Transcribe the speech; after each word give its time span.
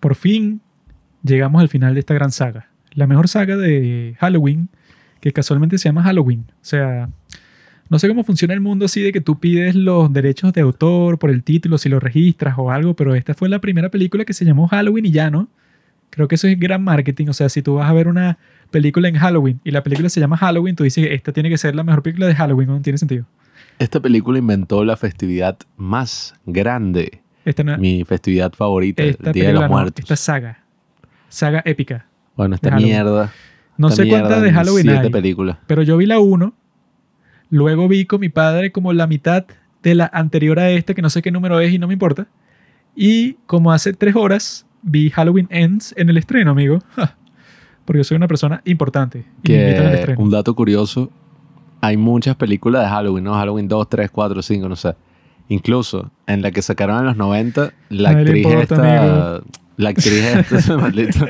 por 0.00 0.14
fin 0.14 0.60
llegamos 1.22 1.60
al 1.60 1.68
final 1.68 1.94
de 1.94 2.00
esta 2.00 2.14
gran 2.14 2.30
saga. 2.30 2.68
La 2.92 3.06
mejor 3.06 3.28
saga 3.28 3.56
de 3.56 4.16
Halloween, 4.18 4.68
que 5.20 5.32
casualmente 5.32 5.78
se 5.78 5.88
llama 5.88 6.02
Halloween. 6.02 6.46
O 6.48 6.64
sea, 6.64 7.10
no 7.88 7.98
sé 7.98 8.08
cómo 8.08 8.24
funciona 8.24 8.54
el 8.54 8.60
mundo 8.60 8.86
así 8.86 9.02
de 9.02 9.12
que 9.12 9.20
tú 9.20 9.38
pides 9.38 9.74
los 9.74 10.12
derechos 10.12 10.52
de 10.52 10.60
autor 10.60 11.18
por 11.18 11.30
el 11.30 11.42
título, 11.42 11.78
si 11.78 11.88
lo 11.88 12.00
registras 12.00 12.54
o 12.58 12.70
algo, 12.70 12.94
pero 12.94 13.14
esta 13.14 13.34
fue 13.34 13.48
la 13.48 13.60
primera 13.60 13.90
película 13.90 14.24
que 14.24 14.32
se 14.32 14.44
llamó 14.44 14.66
Halloween 14.68 15.06
y 15.06 15.12
ya, 15.12 15.30
¿no? 15.30 15.48
Creo 16.10 16.28
que 16.28 16.36
eso 16.36 16.48
es 16.48 16.58
gran 16.58 16.82
marketing. 16.82 17.26
O 17.28 17.32
sea, 17.32 17.48
si 17.48 17.62
tú 17.62 17.74
vas 17.74 17.88
a 17.88 17.92
ver 17.92 18.08
una 18.08 18.38
película 18.70 19.08
en 19.08 19.16
Halloween 19.16 19.60
y 19.64 19.70
la 19.70 19.82
película 19.82 20.08
se 20.08 20.20
llama 20.20 20.36
Halloween, 20.36 20.74
tú 20.74 20.84
dices, 20.84 21.06
esta 21.10 21.32
tiene 21.32 21.50
que 21.50 21.58
ser 21.58 21.74
la 21.74 21.84
mejor 21.84 22.02
película 22.02 22.26
de 22.26 22.34
Halloween, 22.34 22.68
no 22.68 22.80
tiene 22.80 22.98
sentido. 22.98 23.26
Esta 23.78 24.00
película 24.00 24.38
inventó 24.38 24.84
la 24.84 24.96
festividad 24.96 25.58
más 25.76 26.34
grande. 26.46 27.20
Esta, 27.46 27.62
no- 27.64 27.78
Mi 27.78 28.04
festividad 28.04 28.52
favorita, 28.52 29.02
el 29.02 29.16
Día 29.32 29.46
de 29.46 29.52
los 29.54 29.68
Muertos. 29.70 30.00
esta 30.04 30.16
saga. 30.16 30.58
Saga 31.30 31.62
épica. 31.64 32.06
Bueno, 32.36 32.56
esta 32.56 32.76
mierda. 32.76 33.32
No 33.78 33.88
esta 33.88 34.02
sé 34.02 34.08
cuántas 34.10 34.42
de 34.42 34.48
en 34.48 34.54
Halloween 34.54 34.82
siete 34.82 34.98
hay, 34.98 35.10
películas. 35.10 35.56
pero 35.66 35.82
yo 35.82 35.96
vi 35.96 36.04
la 36.06 36.18
1. 36.18 36.52
Luego 37.50 37.88
vi 37.88 38.04
con 38.04 38.20
mi 38.20 38.28
padre 38.28 38.72
como 38.72 38.92
la 38.92 39.06
mitad 39.06 39.44
de 39.82 39.94
la 39.94 40.10
anterior 40.12 40.58
a 40.58 40.70
esta, 40.70 40.92
que 40.94 41.02
no 41.02 41.08
sé 41.10 41.22
qué 41.22 41.30
número 41.30 41.60
es 41.60 41.72
y 41.72 41.78
no 41.78 41.86
me 41.86 41.92
importa. 41.92 42.26
Y 42.96 43.34
como 43.46 43.72
hace 43.72 43.92
tres 43.92 44.16
horas 44.16 44.66
vi 44.82 45.10
Halloween 45.10 45.46
Ends 45.50 45.94
en 45.96 46.08
el 46.10 46.16
estreno, 46.16 46.50
amigo. 46.50 46.80
Porque 47.84 47.98
yo 48.00 48.04
soy 48.04 48.16
una 48.16 48.26
persona 48.26 48.62
importante. 48.64 49.24
Y 49.44 49.52
me 49.52 49.62
invitan 49.62 49.86
al 49.86 49.92
Que 49.92 49.98
estreno. 50.00 50.20
un 50.20 50.30
dato 50.30 50.54
curioso, 50.56 51.10
hay 51.80 51.96
muchas 51.96 52.34
películas 52.34 52.82
de 52.82 52.88
Halloween, 52.88 53.22
¿no? 53.24 53.34
Halloween 53.34 53.68
2, 53.68 53.88
3, 53.88 54.10
4, 54.10 54.42
5, 54.42 54.68
no 54.68 54.74
sé. 54.74 54.94
Incluso 55.48 56.10
en 56.26 56.42
la 56.42 56.50
que 56.50 56.60
sacaron 56.62 56.98
en 57.00 57.04
los 57.06 57.16
90, 57.16 57.72
la 57.90 58.12
Nadie 58.12 58.24
actriz 58.24 58.44
importa, 58.44 58.62
esta, 58.62 58.98
amigo. 59.36 59.44
la 59.76 59.88
actriz 59.90 60.12
esta, 60.52 60.76
maldita, 60.78 61.26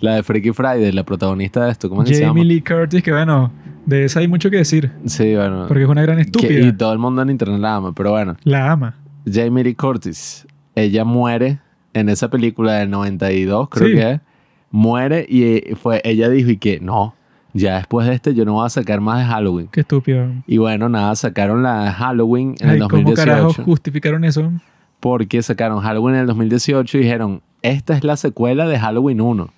la 0.00 0.14
de 0.16 0.22
Freaky 0.22 0.52
Friday, 0.52 0.92
la 0.92 1.02
protagonista 1.04 1.64
de 1.64 1.72
esto, 1.72 1.88
¿cómo 1.88 2.04
que 2.04 2.14
se 2.14 2.20
llama? 2.20 2.28
Jamie 2.34 2.44
Lee 2.44 2.60
Curtis, 2.62 3.02
que 3.02 3.10
bueno, 3.12 3.50
de 3.84 4.04
esa 4.04 4.20
hay 4.20 4.28
mucho 4.28 4.50
que 4.50 4.58
decir. 4.58 4.92
Sí, 5.06 5.34
bueno. 5.34 5.64
Porque 5.66 5.82
es 5.82 5.88
una 5.88 6.02
gran 6.02 6.16
que- 6.16 6.22
estúpida. 6.22 6.60
y 6.60 6.72
todo 6.72 6.92
el 6.92 6.98
mundo 7.00 7.22
en 7.22 7.30
internet 7.30 7.60
la 7.60 7.74
ama, 7.76 7.92
pero 7.92 8.12
bueno. 8.12 8.36
La 8.44 8.70
ama. 8.70 8.94
Jamie 9.30 9.64
Lee 9.64 9.74
Curtis, 9.74 10.46
ella 10.76 11.04
muere 11.04 11.58
en 11.92 12.08
esa 12.08 12.30
película 12.30 12.74
del 12.74 12.90
92, 12.90 13.68
creo 13.68 13.88
Sí. 13.88 13.94
que 13.94 14.10
es. 14.12 14.20
Muere 14.70 15.26
y 15.28 15.74
fue, 15.74 16.00
ella 16.04 16.28
dijo 16.28 16.50
y 16.50 16.58
que 16.58 16.78
no, 16.80 17.14
ya 17.56 17.76
después 17.76 18.06
de 18.06 18.14
este 18.14 18.34
yo 18.34 18.44
no 18.44 18.54
voy 18.54 18.66
a 18.66 18.70
sacar 18.70 19.00
más 19.00 19.18
de 19.20 19.24
Halloween. 19.26 19.68
Qué 19.70 19.80
estúpido. 19.80 20.26
Y 20.46 20.58
bueno, 20.58 20.88
nada, 20.88 21.14
sacaron 21.16 21.62
la 21.62 21.92
Halloween 21.92 22.54
en 22.60 22.70
Ay, 22.70 22.76
el 22.78 22.88
¿Cómo 22.88 23.14
carajo 23.14 23.42
2018. 23.44 23.64
justificaron 23.64 24.24
eso? 24.24 24.52
Porque 25.00 25.42
sacaron 25.42 25.80
Halloween 25.80 26.14
en 26.16 26.20
el 26.22 26.26
2018 26.28 26.98
y 26.98 27.00
dijeron, 27.02 27.42
esta 27.62 27.96
es 27.96 28.04
la 28.04 28.16
secuela 28.16 28.66
de 28.66 28.78
Halloween 28.78 29.20
1. 29.20 29.48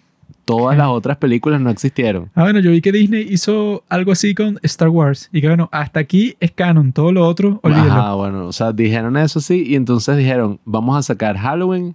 Todas 0.44 0.74
¿Qué? 0.74 0.78
las 0.78 0.88
otras 0.88 1.18
películas 1.18 1.60
no 1.60 1.68
existieron. 1.68 2.30
Ah, 2.34 2.42
bueno, 2.42 2.58
yo 2.60 2.70
vi 2.70 2.80
que 2.80 2.90
Disney 2.90 3.26
hizo 3.28 3.84
algo 3.90 4.12
así 4.12 4.34
con 4.34 4.58
Star 4.62 4.88
Wars. 4.88 5.28
Y 5.30 5.42
que 5.42 5.48
bueno, 5.48 5.68
hasta 5.72 6.00
aquí 6.00 6.36
es 6.40 6.52
canon. 6.52 6.92
Todo 6.92 7.12
lo 7.12 7.26
otro, 7.26 7.60
olvídalo. 7.62 7.92
Ajá, 7.92 8.14
bueno, 8.14 8.46
o 8.46 8.52
sea, 8.52 8.72
dijeron 8.72 9.16
eso 9.18 9.40
sí 9.40 9.62
y 9.66 9.74
entonces 9.74 10.16
dijeron, 10.16 10.58
vamos 10.64 10.96
a 10.96 11.02
sacar 11.02 11.36
Halloween 11.36 11.94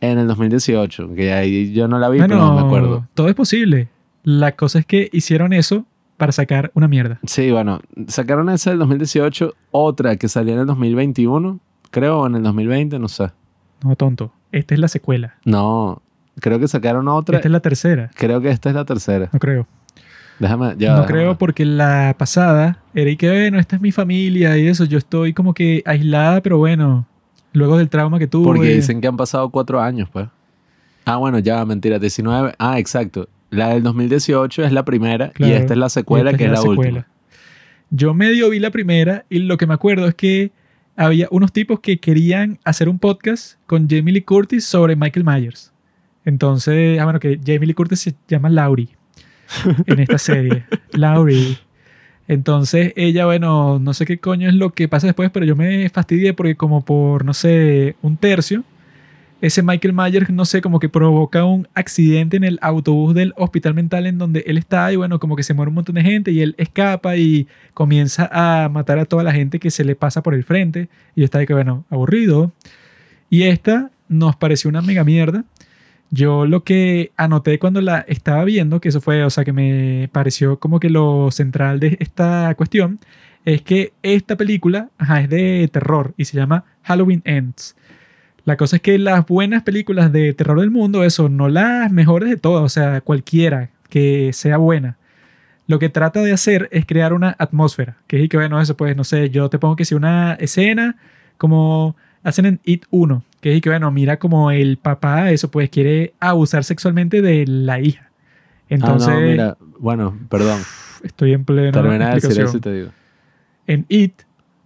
en 0.00 0.18
el 0.18 0.26
2018, 0.28 1.14
que 1.14 1.32
ahí 1.34 1.72
yo 1.72 1.86
no 1.86 1.98
la 1.98 2.08
vi, 2.08 2.18
Bueno, 2.18 2.36
pero 2.36 2.46
no 2.46 2.54
me 2.54 2.60
acuerdo. 2.66 3.06
todo 3.12 3.28
es 3.28 3.34
posible. 3.34 3.88
La 4.22 4.52
cosa 4.52 4.78
es 4.80 4.86
que 4.86 5.08
hicieron 5.12 5.52
eso 5.52 5.86
para 6.16 6.32
sacar 6.32 6.70
una 6.74 6.86
mierda. 6.86 7.18
Sí, 7.26 7.50
bueno, 7.50 7.80
sacaron 8.08 8.50
esa 8.50 8.70
del 8.70 8.78
2018, 8.80 9.54
otra 9.70 10.16
que 10.16 10.28
salió 10.28 10.52
en 10.54 10.60
el 10.60 10.66
2021, 10.66 11.58
creo, 11.90 12.20
o 12.20 12.26
en 12.26 12.34
el 12.36 12.42
2020, 12.42 12.98
no 12.98 13.08
sé. 13.08 13.30
No, 13.82 13.96
tonto. 13.96 14.32
Esta 14.52 14.74
es 14.74 14.80
la 14.80 14.88
secuela. 14.88 15.36
No, 15.44 16.02
creo 16.38 16.58
que 16.58 16.68
sacaron 16.68 17.08
otra. 17.08 17.36
Esta 17.36 17.48
es 17.48 17.52
la 17.52 17.60
tercera. 17.60 18.10
Creo 18.14 18.40
que 18.40 18.50
esta 18.50 18.68
es 18.68 18.74
la 18.74 18.84
tercera. 18.84 19.30
No 19.32 19.38
creo. 19.38 19.66
Déjame, 20.38 20.74
ya. 20.78 20.90
no 20.90 21.02
déjame 21.02 21.06
creo 21.06 21.38
porque 21.38 21.64
la 21.64 22.14
pasada 22.18 22.78
era 22.94 23.10
y 23.10 23.16
que, 23.16 23.30
bueno, 23.30 23.58
esta 23.58 23.76
es 23.76 23.82
mi 23.82 23.92
familia 23.92 24.56
y 24.58 24.66
eso. 24.66 24.84
Yo 24.84 24.98
estoy 24.98 25.32
como 25.32 25.54
que 25.54 25.82
aislada, 25.84 26.40
pero 26.42 26.58
bueno, 26.58 27.06
luego 27.52 27.78
del 27.78 27.88
trauma 27.88 28.18
que 28.18 28.26
tuve. 28.26 28.44
Porque 28.44 28.74
dicen 28.74 29.00
que 29.00 29.06
han 29.06 29.16
pasado 29.16 29.48
cuatro 29.50 29.80
años, 29.80 30.08
pues. 30.10 30.28
Ah, 31.04 31.16
bueno, 31.16 31.38
ya, 31.38 31.64
mentira, 31.64 31.98
19. 31.98 32.54
Ah, 32.58 32.78
exacto. 32.78 33.28
La 33.50 33.70
del 33.70 33.82
2018 33.82 34.64
es 34.64 34.72
la 34.72 34.84
primera 34.84 35.30
Claro, 35.30 35.52
y 35.52 35.56
esta 35.56 35.74
es 35.74 35.78
la 35.78 35.88
secuela 35.88 36.32
que 36.34 36.44
es 36.44 36.50
la, 36.50 36.62
última. 36.62 37.06
Yo 37.90 38.14
medio 38.14 38.50
vi 38.50 38.60
la 38.60 38.70
primera 38.70 39.24
y 39.28 39.40
lo 39.40 39.56
que 39.56 39.66
me 39.66 39.74
acuerdo 39.74 40.06
es 40.06 40.14
que 40.14 40.52
había 40.96 41.26
unos 41.30 41.52
tipos 41.52 41.80
que 41.80 41.98
querían 41.98 42.58
hacer 42.64 42.88
un 42.88 42.98
podcast 42.98 43.54
con 43.66 43.88
Jamie 43.88 44.12
Lee 44.12 44.22
Curtis 44.22 44.64
sobre 44.64 44.96
Michael 44.96 45.24
Myers. 45.24 45.72
Entonces, 46.24 47.00
ah, 47.00 47.04
bueno, 47.04 47.18
que 47.18 47.40
Jamie 47.44 47.66
Lee 47.66 47.74
Curtis 47.74 48.00
se 48.00 48.14
llama 48.28 48.48
Laurie 48.50 48.90
en 49.86 49.98
esta 49.98 50.18
serie. 50.18 50.64
Laurie. 50.92 51.58
Entonces, 52.28 52.92
ella, 52.94 53.26
bueno, 53.26 53.80
no 53.80 53.92
sé 53.94 54.06
qué 54.06 54.18
coño 54.18 54.48
es 54.48 54.54
lo 54.54 54.70
que 54.70 54.86
pasa 54.86 55.08
después, 55.08 55.30
pero 55.30 55.44
yo 55.44 55.56
me 55.56 55.88
fastidié 55.88 56.32
porque 56.34 56.54
como 56.54 56.84
por, 56.84 57.24
no 57.24 57.34
sé, 57.34 57.96
un 58.02 58.16
tercio, 58.16 58.62
ese 59.40 59.62
Michael 59.62 59.94
Myers, 59.94 60.30
no 60.30 60.44
sé, 60.44 60.60
como 60.60 60.78
que 60.80 60.88
provoca 60.88 61.44
un 61.44 61.66
accidente 61.74 62.36
en 62.36 62.44
el 62.44 62.58
autobús 62.60 63.14
del 63.14 63.32
hospital 63.36 63.74
mental 63.74 64.06
en 64.06 64.18
donde 64.18 64.44
él 64.46 64.58
está 64.58 64.92
y 64.92 64.96
bueno, 64.96 65.18
como 65.18 65.36
que 65.36 65.42
se 65.42 65.54
muere 65.54 65.70
un 65.70 65.74
montón 65.74 65.94
de 65.94 66.02
gente 66.02 66.30
y 66.30 66.42
él 66.42 66.54
escapa 66.58 67.16
y 67.16 67.46
comienza 67.72 68.28
a 68.32 68.68
matar 68.68 68.98
a 68.98 69.06
toda 69.06 69.22
la 69.22 69.32
gente 69.32 69.58
que 69.58 69.70
se 69.70 69.84
le 69.84 69.96
pasa 69.96 70.22
por 70.22 70.34
el 70.34 70.44
frente 70.44 70.88
y 71.14 71.24
estaba 71.24 71.40
de 71.40 71.46
que, 71.46 71.54
bueno, 71.54 71.84
aburrido. 71.90 72.52
Y 73.30 73.44
esta 73.44 73.90
nos 74.08 74.36
pareció 74.36 74.68
una 74.68 74.82
mega 74.82 75.04
mierda. 75.04 75.44
Yo 76.10 76.44
lo 76.44 76.64
que 76.64 77.12
anoté 77.16 77.58
cuando 77.58 77.80
la 77.80 78.00
estaba 78.08 78.44
viendo, 78.44 78.80
que 78.80 78.88
eso 78.88 79.00
fue, 79.00 79.24
o 79.24 79.30
sea, 79.30 79.44
que 79.44 79.52
me 79.52 80.08
pareció 80.12 80.58
como 80.58 80.80
que 80.80 80.90
lo 80.90 81.30
central 81.30 81.80
de 81.80 81.96
esta 82.00 82.52
cuestión, 82.56 82.98
es 83.44 83.62
que 83.62 83.92
esta 84.02 84.36
película 84.36 84.90
es 85.18 85.30
de 85.30 85.68
terror 85.72 86.12
y 86.16 86.24
se 86.26 86.36
llama 86.36 86.64
Halloween 86.82 87.22
Ends. 87.24 87.76
La 88.44 88.56
cosa 88.56 88.76
es 88.76 88.82
que 88.82 88.98
las 88.98 89.26
buenas 89.26 89.62
películas 89.62 90.12
de 90.12 90.32
terror 90.32 90.60
del 90.60 90.70
mundo, 90.70 91.04
eso, 91.04 91.28
no 91.28 91.48
las 91.48 91.90
mejores 91.92 92.30
de 92.30 92.36
todas, 92.36 92.62
o 92.62 92.68
sea, 92.68 93.00
cualquiera 93.00 93.70
que 93.88 94.32
sea 94.32 94.56
buena. 94.56 94.96
Lo 95.66 95.78
que 95.78 95.88
trata 95.88 96.22
de 96.22 96.32
hacer 96.32 96.68
es 96.72 96.86
crear 96.86 97.12
una 97.12 97.36
atmósfera, 97.38 97.96
que 98.06 98.22
es 98.22 98.28
que, 98.28 98.36
bueno, 98.36 98.60
eso 98.60 98.76
pues, 98.76 98.96
no 98.96 99.04
sé, 99.04 99.30
yo 99.30 99.48
te 99.50 99.58
pongo 99.58 99.76
que 99.76 99.84
si 99.84 99.94
una 99.94 100.34
escena 100.34 100.96
como 101.38 101.96
hacen 102.22 102.46
en 102.46 102.60
It 102.64 102.84
1, 102.90 103.22
que 103.40 103.54
es 103.54 103.62
que, 103.62 103.68
bueno, 103.68 103.90
mira 103.90 104.18
como 104.18 104.50
el 104.50 104.78
papá, 104.78 105.30
eso 105.30 105.50
pues, 105.50 105.70
quiere 105.70 106.14
abusar 106.18 106.64
sexualmente 106.64 107.22
de 107.22 107.46
la 107.46 107.80
hija. 107.80 108.10
Entonces, 108.68 109.08
ah, 109.08 109.14
no, 109.14 109.20
mira, 109.20 109.56
bueno, 109.78 110.18
perdón. 110.28 110.60
estoy 111.02 111.32
en 111.32 111.44
pleno 111.44 111.72
Termina 111.72 112.08
de 112.08 112.14
decir 112.16 112.40
eso 112.40 112.56
y 112.56 112.60
te 112.60 112.72
digo. 112.72 112.90
en 113.66 113.86
It, 113.88 114.22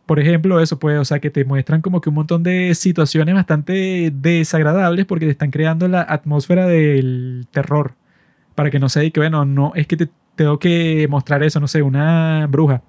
por 0.06 0.20
ejemplo, 0.20 0.60
eso 0.60 0.78
puede, 0.78 0.98
o 0.98 1.04
sea, 1.04 1.18
que 1.18 1.30
te 1.30 1.44
muestran 1.44 1.80
como 1.80 2.00
que 2.00 2.10
un 2.10 2.16
montón 2.16 2.42
de 2.42 2.74
situaciones 2.74 3.34
bastante 3.34 4.12
desagradables 4.14 5.06
porque 5.06 5.24
te 5.26 5.32
están 5.32 5.50
creando 5.50 5.88
la 5.88 6.02
atmósfera 6.02 6.66
del 6.66 7.46
terror. 7.50 7.94
Para 8.54 8.70
que 8.70 8.78
no 8.78 8.88
sea 8.88 9.08
que, 9.10 9.20
bueno, 9.20 9.44
no 9.44 9.72
es 9.74 9.86
que 9.86 9.96
te 9.96 10.08
tengo 10.36 10.58
que 10.58 11.06
mostrar 11.08 11.42
eso, 11.42 11.60
no 11.60 11.68
sé, 11.68 11.82
una 11.82 12.46
bruja. 12.48 12.82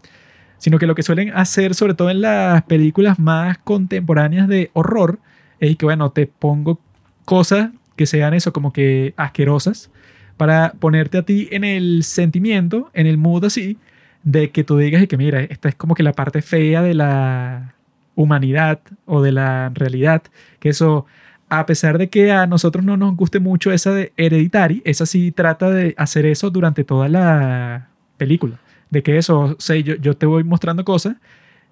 Sino 0.58 0.78
que 0.78 0.88
lo 0.88 0.96
que 0.96 1.03
suelen 1.03 1.31
hacer, 1.34 1.74
sobre 1.74 1.94
todo 1.94 2.09
en 2.09 2.22
las 2.22 2.64
películas 2.64 3.20
más 3.20 3.58
contemporáneas 3.59 4.47
de 4.47 4.72
horror, 4.74 5.20
es 5.59 5.76
que, 5.78 5.86
bueno, 5.86 6.12
te 6.12 6.28
pongo 6.28 6.80
cosas 7.24 7.70
que 7.96 8.06
sean 8.06 8.34
eso, 8.34 8.52
como 8.52 8.74
que 8.74 9.14
asquerosas, 9.16 9.90
para 10.38 10.74
ponerte 10.80 11.18
a 11.18 11.24
ti 11.24 11.47
en 11.52 11.64
el 11.64 12.03
sentimiento, 12.03 12.90
en 12.94 13.08
el 13.08 13.18
mood 13.18 13.46
así, 13.46 13.78
de 14.25 14.50
que 14.50 14.63
tú 14.63 14.78
digas 14.78 15.03
y 15.03 15.08
que 15.08 15.18
mira, 15.18 15.40
esta 15.40 15.69
es 15.69 15.75
como 15.75 15.96
que 15.96 16.03
la 16.03 16.12
parte 16.12 16.41
fea 16.41 16.81
de 16.81 16.96
la 16.96 17.75
humanidad 18.16 18.80
o 19.06 19.22
de 19.22 19.31
la 19.31 19.72
realidad, 19.74 20.24
que 20.59 20.69
eso, 20.69 21.06
a 21.47 21.66
pesar 21.68 22.00
de 22.00 22.09
que 22.09 22.31
a 22.31 22.47
nosotros 22.47 22.84
no 22.84 22.97
nos 22.97 23.16
guste 23.16 23.40
mucho 23.40 23.72
esa 23.72 23.91
de 23.91 24.11
Hereditary, 24.17 24.82
esa 24.84 25.05
sí 25.05 25.32
trata 25.32 25.70
de 25.70 25.94
hacer 25.97 26.26
eso 26.26 26.50
durante 26.50 26.84
toda 26.84 27.08
la 27.08 27.90
película, 28.17 28.59
de 28.90 29.03
que 29.03 29.17
eso, 29.17 29.40
o 29.41 29.55
sea, 29.59 29.76
yo, 29.78 29.96
yo 29.96 30.17
te 30.17 30.26
voy 30.26 30.44
mostrando 30.44 30.84
cosas 30.84 31.17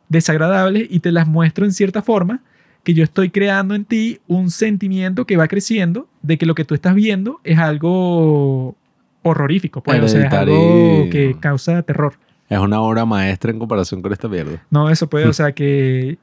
desagradables 0.10 0.88
y 0.92 1.00
te 1.00 1.12
las 1.12 1.28
muestro 1.28 1.66
en 1.66 1.72
cierta 1.72 2.04
forma 2.04 2.42
que 2.83 2.94
yo 2.94 3.04
estoy 3.04 3.31
creando 3.31 3.74
en 3.74 3.86
ti 3.86 4.19
un 4.28 4.51
sentimiento 4.51 5.25
que 5.25 5.38
va 5.38 5.48
creciendo 5.48 6.07
de 6.22 6.38
que 6.38 6.45
lo 6.45 6.54
que 6.54 6.66
tú 6.66 6.75
estás 6.75 6.94
viendo 6.94 7.39
es 7.44 7.57
algo 7.57 8.75
horrorífico, 9.24 9.81
pues, 9.81 10.04
o 10.04 10.07
sea, 10.07 10.19
es 10.19 10.25
Hereditary. 10.25 10.51
algo 10.51 11.10
que 11.10 11.36
causa 11.39 11.81
terror. 11.81 12.13
Es 12.50 12.60
una 12.60 12.81
obra 12.81 13.06
maestra 13.06 13.51
en 13.51 13.60
comparación 13.60 14.01
con 14.01 14.12
esta 14.13 14.28
mierda. 14.28 14.63
No, 14.69 14.90
eso 14.90 15.10
puede, 15.10 15.28
o 15.28 15.34
sea, 15.34 15.54
que 15.54 16.18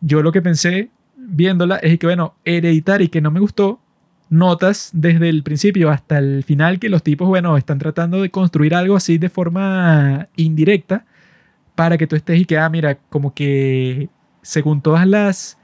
yo 0.00 0.22
lo 0.22 0.32
que 0.32 0.42
pensé 0.42 0.90
viéndola 1.16 1.76
es 1.76 1.98
que, 1.98 2.06
bueno, 2.06 2.34
Hereditary, 2.44 3.08
que 3.08 3.20
no 3.20 3.30
me 3.30 3.40
gustó, 3.40 3.80
notas 4.28 4.90
desde 4.92 5.28
el 5.28 5.42
principio 5.42 5.90
hasta 5.90 6.18
el 6.18 6.42
final 6.42 6.78
que 6.78 6.88
los 6.88 7.02
tipos, 7.02 7.28
bueno, 7.28 7.56
están 7.56 7.78
tratando 7.78 8.22
de 8.22 8.30
construir 8.30 8.74
algo 8.74 8.96
así 8.96 9.18
de 9.18 9.28
forma 9.28 10.28
indirecta 10.36 11.04
para 11.74 11.96
que 11.98 12.06
tú 12.06 12.16
estés 12.16 12.40
y 12.40 12.44
que, 12.44 12.58
ah, 12.58 12.68
mira, 12.68 12.98
como 13.08 13.34
que 13.34 14.08
según 14.42 14.80
todas 14.80 15.06
las 15.06 15.58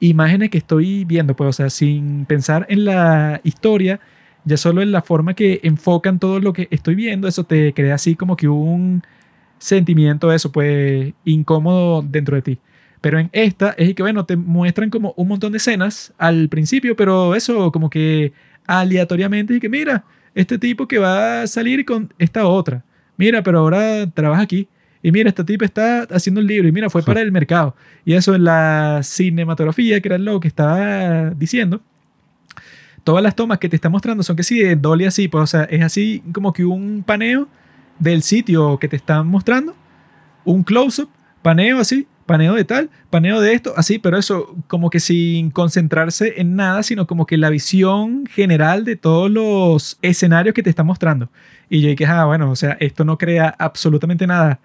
imágenes 0.00 0.50
que 0.50 0.58
estoy 0.58 1.04
viendo, 1.04 1.34
pues, 1.34 1.48
o 1.48 1.52
sea, 1.52 1.70
sin 1.70 2.24
pensar 2.26 2.66
en 2.68 2.84
la 2.84 3.40
historia, 3.44 4.00
ya 4.44 4.56
solo 4.56 4.82
en 4.82 4.92
la 4.92 5.02
forma 5.02 5.34
que 5.34 5.60
enfocan 5.62 6.18
todo 6.18 6.40
lo 6.40 6.52
que 6.52 6.68
estoy 6.70 6.94
viendo, 6.94 7.28
eso 7.28 7.44
te 7.44 7.74
crea 7.74 7.94
así 7.94 8.14
como 8.14 8.36
que 8.36 8.48
un 8.48 9.02
sentimiento, 9.58 10.32
eso, 10.32 10.52
pues, 10.52 11.12
incómodo 11.24 12.02
dentro 12.02 12.36
de 12.36 12.42
ti. 12.42 12.58
Pero 13.00 13.18
en 13.18 13.30
esta 13.32 13.70
es 13.78 13.94
que, 13.94 14.02
bueno, 14.02 14.24
te 14.24 14.36
muestran 14.36 14.90
como 14.90 15.14
un 15.16 15.28
montón 15.28 15.52
de 15.52 15.58
escenas 15.58 16.12
al 16.18 16.48
principio, 16.48 16.96
pero 16.96 17.34
eso 17.34 17.70
como 17.72 17.90
que 17.90 18.32
aleatoriamente 18.66 19.54
y 19.54 19.60
que, 19.60 19.68
mira, 19.68 20.04
este 20.34 20.58
tipo 20.58 20.88
que 20.88 20.98
va 20.98 21.42
a 21.42 21.46
salir 21.46 21.84
con 21.84 22.12
esta 22.18 22.46
otra. 22.46 22.84
Mira, 23.16 23.42
pero 23.42 23.60
ahora 23.60 24.06
trabaja 24.10 24.42
aquí. 24.42 24.68
Y 25.02 25.12
mira, 25.12 25.28
este 25.28 25.44
tipo 25.44 25.64
está 25.64 26.02
haciendo 26.10 26.40
un 26.40 26.46
libro. 26.46 26.68
Y 26.68 26.72
mira, 26.72 26.90
fue 26.90 27.02
para 27.02 27.20
el 27.20 27.32
mercado. 27.32 27.74
Y 28.04 28.14
eso 28.14 28.34
en 28.34 28.44
la 28.44 29.00
cinematografía, 29.02 30.00
que 30.00 30.08
era 30.08 30.18
lo 30.18 30.40
que 30.40 30.48
estaba 30.48 31.30
diciendo. 31.30 31.80
Todas 33.04 33.22
las 33.22 33.36
tomas 33.36 33.58
que 33.58 33.68
te 33.68 33.76
está 33.76 33.88
mostrando 33.88 34.22
son 34.24 34.36
que 34.36 34.42
sí, 34.42 34.58
de 34.58 34.74
dolly 34.74 35.04
así. 35.04 35.28
Pues, 35.28 35.44
o 35.44 35.46
sea, 35.46 35.64
es 35.64 35.82
así 35.82 36.22
como 36.32 36.52
que 36.52 36.64
un 36.64 37.04
paneo 37.06 37.48
del 37.98 38.22
sitio 38.22 38.78
que 38.78 38.88
te 38.88 38.96
están 38.96 39.26
mostrando. 39.26 39.74
Un 40.44 40.62
close-up, 40.62 41.10
paneo 41.42 41.78
así 41.78 42.06
paneo 42.26 42.54
de 42.54 42.64
tal, 42.64 42.90
paneo 43.08 43.40
de 43.40 43.54
esto, 43.54 43.72
así, 43.76 43.98
pero 43.98 44.18
eso 44.18 44.54
como 44.66 44.90
que 44.90 45.00
sin 45.00 45.50
concentrarse 45.50 46.34
en 46.40 46.56
nada, 46.56 46.82
sino 46.82 47.06
como 47.06 47.24
que 47.24 47.36
la 47.36 47.48
visión 47.48 48.26
general 48.26 48.84
de 48.84 48.96
todos 48.96 49.30
los 49.30 49.98
escenarios 50.02 50.54
que 50.54 50.62
te 50.62 50.70
está 50.70 50.82
mostrando. 50.82 51.30
Y 51.70 51.80
yo 51.80 51.88
dije, 51.88 52.04
ah, 52.04 52.26
bueno, 52.26 52.50
o 52.50 52.56
sea, 52.56 52.76
esto 52.80 53.04
no 53.04 53.16
crea 53.16 53.54
absolutamente 53.58 54.26
nada. 54.26 54.60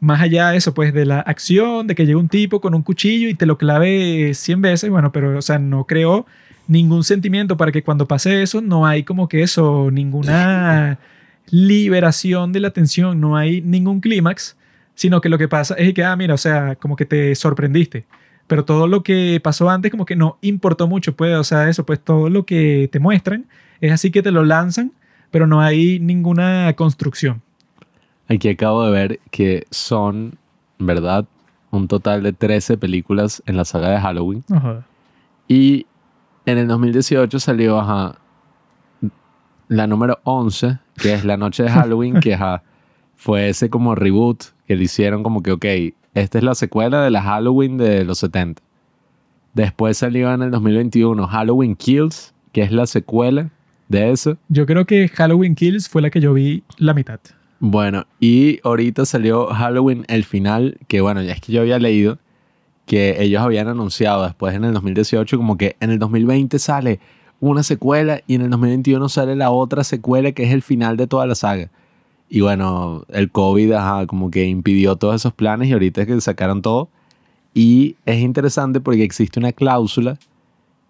Más 0.00 0.20
allá 0.20 0.50
de 0.50 0.58
eso, 0.58 0.74
pues 0.74 0.94
de 0.94 1.06
la 1.06 1.20
acción, 1.20 1.86
de 1.88 1.94
que 1.94 2.04
llegue 2.06 2.16
un 2.16 2.28
tipo 2.28 2.60
con 2.60 2.74
un 2.74 2.82
cuchillo 2.82 3.28
y 3.28 3.34
te 3.34 3.46
lo 3.46 3.58
clave 3.58 4.32
100 4.34 4.62
veces, 4.62 4.90
bueno, 4.90 5.10
pero, 5.10 5.36
o 5.36 5.42
sea, 5.42 5.58
no 5.58 5.84
creó 5.84 6.26
ningún 6.68 7.02
sentimiento 7.02 7.56
para 7.56 7.72
que 7.72 7.82
cuando 7.82 8.06
pase 8.06 8.42
eso 8.42 8.60
no 8.60 8.86
hay 8.86 9.02
como 9.02 9.28
que 9.28 9.42
eso, 9.42 9.90
ninguna 9.90 10.98
liberación 11.50 12.52
de 12.52 12.60
la 12.60 12.70
tensión, 12.70 13.20
no 13.20 13.36
hay 13.36 13.60
ningún 13.60 14.00
clímax 14.00 14.56
sino 14.98 15.20
que 15.20 15.28
lo 15.28 15.38
que 15.38 15.46
pasa 15.46 15.76
es 15.76 15.94
que, 15.94 16.02
ah, 16.02 16.16
mira, 16.16 16.34
o 16.34 16.38
sea, 16.38 16.74
como 16.74 16.96
que 16.96 17.06
te 17.06 17.32
sorprendiste. 17.36 18.04
Pero 18.48 18.64
todo 18.64 18.88
lo 18.88 19.04
que 19.04 19.40
pasó 19.40 19.70
antes 19.70 19.92
como 19.92 20.04
que 20.04 20.16
no 20.16 20.38
importó 20.40 20.88
mucho, 20.88 21.14
pues, 21.14 21.36
o 21.36 21.44
sea, 21.44 21.68
eso, 21.68 21.86
pues 21.86 22.00
todo 22.00 22.28
lo 22.28 22.44
que 22.44 22.88
te 22.90 22.98
muestran 22.98 23.46
es 23.80 23.92
así 23.92 24.10
que 24.10 24.24
te 24.24 24.32
lo 24.32 24.44
lanzan, 24.44 24.90
pero 25.30 25.46
no 25.46 25.60
hay 25.60 26.00
ninguna 26.00 26.72
construcción. 26.74 27.42
Aquí 28.26 28.48
acabo 28.48 28.86
de 28.86 28.90
ver 28.90 29.20
que 29.30 29.68
son, 29.70 30.36
¿verdad? 30.80 31.26
Un 31.70 31.86
total 31.86 32.24
de 32.24 32.32
13 32.32 32.76
películas 32.76 33.40
en 33.46 33.56
la 33.56 33.64
saga 33.64 33.90
de 33.90 34.00
Halloween. 34.00 34.42
Ajá. 34.50 34.84
Y 35.46 35.86
en 36.44 36.58
el 36.58 36.66
2018 36.66 37.38
salió 37.38 37.78
ajá, 37.78 38.18
la 39.68 39.86
número 39.86 40.18
11, 40.24 40.80
que 41.00 41.14
es 41.14 41.24
La 41.24 41.36
Noche 41.36 41.62
de 41.64 41.70
Halloween, 41.70 42.20
que 42.20 42.34
ajá, 42.34 42.62
fue 43.16 43.48
ese 43.48 43.70
como 43.70 43.94
reboot 43.94 44.44
que 44.66 44.76
le 44.76 44.84
hicieron 44.84 45.22
como 45.22 45.42
que, 45.42 45.52
ok, 45.52 45.64
esta 46.14 46.38
es 46.38 46.44
la 46.44 46.54
secuela 46.54 47.02
de 47.02 47.10
la 47.10 47.22
Halloween 47.22 47.78
de 47.78 48.04
los 48.04 48.18
70. 48.18 48.62
Después 49.54 49.98
salió 49.98 50.32
en 50.32 50.42
el 50.42 50.50
2021 50.50 51.26
Halloween 51.26 51.74
Kills, 51.74 52.34
que 52.52 52.62
es 52.62 52.72
la 52.72 52.86
secuela 52.86 53.50
de 53.88 54.10
eso. 54.10 54.36
Yo 54.48 54.66
creo 54.66 54.84
que 54.84 55.08
Halloween 55.08 55.54
Kills 55.54 55.88
fue 55.88 56.02
la 56.02 56.10
que 56.10 56.20
yo 56.20 56.34
vi 56.34 56.62
la 56.76 56.94
mitad. 56.94 57.20
Bueno, 57.60 58.06
y 58.20 58.60
ahorita 58.62 59.04
salió 59.04 59.46
Halloween 59.46 60.04
el 60.08 60.24
final, 60.24 60.78
que 60.86 61.00
bueno, 61.00 61.22
ya 61.22 61.32
es 61.32 61.40
que 61.40 61.52
yo 61.52 61.60
había 61.60 61.78
leído 61.78 62.18
que 62.86 63.22
ellos 63.22 63.42
habían 63.42 63.68
anunciado 63.68 64.24
después 64.24 64.54
en 64.54 64.64
el 64.64 64.72
2018 64.72 65.36
como 65.36 65.58
que 65.58 65.76
en 65.80 65.90
el 65.90 65.98
2020 65.98 66.58
sale 66.58 67.00
una 67.40 67.62
secuela 67.62 68.20
y 68.26 68.34
en 68.34 68.42
el 68.42 68.50
2021 68.50 69.08
sale 69.08 69.36
la 69.36 69.50
otra 69.50 69.84
secuela 69.84 70.32
que 70.32 70.44
es 70.44 70.52
el 70.52 70.62
final 70.62 70.96
de 70.96 71.06
toda 71.06 71.26
la 71.26 71.34
saga. 71.34 71.70
Y 72.28 72.40
bueno, 72.40 73.04
el 73.08 73.30
COVID 73.30 73.74
como 74.06 74.30
que 74.30 74.46
impidió 74.46 74.96
todos 74.96 75.16
esos 75.16 75.32
planes 75.32 75.68
y 75.68 75.72
ahorita 75.72 76.02
es 76.02 76.06
que 76.06 76.20
sacaron 76.20 76.62
todo. 76.62 76.88
Y 77.54 77.96
es 78.04 78.18
interesante 78.20 78.80
porque 78.80 79.02
existe 79.02 79.40
una 79.40 79.52
cláusula 79.52 80.18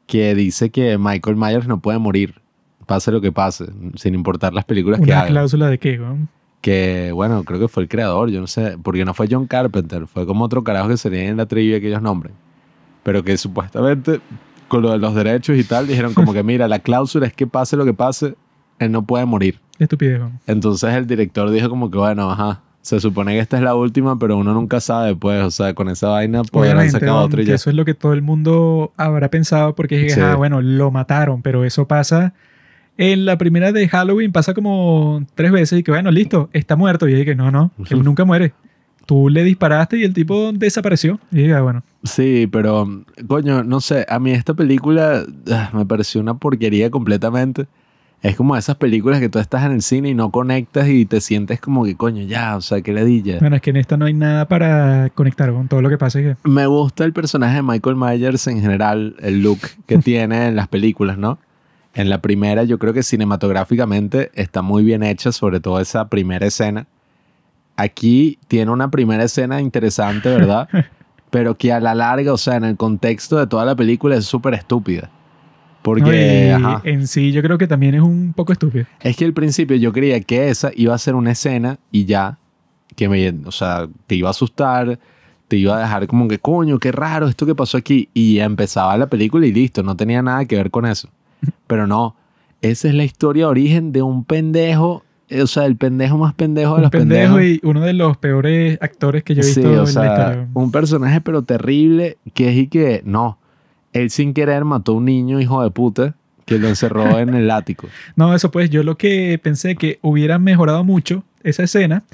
que 0.06 0.34
dice 0.34 0.70
que 0.70 0.98
Michael 0.98 1.36
Myers 1.36 1.68
no 1.68 1.80
puede 1.80 1.98
morir, 1.98 2.40
pase 2.86 3.12
lo 3.12 3.20
que 3.20 3.30
pase, 3.30 3.66
sin 3.94 4.14
importar 4.14 4.52
las 4.52 4.64
películas 4.64 5.00
que 5.00 5.12
haga. 5.12 5.22
¿Una 5.22 5.30
cláusula 5.30 5.68
de 5.68 5.78
qué, 5.78 6.00
Que, 6.60 7.12
bueno, 7.14 7.44
creo 7.44 7.60
que 7.60 7.68
fue 7.68 7.84
el 7.84 7.88
creador, 7.88 8.30
yo 8.30 8.40
no 8.40 8.46
sé, 8.46 8.76
porque 8.82 9.04
no 9.04 9.14
fue 9.14 9.28
John 9.30 9.46
Carpenter, 9.46 10.06
fue 10.06 10.26
como 10.26 10.44
otro 10.44 10.64
carajo 10.64 10.88
que 10.88 10.96
sería 10.96 11.28
en 11.28 11.36
la 11.36 11.46
trivia 11.46 11.78
que 11.80 11.88
ellos 11.88 12.02
nombren. 12.02 12.34
Pero 13.02 13.22
que 13.22 13.36
supuestamente, 13.36 14.20
con 14.68 14.82
lo 14.82 14.92
de 14.92 14.98
los 14.98 15.14
derechos 15.14 15.56
y 15.56 15.64
tal, 15.64 15.86
dijeron 15.86 16.14
como 16.14 16.32
que, 16.32 16.42
mira, 16.42 16.68
la 16.68 16.78
cláusula 16.78 17.26
es 17.26 17.32
que 17.32 17.46
pase 17.46 17.76
lo 17.76 17.84
que 17.84 17.94
pase, 17.94 18.34
él 18.78 18.92
no 18.92 19.04
puede 19.04 19.24
morir. 19.24 19.58
Estupidez. 19.78 20.20
Entonces 20.46 20.94
el 20.94 21.06
director 21.06 21.50
dijo 21.50 21.68
como 21.68 21.90
que, 21.90 21.98
bueno, 21.98 22.30
ajá, 22.30 22.60
se 22.82 23.00
supone 23.00 23.32
que 23.32 23.40
esta 23.40 23.56
es 23.56 23.62
la 23.62 23.74
última, 23.74 24.18
pero 24.18 24.36
uno 24.36 24.54
nunca 24.54 24.80
sabe, 24.80 25.14
pues, 25.14 25.42
o 25.42 25.50
sea, 25.50 25.74
con 25.74 25.88
esa 25.88 26.08
vaina 26.08 26.42
podrán 26.44 26.90
sacar 26.90 27.10
otra 27.10 27.42
y 27.42 27.44
ya. 27.44 27.54
Eso 27.54 27.70
es 27.70 27.76
lo 27.76 27.84
que 27.84 27.94
todo 27.94 28.12
el 28.12 28.22
mundo 28.22 28.92
habrá 28.96 29.30
pensado 29.30 29.74
porque 29.74 30.06
es 30.06 30.18
ah, 30.18 30.36
bueno, 30.36 30.62
lo 30.62 30.90
mataron, 30.90 31.42
pero 31.42 31.64
eso 31.64 31.86
pasa 31.86 32.34
en 32.96 33.24
la 33.24 33.38
primera 33.38 33.72
de 33.72 33.88
Halloween, 33.88 34.32
pasa 34.32 34.54
como 34.54 35.24
tres 35.34 35.52
veces 35.52 35.78
y 35.78 35.82
que, 35.82 35.92
bueno, 35.92 36.10
listo, 36.10 36.50
está 36.52 36.76
muerto. 36.76 37.08
Y 37.08 37.14
dije, 37.14 37.34
no, 37.34 37.50
no, 37.50 37.70
él 37.88 38.02
nunca 38.04 38.24
muere. 38.24 38.52
Tú 39.08 39.30
le 39.30 39.42
disparaste 39.42 39.96
y 39.96 40.04
el 40.04 40.12
tipo 40.12 40.52
desapareció. 40.52 41.18
Y 41.32 41.38
dije, 41.38 41.54
ah, 41.54 41.62
bueno. 41.62 41.82
Sí, 42.04 42.46
pero, 42.52 42.86
coño, 43.26 43.64
no 43.64 43.80
sé, 43.80 44.04
a 44.06 44.18
mí 44.18 44.32
esta 44.32 44.52
película 44.52 45.24
ah, 45.50 45.70
me 45.72 45.86
pareció 45.86 46.20
una 46.20 46.34
porquería 46.34 46.90
completamente 46.90 47.66
es 48.22 48.36
como 48.36 48.56
esas 48.56 48.76
películas 48.76 49.20
que 49.20 49.28
tú 49.28 49.38
estás 49.38 49.64
en 49.64 49.72
el 49.72 49.82
cine 49.82 50.08
y 50.08 50.14
no 50.14 50.30
conectas 50.30 50.88
y 50.88 51.06
te 51.06 51.20
sientes 51.20 51.60
como 51.60 51.84
que 51.84 51.94
coño, 51.94 52.24
ya, 52.24 52.56
o 52.56 52.60
sea, 52.60 52.80
qué 52.82 52.92
ledilla. 52.92 53.38
Bueno, 53.38 53.56
es 53.56 53.62
que 53.62 53.70
en 53.70 53.76
esta 53.76 53.96
no 53.96 54.06
hay 54.06 54.14
nada 54.14 54.48
para 54.48 55.10
conectar 55.10 55.52
con 55.52 55.68
todo 55.68 55.82
lo 55.82 55.88
que 55.88 55.98
pasa. 55.98 56.18
Me 56.42 56.66
gusta 56.66 57.04
el 57.04 57.12
personaje 57.12 57.56
de 57.56 57.62
Michael 57.62 57.96
Myers 57.96 58.46
en 58.48 58.60
general, 58.60 59.14
el 59.20 59.42
look 59.42 59.60
que 59.86 59.98
tiene 60.02 60.48
en 60.48 60.56
las 60.56 60.68
películas, 60.68 61.16
¿no? 61.16 61.38
En 61.94 62.10
la 62.10 62.20
primera 62.20 62.64
yo 62.64 62.78
creo 62.78 62.92
que 62.92 63.02
cinematográficamente 63.02 64.30
está 64.34 64.62
muy 64.62 64.82
bien 64.82 65.02
hecha, 65.02 65.30
sobre 65.30 65.60
todo 65.60 65.80
esa 65.80 66.08
primera 66.08 66.46
escena. 66.46 66.86
Aquí 67.78 68.40
tiene 68.48 68.72
una 68.72 68.90
primera 68.90 69.22
escena 69.22 69.60
interesante, 69.60 70.28
¿verdad? 70.28 70.68
Pero 71.30 71.56
que 71.56 71.72
a 71.72 71.78
la 71.78 71.94
larga, 71.94 72.32
o 72.32 72.36
sea, 72.36 72.56
en 72.56 72.64
el 72.64 72.76
contexto 72.76 73.36
de 73.36 73.46
toda 73.46 73.64
la 73.64 73.76
película 73.76 74.16
es 74.16 74.24
súper 74.24 74.54
estúpida. 74.54 75.10
Porque 75.82 76.58
en 76.82 77.06
sí 77.06 77.30
yo 77.30 77.40
creo 77.40 77.56
que 77.56 77.68
también 77.68 77.94
es 77.94 78.00
un 78.00 78.32
poco 78.32 78.52
estúpido. 78.52 78.84
Es 78.98 79.16
que 79.16 79.24
al 79.24 79.32
principio 79.32 79.76
yo 79.76 79.92
creía 79.92 80.20
que 80.20 80.48
esa 80.48 80.72
iba 80.74 80.92
a 80.92 80.98
ser 80.98 81.14
una 81.14 81.30
escena 81.30 81.78
y 81.92 82.04
ya, 82.04 82.36
que 82.96 83.08
me, 83.08 83.32
o 83.46 83.52
sea, 83.52 83.86
te 84.08 84.16
iba 84.16 84.26
a 84.26 84.32
asustar, 84.32 84.98
te 85.46 85.56
iba 85.56 85.76
a 85.76 85.80
dejar 85.80 86.08
como 86.08 86.26
que, 86.26 86.40
coño, 86.40 86.80
qué 86.80 86.90
raro 86.90 87.28
esto 87.28 87.46
que 87.46 87.54
pasó 87.54 87.76
aquí. 87.76 88.08
Y 88.12 88.40
empezaba 88.40 88.98
la 88.98 89.06
película 89.06 89.46
y 89.46 89.52
listo, 89.52 89.84
no 89.84 89.96
tenía 89.96 90.20
nada 90.20 90.44
que 90.46 90.56
ver 90.56 90.72
con 90.72 90.84
eso. 90.84 91.10
Pero 91.68 91.86
no, 91.86 92.16
esa 92.60 92.88
es 92.88 92.94
la 92.94 93.04
historia 93.04 93.44
de 93.44 93.50
origen 93.50 93.92
de 93.92 94.02
un 94.02 94.24
pendejo 94.24 95.04
o 95.30 95.46
sea, 95.46 95.66
el 95.66 95.76
pendejo 95.76 96.16
más 96.18 96.34
pendejo 96.34 96.76
de 96.76 96.82
los 96.82 96.90
pendejo 96.90 97.36
pendejos. 97.36 97.62
y 97.62 97.66
uno 97.66 97.80
de 97.82 97.92
los 97.92 98.16
peores 98.16 98.78
actores 98.80 99.22
que 99.22 99.34
yo 99.34 99.42
he 99.42 99.46
visto 99.46 99.60
en 99.60 99.76
la 99.76 99.82
historia. 99.82 100.48
Un 100.54 100.70
personaje 100.70 101.20
pero 101.20 101.42
terrible 101.42 102.18
que 102.34 102.50
es 102.50 102.56
y 102.56 102.66
que 102.68 103.02
no 103.04 103.38
él 103.92 104.10
sin 104.10 104.34
querer 104.34 104.64
mató 104.64 104.92
a 104.92 104.94
un 104.96 105.04
niño 105.04 105.40
hijo 105.40 105.62
de 105.62 105.70
puta 105.70 106.14
que 106.44 106.58
lo 106.58 106.68
encerró 106.68 107.18
en 107.18 107.34
el 107.34 107.50
ático. 107.50 107.88
No, 108.16 108.34
eso 108.34 108.50
pues 108.50 108.70
yo 108.70 108.82
lo 108.82 108.96
que 108.96 109.38
pensé 109.42 109.76
que 109.76 109.98
hubiera 110.02 110.38
mejorado 110.38 110.84
mucho 110.84 111.24
esa 111.42 111.62
escena 111.62 112.04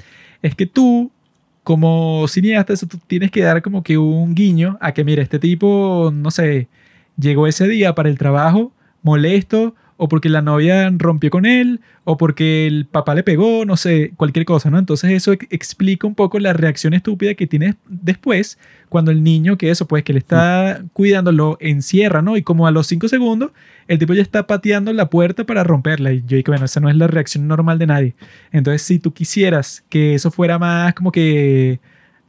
es 0.41 0.55
que 0.55 0.65
tú 0.65 1.11
como 1.63 2.27
cineasta 2.27 2.73
eso, 2.73 2.85
tú 2.85 2.99
tienes 3.07 3.31
que 3.31 3.41
dar 3.41 3.63
como 3.63 3.81
que 3.81 3.97
un 3.97 4.35
guiño 4.35 4.77
a 4.81 4.93
que 4.93 5.03
mira, 5.03 5.23
este 5.23 5.39
tipo, 5.39 6.11
no 6.13 6.29
sé, 6.29 6.67
llegó 7.17 7.47
ese 7.47 7.67
día 7.67 7.95
para 7.95 8.07
el 8.07 8.19
trabajo 8.19 8.71
molesto 9.01 9.73
o 9.97 10.09
porque 10.09 10.29
la 10.29 10.41
novia 10.41 10.91
rompió 10.97 11.29
con 11.29 11.45
él, 11.45 11.79
o 12.03 12.17
porque 12.17 12.67
el 12.67 12.85
papá 12.85 13.15
le 13.15 13.23
pegó, 13.23 13.65
no 13.65 13.77
sé, 13.77 14.11
cualquier 14.17 14.45
cosa, 14.45 14.69
¿no? 14.69 14.77
Entonces 14.77 15.11
eso 15.11 15.31
explica 15.31 16.05
un 16.05 16.15
poco 16.15 16.37
la 16.39 16.53
reacción 16.53 16.93
estúpida 16.93 17.33
que 17.33 17.47
tienes 17.47 17.75
después 17.87 18.59
cuando 18.89 19.11
el 19.11 19.23
niño, 19.23 19.57
que 19.57 19.71
eso, 19.71 19.87
pues 19.87 20.03
que 20.03 20.13
le 20.13 20.19
está 20.19 20.83
cuidando, 20.93 21.31
lo 21.31 21.57
encierra, 21.61 22.21
¿no? 22.21 22.35
Y 22.37 22.43
como 22.43 22.67
a 22.67 22.71
los 22.71 22.87
cinco 22.87 23.07
segundos, 23.07 23.51
el 23.87 23.97
tipo 23.97 24.13
ya 24.13 24.21
está 24.21 24.47
pateando 24.47 24.91
la 24.93 25.09
puerta 25.09 25.45
para 25.45 25.63
romperla. 25.63 26.11
Y 26.13 26.23
yo 26.27 26.37
digo, 26.37 26.51
bueno, 26.51 26.65
esa 26.65 26.79
no 26.79 26.89
es 26.89 26.95
la 26.95 27.07
reacción 27.07 27.47
normal 27.47 27.79
de 27.79 27.87
nadie. 27.87 28.15
Entonces, 28.51 28.81
si 28.81 28.99
tú 28.99 29.13
quisieras 29.13 29.83
que 29.89 30.15
eso 30.15 30.29
fuera 30.29 30.59
más 30.59 30.93
como 30.93 31.11
que 31.11 31.79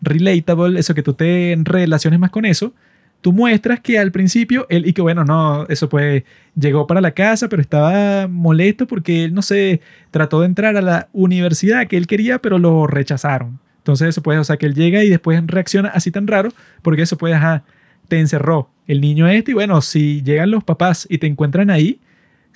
relatable, 0.01 0.79
eso 0.79 0.95
que 0.95 1.03
tú 1.03 1.15
te 1.15 1.57
relaciones 1.65 2.21
más 2.21 2.31
con 2.31 2.45
eso, 2.45 2.73
tú 3.21 3.33
muestras 3.33 3.81
que 3.81 3.99
al 3.99 4.13
principio 4.13 4.67
él, 4.69 4.87
y 4.87 4.93
que 4.93 5.03
bueno, 5.03 5.25
no, 5.25 5.67
eso 5.69 5.89
pues 5.89 6.25
llegó 6.55 6.87
para 6.87 7.01
la 7.01 7.13
casa, 7.13 7.49
pero 7.49 7.63
estaba 7.63 8.29
molesto 8.29 8.87
porque 8.87 9.25
él, 9.25 9.35
no 9.35 9.43
sé, 9.43 9.81
trató 10.11 10.41
de 10.41 10.47
entrar 10.47 10.77
a 10.77 10.83
la 10.83 11.09
universidad 11.13 11.87
que 11.87 11.97
él 11.97 12.07
quería, 12.07 12.39
pero 12.41 12.59
lo 12.59 12.87
rechazaron. 12.87 13.59
Entonces 13.79 14.09
eso 14.09 14.23
puede, 14.23 14.39
o 14.39 14.45
sea, 14.45 14.57
que 14.57 14.67
él 14.67 14.75
llega 14.75 15.05
y 15.05 15.09
después 15.09 15.41
reacciona 15.47 15.89
así 15.91 16.11
tan 16.11 16.27
raro, 16.27 16.51
porque 16.83 17.03
eso 17.03 17.17
puede, 17.17 17.35
ajá, 17.35 17.65
te 18.09 18.19
encerró 18.19 18.71
el 18.87 19.01
niño 19.01 19.29
este 19.29 19.51
y 19.51 19.55
bueno, 19.55 19.81
si 19.81 20.23
llegan 20.23 20.51
los 20.51 20.65
papás 20.65 21.07
y 21.11 21.19
te 21.19 21.27
encuentran 21.27 21.71
ahí, 21.71 22.01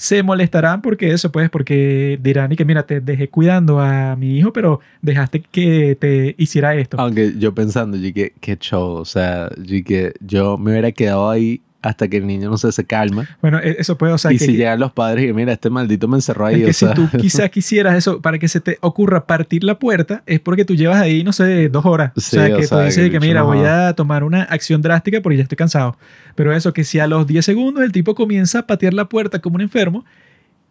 se 0.01 0.23
molestarán 0.23 0.81
porque 0.81 1.11
eso, 1.11 1.31
pues, 1.31 1.51
porque 1.51 2.19
dirán 2.23 2.51
y 2.51 2.57
que 2.57 2.65
mira, 2.65 2.85
te 2.85 3.03
dejé 3.03 3.29
cuidando 3.29 3.81
a 3.81 4.17
mi 4.17 4.39
hijo, 4.39 4.51
pero 4.51 4.81
dejaste 5.03 5.43
que 5.43 5.95
te 5.95 6.35
hiciera 6.39 6.75
esto. 6.75 6.97
Aunque 6.99 7.35
yo 7.37 7.55
pensando, 7.55 7.99
yo 7.99 8.11
que 8.15 8.33
qué 8.41 8.57
show, 8.57 8.93
o 8.93 9.05
sea, 9.05 9.51
yo 9.59 9.85
que 9.85 10.15
yo 10.21 10.57
me 10.57 10.71
hubiera 10.71 10.91
quedado 10.93 11.29
ahí 11.29 11.61
hasta 11.83 12.09
que 12.09 12.19
el 12.19 12.27
niño 12.27 12.51
no 12.51 12.59
sé, 12.59 12.73
se 12.73 12.85
calma. 12.85 13.27
Bueno, 13.41 13.59
e- 13.59 13.77
eso 13.79 13.97
puede, 13.97 14.13
o 14.13 14.19
sea, 14.19 14.33
y 14.33 14.39
que, 14.39 14.45
si 14.45 14.57
llegan 14.57 14.79
los 14.81 14.93
padres 14.93 15.29
y 15.29 15.33
mira, 15.33 15.53
este 15.53 15.71
maldito 15.71 16.09
me 16.09 16.17
encerró 16.17 16.47
ahí, 16.47 16.57
es 16.57 16.65
que 16.65 16.71
o 16.71 16.73
sea, 16.75 16.89
si 16.89 16.95
tú 16.95 17.09
quizás 17.19 17.51
quisieras 17.51 17.97
eso, 17.97 18.21
para 18.21 18.39
que 18.39 18.49
se 18.49 18.61
te 18.61 18.79
ocurra 18.81 19.27
partir 19.27 19.65
la 19.65 19.79
puerta, 19.79 20.23
es 20.27 20.41
porque 20.41 20.65
tú 20.65 20.75
llevas 20.75 21.01
ahí, 21.01 21.25
no 21.25 21.33
sé, 21.33 21.69
dos 21.69 21.87
horas. 21.87 22.13
Sí, 22.17 22.37
o 22.37 22.41
sea, 22.41 22.55
o 22.55 22.59
que 22.59 22.67
sea, 22.67 22.79
tú 22.79 22.85
dices 22.85 23.11
que 23.11 23.21
mira, 23.21 23.41
no 23.41 23.47
voy 23.47 23.65
a 23.65 23.95
tomar 23.95 24.25
una 24.25 24.43
acción 24.43 24.83
drástica 24.83 25.21
porque 25.21 25.39
ya 25.39 25.43
estoy 25.45 25.57
cansado. 25.57 25.97
Pero 26.35 26.53
eso, 26.53 26.73
que 26.73 26.85
si 26.85 26.99
a 26.99 27.07
los 27.07 27.27
10 27.27 27.45
segundos 27.45 27.83
el 27.83 27.93
tipo 27.93 28.15
comienza 28.15 28.61
a 28.61 28.67
patear 28.67 28.95
la 28.95 29.09
puerta 29.09 29.41
como 29.41 29.57
un 29.57 29.63
enfermo 29.63 30.05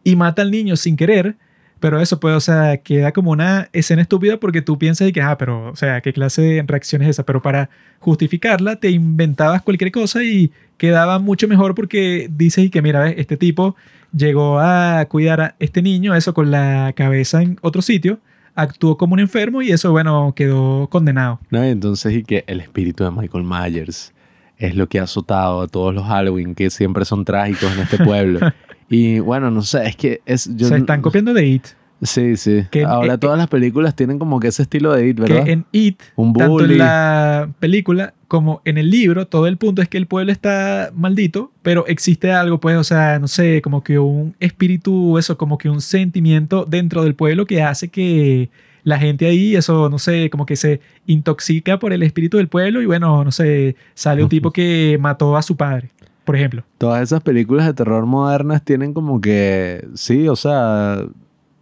y 0.03 0.15
mata 0.15 0.41
al 0.41 0.51
niño 0.51 0.75
sin 0.75 0.95
querer, 0.95 1.35
pero 1.79 1.99
eso 2.01 2.19
pues, 2.19 2.35
o 2.35 2.39
sea, 2.39 2.77
queda 2.77 3.11
como 3.11 3.31
una 3.31 3.69
escena 3.73 4.01
estúpida 4.01 4.37
porque 4.37 4.61
tú 4.61 4.77
piensas 4.77 5.07
y 5.07 5.13
que, 5.13 5.21
ah, 5.21 5.37
pero, 5.37 5.69
o 5.69 5.75
sea, 5.75 6.01
¿qué 6.01 6.13
clase 6.13 6.41
de 6.41 6.63
reacción 6.65 7.01
es 7.01 7.09
esa? 7.09 7.25
Pero 7.25 7.41
para 7.41 7.69
justificarla 7.99 8.77
te 8.77 8.89
inventabas 8.89 9.61
cualquier 9.61 9.91
cosa 9.91 10.23
y 10.23 10.51
quedaba 10.77 11.19
mucho 11.19 11.47
mejor 11.47 11.75
porque 11.75 12.29
dices 12.31 12.65
y 12.65 12.69
que, 12.69 12.81
mira, 12.81 13.01
ves, 13.01 13.15
este 13.17 13.37
tipo 13.37 13.75
llegó 14.15 14.59
a 14.59 15.05
cuidar 15.05 15.41
a 15.41 15.55
este 15.59 15.81
niño, 15.81 16.15
eso 16.15 16.33
con 16.33 16.51
la 16.51 16.93
cabeza 16.95 17.41
en 17.41 17.57
otro 17.61 17.81
sitio, 17.81 18.19
actuó 18.55 18.97
como 18.97 19.13
un 19.13 19.19
enfermo 19.19 19.61
y 19.61 19.71
eso, 19.71 19.91
bueno, 19.91 20.33
quedó 20.35 20.87
condenado. 20.89 21.39
¿no? 21.49 21.63
Entonces 21.63 22.13
y 22.13 22.23
que 22.23 22.43
el 22.47 22.59
espíritu 22.61 23.03
de 23.03 23.11
Michael 23.11 23.45
Myers 23.45 24.13
es 24.57 24.75
lo 24.75 24.87
que 24.87 24.99
ha 24.99 25.03
azotado 25.03 25.61
a 25.61 25.67
todos 25.67 25.93
los 25.93 26.05
Halloween 26.05 26.53
que 26.53 26.69
siempre 26.69 27.05
son 27.05 27.23
trágicos 27.23 27.71
en 27.73 27.79
este 27.79 28.03
pueblo. 28.03 28.39
y 28.89 29.19
bueno, 29.19 29.51
no 29.51 29.61
sé, 29.61 29.87
es 29.87 29.95
que 29.95 30.21
es 30.25 30.49
yo 30.55 30.67
Se 30.67 30.77
están 30.77 31.01
copiando 31.01 31.33
de 31.33 31.45
It. 31.47 31.65
Sí, 32.01 32.37
sí. 32.37 32.63
que 32.71 32.81
en- 32.81 32.87
Ahora 32.87 33.15
eh, 33.15 33.17
todas 33.17 33.37
las 33.37 33.47
películas 33.49 33.93
tienen 33.93 34.19
como 34.19 34.39
que 34.39 34.47
ese 34.47 34.61
estilo 34.63 34.93
de 34.93 35.09
It, 35.09 35.19
¿verdad? 35.19 35.43
Que 35.43 35.51
en 35.51 35.65
It, 35.73 35.99
Un 36.15 36.33
tanto 36.33 36.63
en 36.63 36.77
la 36.77 37.49
película 37.59 38.13
como 38.29 38.61
en 38.63 38.77
el 38.77 38.89
libro, 38.89 39.27
todo 39.27 39.47
el 39.47 39.57
punto 39.57 39.81
es 39.81 39.89
que 39.89 39.97
el 39.97 40.05
pueblo 40.07 40.31
está 40.31 40.91
maldito, 40.95 41.51
pero 41.61 41.85
existe 41.87 42.31
algo, 42.31 42.59
pues, 42.59 42.77
o 42.77 42.83
sea, 42.85 43.19
no 43.19 43.27
sé, 43.27 43.61
como 43.61 43.83
que 43.83 43.99
un 43.99 44.33
espíritu, 44.39 45.17
eso, 45.17 45.37
como 45.37 45.57
que 45.57 45.69
un 45.69 45.81
sentimiento 45.81 46.63
dentro 46.65 47.03
del 47.03 47.15
pueblo 47.15 47.45
que 47.45 47.63
hace 47.63 47.89
que 47.89 48.49
la 48.83 48.97
gente 48.97 49.25
ahí, 49.25 49.57
eso, 49.57 49.89
no 49.89 49.99
sé, 49.99 50.29
como 50.29 50.45
que 50.45 50.55
se 50.55 50.79
intoxica 51.05 51.79
por 51.79 51.91
el 51.91 52.01
espíritu 52.03 52.37
del 52.37 52.47
pueblo 52.47 52.81
y 52.81 52.85
bueno, 52.85 53.25
no 53.25 53.31
sé, 53.31 53.75
sale 53.93 54.23
un 54.23 54.29
tipo 54.29 54.51
que 54.51 54.97
mató 55.01 55.35
a 55.35 55.41
su 55.41 55.57
padre, 55.57 55.89
por 56.29 56.35
ejemplo. 56.35 56.63
Todas 56.77 57.01
esas 57.01 57.23
películas 57.23 57.65
de 57.65 57.73
terror 57.73 58.05
modernas 58.05 58.63
tienen 58.63 58.93
como 58.93 59.19
que, 59.19 59.87
sí, 59.95 60.27
o 60.27 60.35
sea, 60.35 61.03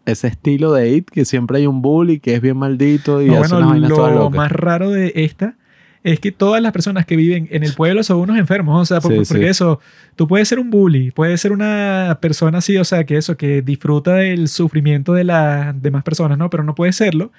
ese 0.05 0.27
estilo 0.27 0.73
de 0.73 0.89
It, 0.91 1.09
que 1.09 1.23
siempre 1.23 1.59
hay 1.59 1.67
un 1.67 1.81
bully 1.81 2.19
que 2.19 2.35
es 2.35 2.41
bien 2.41 2.57
maldito 2.57 3.21
y 3.21 3.27
No, 3.27 3.39
hace 3.39 3.53
bueno, 3.55 3.57
unas 3.59 3.69
vainas 3.89 4.13
lo 4.13 4.29
más 4.29 4.51
raro 4.51 4.89
de 4.91 5.13
esta 5.15 5.55
es 6.03 6.19
que 6.19 6.33
todas 6.33 6.61
las 6.61 6.73
personas 6.73 7.05
que 7.05 7.15
viven 7.15 7.47
en 7.49 7.63
el 7.63 7.75
pueblo 7.75 8.03
son 8.03 8.17
unos 8.19 8.37
enfermos, 8.37 8.81
o 8.81 8.85
sea, 8.85 8.99
por- 8.99 9.13
Sí, 9.13 9.19
porque 9.19 9.45
sí. 9.45 9.49
eso, 9.49 9.79
tú 10.17 10.27
puedes 10.27 10.49
ser 10.49 10.59
un 10.59 10.69
bully, 10.69 11.11
puedes 11.11 11.39
ser 11.39 11.53
una 11.53 12.17
persona 12.19 12.57
así, 12.57 12.75
o 12.75 12.83
sea, 12.83 13.05
que 13.05 13.15
eso, 13.15 13.37
que 13.37 13.61
disfruta 13.61 14.15
del 14.15 14.49
sufrimiento 14.49 15.13
de 15.13 15.23
las 15.23 15.81
demás 15.81 16.03
personas, 16.03 16.37
¿no? 16.37 16.49
Pero 16.49 16.65
no 16.65 16.75
puedes 16.75 16.97
serlo 16.97 17.31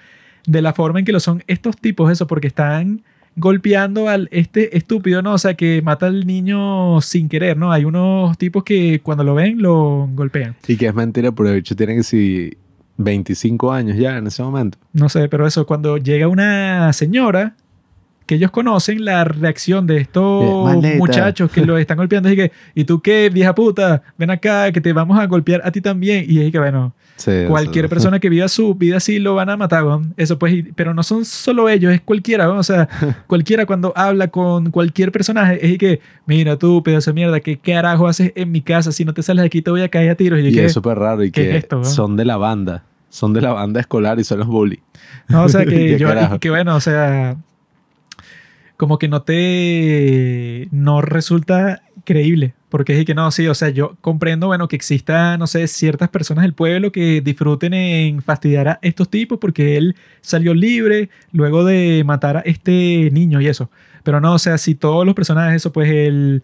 de 0.47 0.63
la 0.63 0.73
forma 0.73 0.99
en 0.99 1.05
que 1.05 1.13
lo 1.13 1.21
son 1.21 1.45
estos 1.47 1.77
tipos, 1.77 2.11
eso, 2.11 2.27
porque 2.27 2.47
están 2.47 3.03
golpeando 3.39 4.09
al 4.09 4.29
este 4.33 4.77
estúpido, 4.77 5.23
¿no? 5.23 5.35
O 5.35 5.39
sea, 5.39 5.55
que 5.55 5.81
mata 5.83 6.07
al 6.07 6.27
niño 6.27 7.01
sin 7.01 7.29
querer, 7.29 7.57
¿no? 7.57 7.73
Hay 7.73 7.85
unos 7.85 8.37
tipos 8.37 8.65
que 8.65 9.01
cuando 9.03 9.25
lo 9.25 9.35
ven 9.35 9.63
lo 9.63 10.09
golpean. 10.15 10.57
Y 10.67 10.77
que 10.77 10.87
es 10.87 10.95
mentira, 10.95 11.33
pero 11.33 11.51
de 11.51 11.59
hecho 11.59 11.75
tiene 11.77 11.95
que 11.97 12.03
si 12.03 12.53
25 12.99 13.73
años 13.73 13.97
ya 13.97 14.19
en 14.19 14.27
ese 14.27 14.43
momento. 14.43 14.79
No 14.93 15.09
sé, 15.09 15.29
pero 15.29 15.47
eso, 15.47 15.67
cuando 15.67 15.97
llega 15.99 16.29
una 16.29 16.93
señora 16.93 17.55
que 18.27 18.35
ellos 18.35 18.51
conocen, 18.51 19.05
la 19.05 19.25
reacción 19.25 19.87
de 19.87 19.99
estos 19.99 20.45
Eh, 20.45 20.63
maldita. 20.65 20.97
muchachos 20.99 21.51
que 21.51 21.65
lo 21.65 21.79
están 21.79 21.97
golpeando 21.97 22.29
es 22.29 22.35
que, 22.35 22.53
¿y 22.75 22.85
tú 22.85 23.01
qué, 23.01 23.31
vieja 23.33 23.55
puta? 23.55 24.03
Ven 24.19 24.31
acá, 24.31 24.71
que 24.71 24.81
te 24.83 24.93
vamos 24.93 25.19
a 25.19 25.27
golpear 25.27 25.63
a 25.65 25.71
ti 25.71 25.81
también. 25.81 26.27
Y 26.29 26.41
es 26.41 26.53
que, 26.53 26.59
bueno, 26.59 26.93
Sí, 27.19 27.33
cualquier 27.49 27.89
persona 27.89 28.21
que 28.21 28.29
viva 28.29 28.47
su 28.47 28.77
vida 28.77 28.99
así 28.99 29.19
lo 29.19 29.35
van 29.35 29.51
a 29.51 29.57
matar. 29.57 29.85
Eso 30.17 30.39
pues, 30.39 30.55
y- 30.55 30.63
pero 30.63 30.95
no 30.95 31.03
son 31.03 31.25
solo 31.25 31.69
ellos, 31.69 31.93
es 31.93 32.01
cualquiera. 32.01 32.49
O 32.49 32.63
sea, 32.63 32.89
cualquiera 33.27 33.67
cuando 33.67 33.93
habla 33.97 34.29
con 34.29 34.71
cualquier 34.71 35.11
personaje 35.11 35.59
es 35.67 35.73
y 35.73 35.79
que, 35.79 36.01
mira 36.27 36.57
tú, 36.57 36.81
pedazo 36.83 37.11
de 37.11 37.15
mierda, 37.15 37.41
¿qué 37.41 37.59
carajo 37.59 38.07
haces 38.07 38.33
en 38.37 38.53
mi 38.53 38.61
casa? 38.61 38.93
Si 38.93 39.05
no 39.05 39.13
te 39.13 39.23
sales 39.25 39.43
de 39.43 39.47
aquí 39.49 39.61
te 39.63 39.71
voy 39.73 39.83
a 39.83 39.89
caer 39.89 40.11
a 40.13 40.15
tiros. 40.15 40.39
Y, 40.39 40.45
yo 40.45 40.49
Y 40.51 40.55
que, 40.55 40.65
es 40.67 40.73
súper 40.73 40.97
raro 40.97 41.25
y 41.25 41.33
¿qué 41.33 41.43
que 41.43 41.51
es 41.51 41.57
esto, 41.65 41.81
weón? 41.81 41.91
son 41.91 42.17
de 42.17 42.25
la 42.25 42.37
banda. 42.37 42.85
Son 43.11 43.33
de 43.33 43.41
la 43.41 43.53
banda 43.53 43.81
escolar 43.81 44.21
y 44.21 44.25
son 44.25 44.39
los 44.39 44.47
bully. 44.49 44.81
No, 45.29 45.43
o 45.43 45.49
sea 45.49 45.65
que 45.65 45.71
¿Qué 45.75 45.99
yo, 45.99 46.07
carajo? 46.09 46.37
y 46.37 46.39
que 46.39 46.51
bueno, 46.51 46.77
o 46.77 46.81
sea, 46.81 47.37
como 48.77 48.99
que 48.99 49.09
no 49.09 49.23
te, 49.23 50.69
no 50.71 51.01
resulta 51.03 51.83
creíble, 52.05 52.55
porque 52.69 52.99
es 52.99 53.05
que 53.05 53.15
no, 53.15 53.31
sí, 53.31 53.47
o 53.47 53.55
sea, 53.55 53.71
yo 53.71 53.97
comprendo, 54.01 54.49
bueno, 54.49 54.69
que 54.69 54.77
exista, 54.77 55.39
no 55.39 55.47
sé, 55.47 55.67
ciertas 55.69 56.09
personas 56.09 56.43
del 56.43 56.53
pueblo 56.53 56.93
que 56.93 57.21
disfruten 57.21 57.75
en 57.75 58.23
fastidiar 58.23 58.69
a 58.69 58.79
estos 58.83 59.09
tipos 59.09 59.39
porque 59.39 59.77
él 59.77 59.97
salió 60.21 60.55
libre 60.55 61.09
luego 61.33 61.65
de 61.65 62.03
matar 62.05 62.39
a 62.39 62.41
este 62.41 63.11
niño 63.13 63.41
y 63.41 63.49
eso, 63.49 63.71
pero 64.03 64.21
no, 64.21 64.35
o 64.35 64.39
sea, 64.39 64.59
si 64.59 64.75
todos 64.75 65.07
los 65.07 65.15
personajes, 65.15 65.57
eso, 65.57 65.73
pues 65.73 65.91
el 65.91 66.43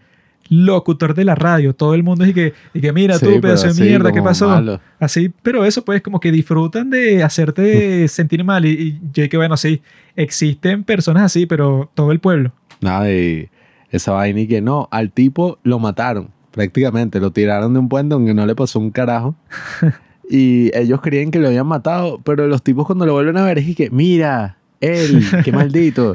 locutor 0.49 1.14
de 1.14 1.25
la 1.25 1.35
radio, 1.35 1.75
todo 1.75 1.95
el 1.95 2.02
mundo 2.02 2.25
es 2.25 2.31
y 2.31 2.35
que, 2.35 2.52
y 2.75 2.81
que 2.81 2.93
mira 2.93 3.19
Sí, 3.19 3.26
tú, 3.26 3.40
pedazo 3.40 3.73
de 3.73 3.85
mierda, 3.85 4.12
¿qué 4.12 4.23
pasó? 4.23 4.49
malo. 4.49 4.81
Así, 4.99 5.31
pero 5.43 5.64
eso 5.64 5.85
pues 5.85 6.02
como 6.02 6.21
que 6.21 6.31
disfrutan 6.31 6.90
de 6.90 7.23
hacerte 7.23 8.09
sentir 8.09 8.45
mal. 8.45 8.64
Y, 8.64 8.71
y 8.71 9.00
yo 9.12 9.28
que 9.28 9.37
bueno, 9.37 9.57
sí, 9.57 9.81
existen 10.16 10.85
personas 10.85 11.25
así, 11.25 11.47
pero 11.47 11.90
todo 11.95 12.12
el 12.12 12.21
pueblo. 12.21 12.52
Nada, 12.81 13.11
y 13.11 13.49
esa 13.97 14.13
vaina 14.13 14.41
y 14.41 14.47
que 14.47 14.61
no, 14.61 14.89
al 14.91 15.11
tipo 15.11 15.59
lo 15.63 15.79
mataron 15.79 16.29
prácticamente, 16.51 17.19
lo 17.21 17.31
tiraron 17.33 17.73
de 17.73 17.81
un 17.81 17.89
puente 17.89 18.15
aunque 18.15 18.33
no 18.35 18.47
le 18.47 18.55
pasó 18.55 18.79
un 18.79 18.91
carajo. 18.91 19.35
y 20.31 20.71
ellos 20.77 21.01
creían 21.01 21.31
que 21.31 21.39
lo 21.39 21.49
habían 21.49 21.67
matado, 21.67 22.21
pero 22.25 22.47
los 22.47 22.63
tipos 22.63 22.87
cuando 22.87 23.07
lo 23.07 23.13
vuelven 23.13 23.37
a 23.37 23.45
ver 23.45 23.59
es 23.59 23.75
que, 23.77 23.91
mira, 23.91 24.57
él, 24.81 25.25
qué 25.45 25.53
maldito, 25.53 26.13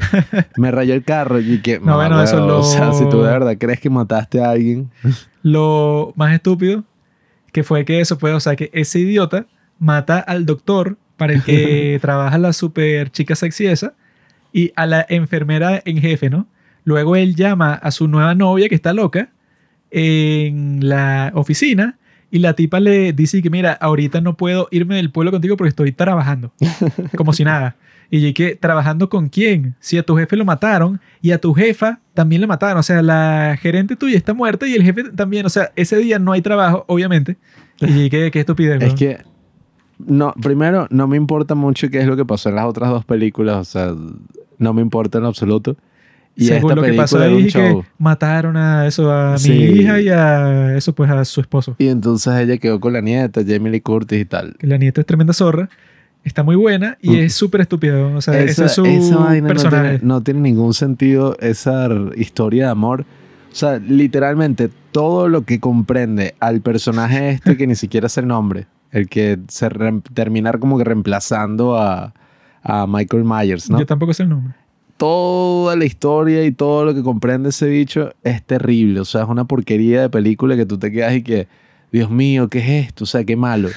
me 0.56 0.70
rayó 0.70 0.94
el 0.94 1.04
carro 1.04 1.40
y 1.40 1.60
que, 1.60 1.78
No, 1.78 1.96
bueno, 1.96 2.22
eso 2.22 2.46
lo- 2.46 2.60
O 2.60 2.62
sea, 2.62 2.92
si 2.92 3.08
tú 3.08 3.18
de 3.22 3.30
verdad 3.30 3.56
crees 3.58 3.80
que 3.80 3.90
mataste 3.90 4.42
a 4.42 4.50
alguien, 4.50 4.90
Lo 5.42 6.12
más 6.16 6.34
estúpido 6.34 6.84
que 7.52 7.64
fue 7.64 7.84
que 7.84 8.00
eso 8.00 8.18
fue, 8.18 8.32
o 8.34 8.40
sea, 8.40 8.56
que 8.56 8.70
ese 8.72 8.98
idiota 9.00 9.46
mata 9.78 10.18
al 10.20 10.44
doctor 10.46 10.96
para 11.16 11.32
el 11.32 11.42
que 11.42 11.98
trabaja 12.00 12.38
la 12.38 12.52
super 12.52 13.10
chica 13.10 13.34
sexy 13.34 13.66
esa 13.66 13.94
y 14.52 14.72
a 14.76 14.86
la 14.86 15.04
enfermera 15.08 15.80
en 15.84 15.98
jefe, 15.98 16.30
¿no? 16.30 16.46
Luego 16.84 17.16
él 17.16 17.34
llama 17.34 17.74
a 17.74 17.90
su 17.90 18.08
nueva 18.08 18.34
novia 18.34 18.68
que 18.68 18.74
está 18.74 18.92
loca 18.92 19.30
en 19.90 20.88
la 20.88 21.32
oficina 21.34 21.98
y 22.30 22.38
la 22.38 22.54
tipa 22.54 22.78
le 22.78 23.12
dice 23.12 23.42
que 23.42 23.50
mira, 23.50 23.72
ahorita 23.72 24.20
no 24.20 24.36
puedo 24.36 24.68
irme 24.70 24.96
del 24.96 25.10
pueblo 25.10 25.32
contigo 25.32 25.56
porque 25.56 25.70
estoy 25.70 25.92
trabajando. 25.92 26.52
Como 27.16 27.32
si 27.32 27.44
nada. 27.44 27.76
Y 28.12 28.20
yo 28.20 28.34
que 28.34 28.56
trabajando 28.56 29.08
con 29.08 29.28
quién? 29.28 29.76
Si 29.78 29.96
a 29.96 30.02
tu 30.02 30.16
jefe 30.16 30.36
lo 30.36 30.44
mataron 30.44 31.00
y 31.22 31.30
a 31.30 31.40
tu 31.40 31.54
jefa 31.54 32.00
también 32.14 32.40
le 32.40 32.46
mataron. 32.46 32.78
O 32.78 32.82
sea, 32.82 33.02
la 33.02 33.56
gerente 33.60 33.94
tuya 33.94 34.16
está 34.16 34.34
muerta 34.34 34.66
y 34.66 34.74
el 34.74 34.82
jefe 34.82 35.04
también. 35.10 35.46
O 35.46 35.48
sea, 35.48 35.70
ese 35.76 35.96
día 35.98 36.18
no 36.18 36.32
hay 36.32 36.42
trabajo, 36.42 36.84
obviamente. 36.88 37.36
Y 37.80 38.10
que 38.10 38.30
qué 38.30 38.40
estupidez. 38.40 38.82
es 38.82 38.94
que, 38.94 39.18
no, 39.98 40.34
primero, 40.40 40.86
no 40.90 41.06
me 41.06 41.16
importa 41.16 41.54
mucho 41.54 41.88
qué 41.88 42.00
es 42.00 42.06
lo 42.06 42.16
que 42.16 42.24
pasó 42.24 42.48
en 42.48 42.56
las 42.56 42.66
otras 42.66 42.90
dos 42.90 43.04
películas, 43.04 43.56
o 43.56 43.64
sea, 43.64 43.94
no 44.58 44.74
me 44.74 44.82
importa 44.82 45.18
en 45.18 45.24
absoluto. 45.24 45.76
Y 46.36 46.46
Según 46.46 46.70
esta 46.70 46.74
lo 46.76 46.82
que 46.82 46.92
pasó 46.94 47.18
ahí, 47.18 47.48
que 47.48 47.82
mataron 47.98 48.56
a 48.56 48.86
eso 48.86 49.12
a 49.12 49.36
mi 49.42 49.50
hija 49.50 50.00
y 50.00 50.08
a 50.08 50.76
eso 50.76 50.94
pues 50.94 51.10
a 51.10 51.24
su 51.24 51.40
esposo. 51.40 51.76
Y 51.78 51.88
entonces 51.88 52.32
ella 52.34 52.56
quedó 52.58 52.80
con 52.80 52.92
la 52.92 53.00
nieta, 53.00 53.42
Jamie 53.46 53.70
Lee 53.70 53.80
Curtis 53.80 54.20
y 54.20 54.24
tal. 54.24 54.56
La 54.60 54.78
nieta 54.78 55.00
es 55.00 55.06
tremenda 55.06 55.32
zorra. 55.32 55.68
Está 56.22 56.42
muy 56.42 56.56
buena 56.56 56.98
y 57.00 57.18
es 57.18 57.34
súper 57.34 57.62
estúpida. 57.62 57.98
O 58.06 58.20
sea, 58.20 58.38
esa, 58.40 58.64
ese 58.64 58.64
es 58.66 58.72
su 58.72 58.84
esa 58.84 59.16
vaina 59.16 59.54
no 59.54 59.68
tiene, 59.70 60.00
no 60.02 60.22
tiene 60.22 60.40
ningún 60.40 60.74
sentido, 60.74 61.36
esa 61.40 61.88
historia 62.14 62.66
de 62.66 62.70
amor. 62.70 63.06
O 63.50 63.54
sea, 63.54 63.78
literalmente 63.78 64.70
todo 64.92 65.28
lo 65.28 65.42
que 65.42 65.60
comprende 65.60 66.34
al 66.40 66.60
personaje 66.60 67.30
este 67.30 67.56
que 67.56 67.66
ni 67.66 67.74
siquiera 67.74 68.06
es 68.06 68.16
el 68.18 68.26
nombre, 68.26 68.66
el 68.92 69.08
que 69.08 69.38
se 69.48 69.68
terminar 70.14 70.58
como 70.58 70.78
que 70.78 70.84
reemplazando 70.84 71.76
a, 71.76 72.12
a 72.62 72.86
Michael 72.86 73.24
Myers, 73.24 73.70
¿no? 73.70 73.78
Yo 73.78 73.86
tampoco 73.86 74.12
sé 74.12 74.24
el 74.24 74.28
nombre. 74.28 74.54
Toda 75.00 75.76
la 75.76 75.86
historia 75.86 76.44
y 76.44 76.52
todo 76.52 76.84
lo 76.84 76.94
que 76.94 77.02
comprende 77.02 77.48
ese 77.48 77.66
bicho 77.68 78.12
es 78.22 78.42
terrible. 78.44 79.00
O 79.00 79.06
sea, 79.06 79.22
es 79.22 79.28
una 79.30 79.46
porquería 79.46 80.02
de 80.02 80.10
película 80.10 80.56
que 80.56 80.66
tú 80.66 80.76
te 80.78 80.92
quedas 80.92 81.14
y 81.14 81.22
que, 81.22 81.48
Dios 81.90 82.10
mío, 82.10 82.48
¿qué 82.50 82.58
es 82.58 82.86
esto? 82.88 83.04
O 83.04 83.06
sea, 83.06 83.24
qué 83.24 83.34
malo. 83.34 83.70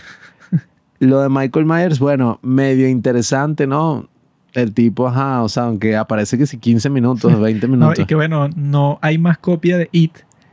Lo 0.99 1.21
de 1.21 1.29
Michael 1.29 1.65
Myers, 1.65 1.99
bueno, 1.99 2.39
medio 2.41 2.89
interesante, 2.89 3.67
¿no? 3.67 4.09
el 4.53 4.73
tipo, 4.73 5.07
ajá, 5.07 5.41
o 5.43 5.49
sea, 5.49 5.63
aunque 5.63 5.95
aparece 5.95 6.37
que 6.37 6.45
si 6.45 6.57
15 6.57 6.89
minutos, 6.89 7.39
20 7.41 7.67
No, 7.67 7.73
minutos. 7.73 7.99
y 7.99 8.05
que 8.05 8.15
bueno, 8.15 8.49
no 8.55 8.99
hay 9.01 9.17
más 9.17 9.37
copia 9.37 9.77
de 9.77 9.87
It 9.93 10.11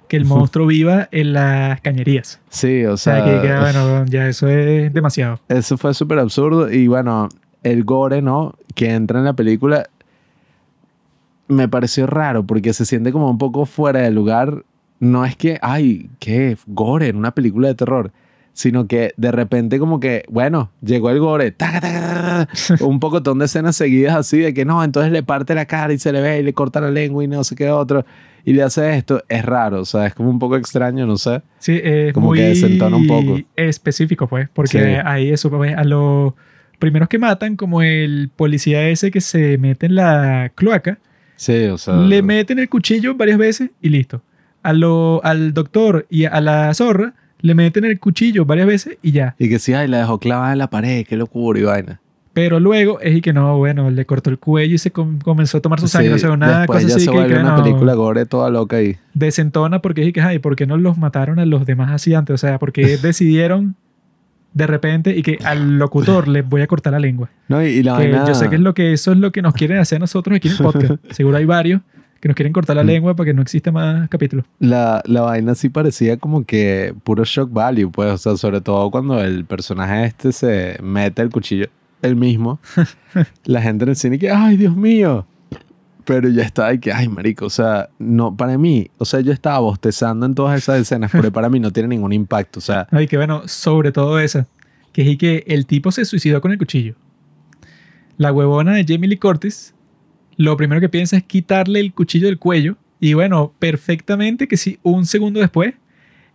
que 0.09 0.17
el 0.17 0.25
monstruo 0.27 0.67
viva 0.69 1.09
en 1.11 1.33
las 1.33 1.81
cañerías. 1.81 2.41
Sí, 2.49 2.85
o 2.85 2.93
O 2.93 2.97
sea, 2.97 3.17
sea, 3.17 3.25
que, 3.43 3.47
que, 3.49 3.55
bueno, 3.59 4.07
ya 4.07 4.29
eso 4.29 4.47
es 4.47 4.95
demasiado. 4.95 5.41
eso 5.49 5.77
fue 5.77 5.93
súper 5.95 6.21
absurdo. 6.21 6.73
Y 6.73 6.87
bueno, 6.87 7.29
el 7.65 7.83
gore, 7.85 8.23
¿no? 8.23 8.55
Que 8.77 8.95
entra 8.95 9.19
en 9.19 9.25
la 9.27 9.33
película 9.35 9.91
me 11.51 11.69
pareció 11.69 12.07
raro 12.07 12.45
porque 12.47 12.73
se 12.73 12.87
siente 12.87 13.13
como 13.13 13.31
un 13.31 13.39
poco 13.39 13.67
fuera 13.67 14.01
de 14.01 14.11
lugar. 14.11 14.65
No 14.99 15.25
es 15.25 15.37
que, 15.37 15.59
ay, 15.63 16.11
qué 16.19 16.57
gore 16.67 17.09
en 17.09 17.17
una 17.17 17.33
película 17.35 17.69
de 17.69 17.75
terror, 17.75 18.13
sino 18.53 18.87
que 18.87 19.15
de 19.17 19.33
repente 19.33 19.79
como 19.79 19.99
que, 19.99 20.25
bueno, 20.29 20.71
llegó 20.83 21.09
el 21.11 21.19
gore, 21.21 21.53
taca, 21.53 21.81
taca, 21.81 22.01
taca, 22.01 22.47
taca, 22.69 22.85
un 22.85 23.01
pocotón 23.01 23.39
de 23.39 23.47
escenas 23.47 23.77
seguidas 23.77 24.15
así 24.17 24.39
de 24.39 24.53
que 24.53 24.65
no, 24.67 24.85
entonces 24.85 25.11
le 25.13 25.23
parte 25.23 25.55
la 25.55 25.65
cara 25.67 25.93
y 25.95 25.99
se 25.99 26.13
le 26.13 26.21
ve 26.21 26.41
y 26.41 26.43
le 26.43 26.53
corta 26.53 26.81
la 26.83 26.91
lengua 26.91 27.25
y 27.25 27.29
no 27.29 27.43
sé 27.45 27.55
qué 27.57 27.71
otro 27.71 28.05
y 28.45 28.53
le 28.53 28.63
hace 28.63 28.95
esto. 28.97 29.23
Es 29.29 29.43
raro, 29.45 29.81
o 29.81 29.85
sea, 29.87 30.07
es 30.07 30.15
como 30.15 30.29
un 30.29 30.39
poco 30.39 30.57
extraño, 30.57 31.07
no 31.07 31.17
sé. 31.17 31.41
Sí, 31.59 31.81
es 31.83 32.13
Como 32.13 32.29
muy 32.29 32.39
que 32.39 32.45
desentona 32.45 32.97
un 32.97 33.07
poco. 33.07 33.39
específico, 33.57 34.27
pues, 34.27 34.49
porque 34.53 34.79
Sí. 34.79 34.99
ahí 35.05 35.31
eso, 35.31 35.49
pues, 35.51 35.75
a 35.77 35.85
los 35.85 36.35
primeros 36.79 37.09
que 37.09 37.19
matan, 37.19 37.57
como 37.57 37.81
el 37.83 38.31
policía 38.37 38.89
ese 38.89 39.11
que 39.11 39.21
se 39.21 39.57
mete 39.59 39.87
en 39.87 39.95
la 39.95 40.53
cloaca, 40.55 40.99
Sí, 41.41 41.65
o 41.69 41.79
sea. 41.79 41.97
le 41.97 42.21
meten 42.21 42.59
el 42.59 42.69
cuchillo 42.69 43.15
varias 43.15 43.39
veces 43.39 43.71
y 43.81 43.89
listo. 43.89 44.21
A 44.63 44.75
lo, 44.75 45.23
al 45.25 45.55
doctor 45.55 46.07
y 46.11 46.27
a 46.27 46.39
la 46.43 46.73
zorra 46.75 47.15
le 47.41 47.55
meten 47.55 47.87
el 47.87 47.99
cuchillo 47.99 48.45
varias 48.45 48.67
veces 48.67 48.99
y 49.01 49.13
ya. 49.13 49.35
Y 49.39 49.49
que 49.49 49.59
sí, 49.59 49.73
ay, 49.73 49.89
la 49.89 49.99
dejó 50.01 50.19
clavada 50.19 50.53
en 50.53 50.59
la 50.59 50.69
pared, 50.69 51.07
qué 51.09 51.17
locura 51.17 51.59
y 51.59 51.63
vaina. 51.63 52.01
Pero 52.35 52.61
luego 52.61 53.01
es 53.01 53.17
y 53.17 53.21
que 53.23 53.33
no, 53.33 53.57
bueno, 53.57 53.91
le 53.91 54.05
cortó 54.05 54.29
el 54.29 54.39
cuello 54.39 54.75
y 54.75 54.79
se 54.79 54.91
com- 54.91 55.19
comenzó 55.19 55.57
a 55.59 55.61
tomar 55.63 55.81
su 55.81 55.89
sangre. 55.89 56.11
Sí, 56.11 56.15
o 56.17 56.19
sea, 56.19 56.33
una 56.33 56.67
cosa 56.67 56.81
ya 56.87 56.97
así 56.97 57.07
se 57.07 57.11
que, 57.11 57.17
que 57.27 57.33
una 57.33 57.57
no, 57.57 57.63
película 57.65 57.95
gore 57.95 58.27
toda 58.27 58.51
loca 58.51 58.77
ahí. 58.77 58.97
desentona 59.15 59.81
porque 59.81 60.03
es 60.03 60.09
y 60.09 60.13
que, 60.13 60.21
ay, 60.21 60.39
¿por 60.41 60.57
qué 60.57 60.67
no 60.67 60.77
los 60.77 60.99
mataron 60.99 61.39
a 61.39 61.47
los 61.47 61.65
demás 61.65 61.91
así 61.91 62.13
antes? 62.13 62.35
O 62.35 62.39
sea, 62.39 62.59
porque 62.59 62.99
decidieron 63.03 63.77
de 64.53 64.67
repente 64.67 65.17
y 65.17 65.23
que 65.23 65.39
al 65.45 65.79
locutor 65.79 66.27
le 66.29 66.43
voy 66.43 66.63
a 66.63 66.67
cortar 66.67 66.93
la 66.93 66.99
lengua. 67.01 67.31
No, 67.49 67.63
y, 67.63 67.67
y 67.69 67.83
la 67.83 67.97
Que 67.99 68.11
vaina... 68.11 68.27
yo 68.27 68.35
sé 68.35 68.49
que 68.49 68.57
es 68.57 68.61
lo 68.61 68.75
que 68.75 68.93
eso 68.93 69.13
es 69.13 69.19
lo 69.19 69.31
que 69.33 69.43
nos 69.43 69.55
quieren 69.55 69.79
hacer 69.79 70.01
nosotros 70.01 70.37
aquí 70.37 70.49
en 70.49 70.55
el 70.55 70.61
podcast. 70.63 70.95
Seguro 71.11 71.37
hay 71.37 71.45
varios 71.45 71.81
que 72.21 72.29
nos 72.29 72.35
quieren 72.37 72.53
cortar 72.53 72.77
la 72.77 72.83
Mm. 72.83 72.87
lengua 72.87 73.15
para 73.17 73.27
que 73.27 73.35
no 73.35 73.41
exista 73.43 73.73
más 73.73 74.09
capítulos. 74.11 74.45
La, 74.59 75.03
la 75.07 75.23
vaina 75.23 75.55
sí 75.55 75.69
parecía 75.71 76.17
como 76.19 76.45
que 76.45 76.95
puro 77.05 77.25
shock 77.25 77.51
value, 77.53 77.91
pues, 77.91 78.13
o 78.13 78.19
sea, 78.19 78.37
sobre 78.37 78.61
todo 78.61 78.91
cuando 78.91 79.23
el 79.23 79.45
personaje 79.47 80.05
este 80.05 80.33
se 80.33 80.77
mete 80.83 81.23
el 81.23 81.31
cuchillo 81.31 81.69
él 82.03 82.17
mismo, 82.17 82.59
la 83.45 83.61
gente 83.63 83.85
en 83.85 83.91
el 83.91 83.97
cine 83.97 84.19
que, 84.19 84.31
ay, 84.31 84.57
Dios 84.57 84.75
mío. 84.77 85.27
Pero 86.11 86.29
ya 86.29 86.43
está, 86.43 86.75
y 86.75 86.81
que, 86.81 86.93
ay, 86.93 87.07
marico, 87.07 87.47
o 87.47 87.51
sea, 87.51 87.89
no, 88.01 88.37
para 88.37 88.59
mí, 88.59 88.91
o 88.99 89.05
sea, 89.05 89.21
yo 89.21 89.33
estaba 89.33 89.61
bostezando 89.61 90.27
en 90.27 90.35
todas 90.35 90.61
esas 90.61 90.81
escenas, 90.81 91.13
pero 91.13 91.31
para 91.31 91.49
mí 91.49 91.61
no 91.61 91.71
tiene 91.71 91.91
ningún 91.91 92.13
impacto, 92.13 92.59
o 92.59 92.61
sea, 92.61 92.89
Ay, 92.91 93.07
que 93.07 93.17
bueno, 93.17 93.47
sobre 93.47 93.93
todo 93.93 94.19
esa, 94.19 94.49
que 94.93 95.09
es 95.09 95.19
que 95.19 95.45
el 95.47 95.67
tipo 95.67 95.93
se 95.93 96.05
suicidó 96.05 96.41
con 96.41 96.51
el 96.51 96.59
cuchillo. 96.59 96.97
La 98.17 98.33
huevona 98.33 98.75
de 98.75 98.85
Jamie 98.85 99.09
Lee 99.09 99.19
Curtis, 99.19 99.73
lo 100.37 100.57
primero 100.57 100.81
que 100.81 100.89
piensa 100.89 101.17
es 101.17 101.23
quitarle 101.23 101.79
el 101.79 101.93
cuchillo 101.95 102.27
del 102.27 102.41
cuello. 102.41 102.77
Y 102.99 103.15
bueno, 103.15 103.55
perfectamente 103.61 104.49
que 104.49 104.57
sí, 104.57 104.81
un 104.83 105.07
segundo 105.07 105.39
después 105.39 105.75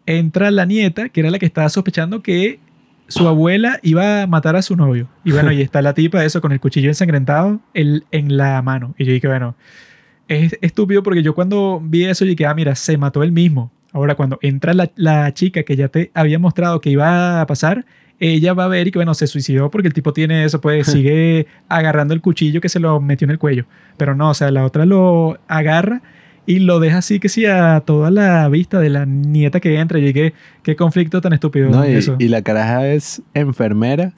entra 0.06 0.52
la 0.52 0.66
nieta, 0.66 1.10
que 1.10 1.20
era 1.20 1.32
la 1.32 1.38
que 1.38 1.48
estaba 1.48 1.68
sospechando 1.68 2.24
que 2.24 2.62
su 3.08 3.28
abuela 3.28 3.80
iba 3.84 4.24
a 4.24 4.28
matar 4.28 4.56
a 4.56 4.62
su 4.62 4.76
novio. 4.76 5.08
Y 5.24 5.32
bueno, 5.32 5.52
y 5.52 5.62
está 5.62 5.82
la 5.82 5.94
tipa, 5.94 6.24
eso, 6.26 6.42
con 6.42 6.52
el 6.52 6.60
cuchillo 6.60 6.90
ensangrentado 6.90 7.60
el- 7.74 8.06
en 8.12 8.38
la 8.38 8.62
mano. 8.62 8.96
Y 8.98 9.06
yo 9.06 9.12
dije, 9.14 9.28
bueno, 9.28 9.56
es 10.28 10.58
estúpido 10.62 11.04
porque 11.04 11.22
yo 11.24 11.36
cuando 11.36 11.80
vi 11.84 12.06
eso, 12.06 12.26
dije, 12.26 12.46
ah, 12.46 12.54
mira, 12.56 12.76
se 12.76 12.98
mató 12.98 13.22
él 13.24 13.32
mismo. 13.32 13.72
Ahora, 13.94 14.16
cuando 14.16 14.40
entra 14.42 14.74
la, 14.74 14.92
la 14.96 15.34
chica 15.34 15.64
que 15.64 15.76
ya 15.76 15.88
te 15.88 16.12
había 16.14 16.40
mostrado 16.40 16.82
que 16.82 16.90
iba 16.90 17.40
a 17.42 17.46
pasar, 17.46 17.86
ella 18.20 18.54
va 18.54 18.66
a 18.66 18.68
ver 18.70 18.88
y 18.88 18.92
que, 18.92 18.98
bueno, 18.98 19.14
se 19.14 19.28
suicidó 19.28 19.70
porque 19.70 19.88
el 19.88 19.94
tipo 19.94 20.12
tiene 20.14 20.44
eso, 20.46 20.60
pues 20.60 20.88
sigue 20.92 21.48
agarrando 21.70 22.14
el 22.14 22.22
cuchillo 22.22 22.60
que 22.60 22.70
se 22.70 22.80
lo 22.80 23.00
metió 23.00 23.26
en 23.26 23.32
el 23.32 23.40
cuello. 23.40 23.66
Pero 23.98 24.16
no, 24.16 24.32
o 24.32 24.34
sea, 24.34 24.52
la 24.52 24.66
otra 24.66 24.86
lo 24.86 25.38
agarra 25.48 26.02
y 26.46 26.60
lo 26.60 26.80
deja 26.80 27.00
así 27.00 27.20
que 27.20 27.30
sí 27.30 27.46
a 27.46 27.82
toda 27.86 28.12
la 28.12 28.48
vista 28.50 28.80
de 28.80 28.90
la 28.90 29.06
nieta 29.06 29.60
que 29.60 29.80
entra. 29.80 30.00
Y 30.00 30.04
dije, 30.04 30.34
qué 30.64 30.76
conflicto 30.76 31.22
tan 31.22 31.34
estúpido 31.34 31.70
¿no? 31.70 31.88
Y, 31.88 31.94
eso. 31.94 32.16
y 32.20 32.28
la 32.28 32.42
caraja 32.42 32.88
es 32.88 33.22
enfermera, 33.34 34.14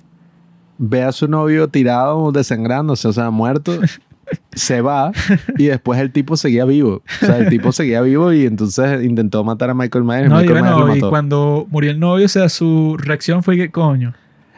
ve 0.77 1.03
a 1.03 1.11
su 1.11 1.27
novio 1.27 1.67
tirado, 1.69 2.31
desangrándose, 2.31 3.07
o 3.07 3.13
sea, 3.13 3.29
muerto, 3.29 3.79
se 4.53 4.81
va 4.81 5.11
y 5.57 5.65
después 5.67 5.99
el 6.01 6.11
tipo 6.11 6.35
seguía 6.35 6.65
vivo. 6.65 7.01
O 7.21 7.25
sea, 7.25 7.37
el 7.37 7.49
tipo 7.49 7.71
seguía 7.71 8.01
vivo 8.01 8.33
y 8.33 8.45
entonces 8.45 9.03
intentó 9.03 9.43
matar 9.43 9.69
a 9.69 9.73
Michael 9.73 10.03
Myers. 10.03 10.29
no, 10.29 10.39
y 10.41 10.43
Michael 10.47 10.61
Myers 10.63 10.75
bueno, 10.75 10.87
lo 10.87 10.95
y 10.95 10.99
mató. 10.99 11.09
cuando 11.09 11.67
murió 11.69 11.91
el 11.91 11.99
novio, 11.99 12.25
o 12.25 12.29
sea, 12.29 12.49
su 12.49 12.97
reacción 12.99 13.41
fue 13.43 13.55
que, 13.55 13.71
coño. 13.71 14.13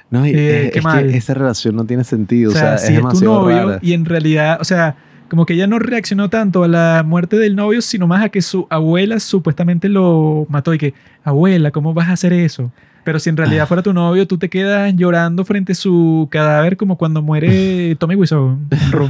No, 0.10 0.25
y 0.25 0.32
Eh, 0.32 0.65
es, 0.65 0.71
qué 0.71 0.79
es 0.79 0.86
que 1.12 1.17
esa 1.17 1.34
relación 1.36 1.75
no 1.75 1.86
tiene 1.86 2.03
sentido, 2.03 2.49
O 2.49 2.53
o 2.53 2.58
sea, 2.58 2.79
sea, 2.79 2.88
si 2.88 2.93
es 2.95 2.99
es 2.99 3.19
tu 3.19 3.25
novio 3.25 3.67
rara. 3.67 3.79
y 3.84 3.93
en 3.93 4.05
realidad, 4.05 4.58
o 4.60 4.63
sea, 4.63 4.95
como 5.29 5.45
que 5.45 5.53
ella 5.53 5.67
no 5.67 5.79
reaccionó 5.79 6.29
tanto 6.29 6.63
a 6.63 6.67
la 6.67 7.03
muerte 7.05 7.37
del 7.37 7.55
novio, 7.55 7.81
sino 7.81 8.07
más 8.07 8.25
a 8.25 8.29
que 8.29 8.41
su 8.41 8.67
abuela 8.69 9.19
supuestamente 9.19 9.87
lo 9.87 10.45
mató 10.49 10.73
y 10.73 10.77
que, 10.77 10.93
abuela, 11.23 11.71
¿cómo 11.71 11.93
vas 11.93 12.09
a 12.09 12.13
hacer 12.13 12.33
eso? 12.33 12.71
Pero 13.03 13.19
si 13.19 13.29
en 13.29 13.37
realidad 13.37 13.67
fuera 13.67 13.81
tu 13.81 13.93
novio, 13.93 14.27
tú 14.27 14.37
te 14.37 14.49
quedas 14.49 14.93
llorando 14.95 15.45
frente 15.45 15.71
a 15.71 15.75
su 15.75 16.27
cadáver 16.29 16.77
como 16.77 16.97
cuando 16.97 17.21
muere 17.21 17.95
Tommy 17.99 18.15
Wiseau. 18.15 18.57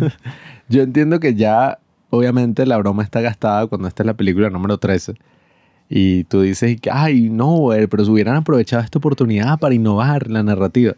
Yo 0.70 0.84
entiendo 0.84 1.20
que 1.20 1.34
ya, 1.34 1.80
obviamente, 2.10 2.66
la 2.66 2.78
broma 2.78 3.04
está 3.04 3.22
gastada 3.22 3.68
cuando 3.68 3.88
esta 3.88 4.04
es 4.04 4.08
la 4.08 4.14
película 4.14 4.50
número 4.50 4.78
13. 4.78 5.16
Y 5.90 6.26
tú 6.26 6.42
dices, 6.42 6.78
ay, 6.92 7.30
no, 7.30 7.70
pero 7.90 8.06
si 8.06 8.12
hubieran 8.12 8.36
aprovechado 8.36 8.84
esta 8.84 9.00
oportunidad 9.00 9.58
para 9.58 9.74
innovar 9.74 10.30
la 10.30 10.44
narrativa. 10.44 10.94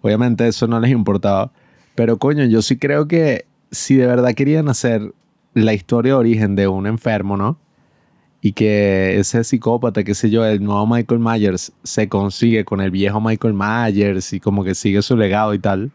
Obviamente 0.00 0.48
eso 0.48 0.66
no 0.66 0.80
les 0.80 0.90
importaba. 0.90 1.52
Pero 1.94 2.16
coño, 2.16 2.46
yo 2.46 2.62
sí 2.62 2.78
creo 2.78 3.06
que 3.06 3.44
si 3.70 3.96
de 3.96 4.06
verdad 4.06 4.34
querían 4.34 4.68
hacer 4.68 5.14
la 5.54 5.72
historia 5.74 6.12
de 6.12 6.18
origen 6.18 6.56
de 6.56 6.68
un 6.68 6.86
enfermo, 6.86 7.36
¿no? 7.36 7.58
Y 8.42 8.52
que 8.52 9.18
ese 9.18 9.44
psicópata, 9.44 10.02
qué 10.02 10.14
sé 10.14 10.30
yo, 10.30 10.44
el 10.46 10.62
nuevo 10.62 10.86
Michael 10.86 11.20
Myers 11.20 11.72
se 11.82 12.08
consigue 12.08 12.64
con 12.64 12.80
el 12.80 12.90
viejo 12.90 13.20
Michael 13.20 13.54
Myers 13.54 14.32
y 14.32 14.40
como 14.40 14.64
que 14.64 14.74
sigue 14.74 15.02
su 15.02 15.16
legado 15.16 15.52
y 15.52 15.58
tal, 15.58 15.90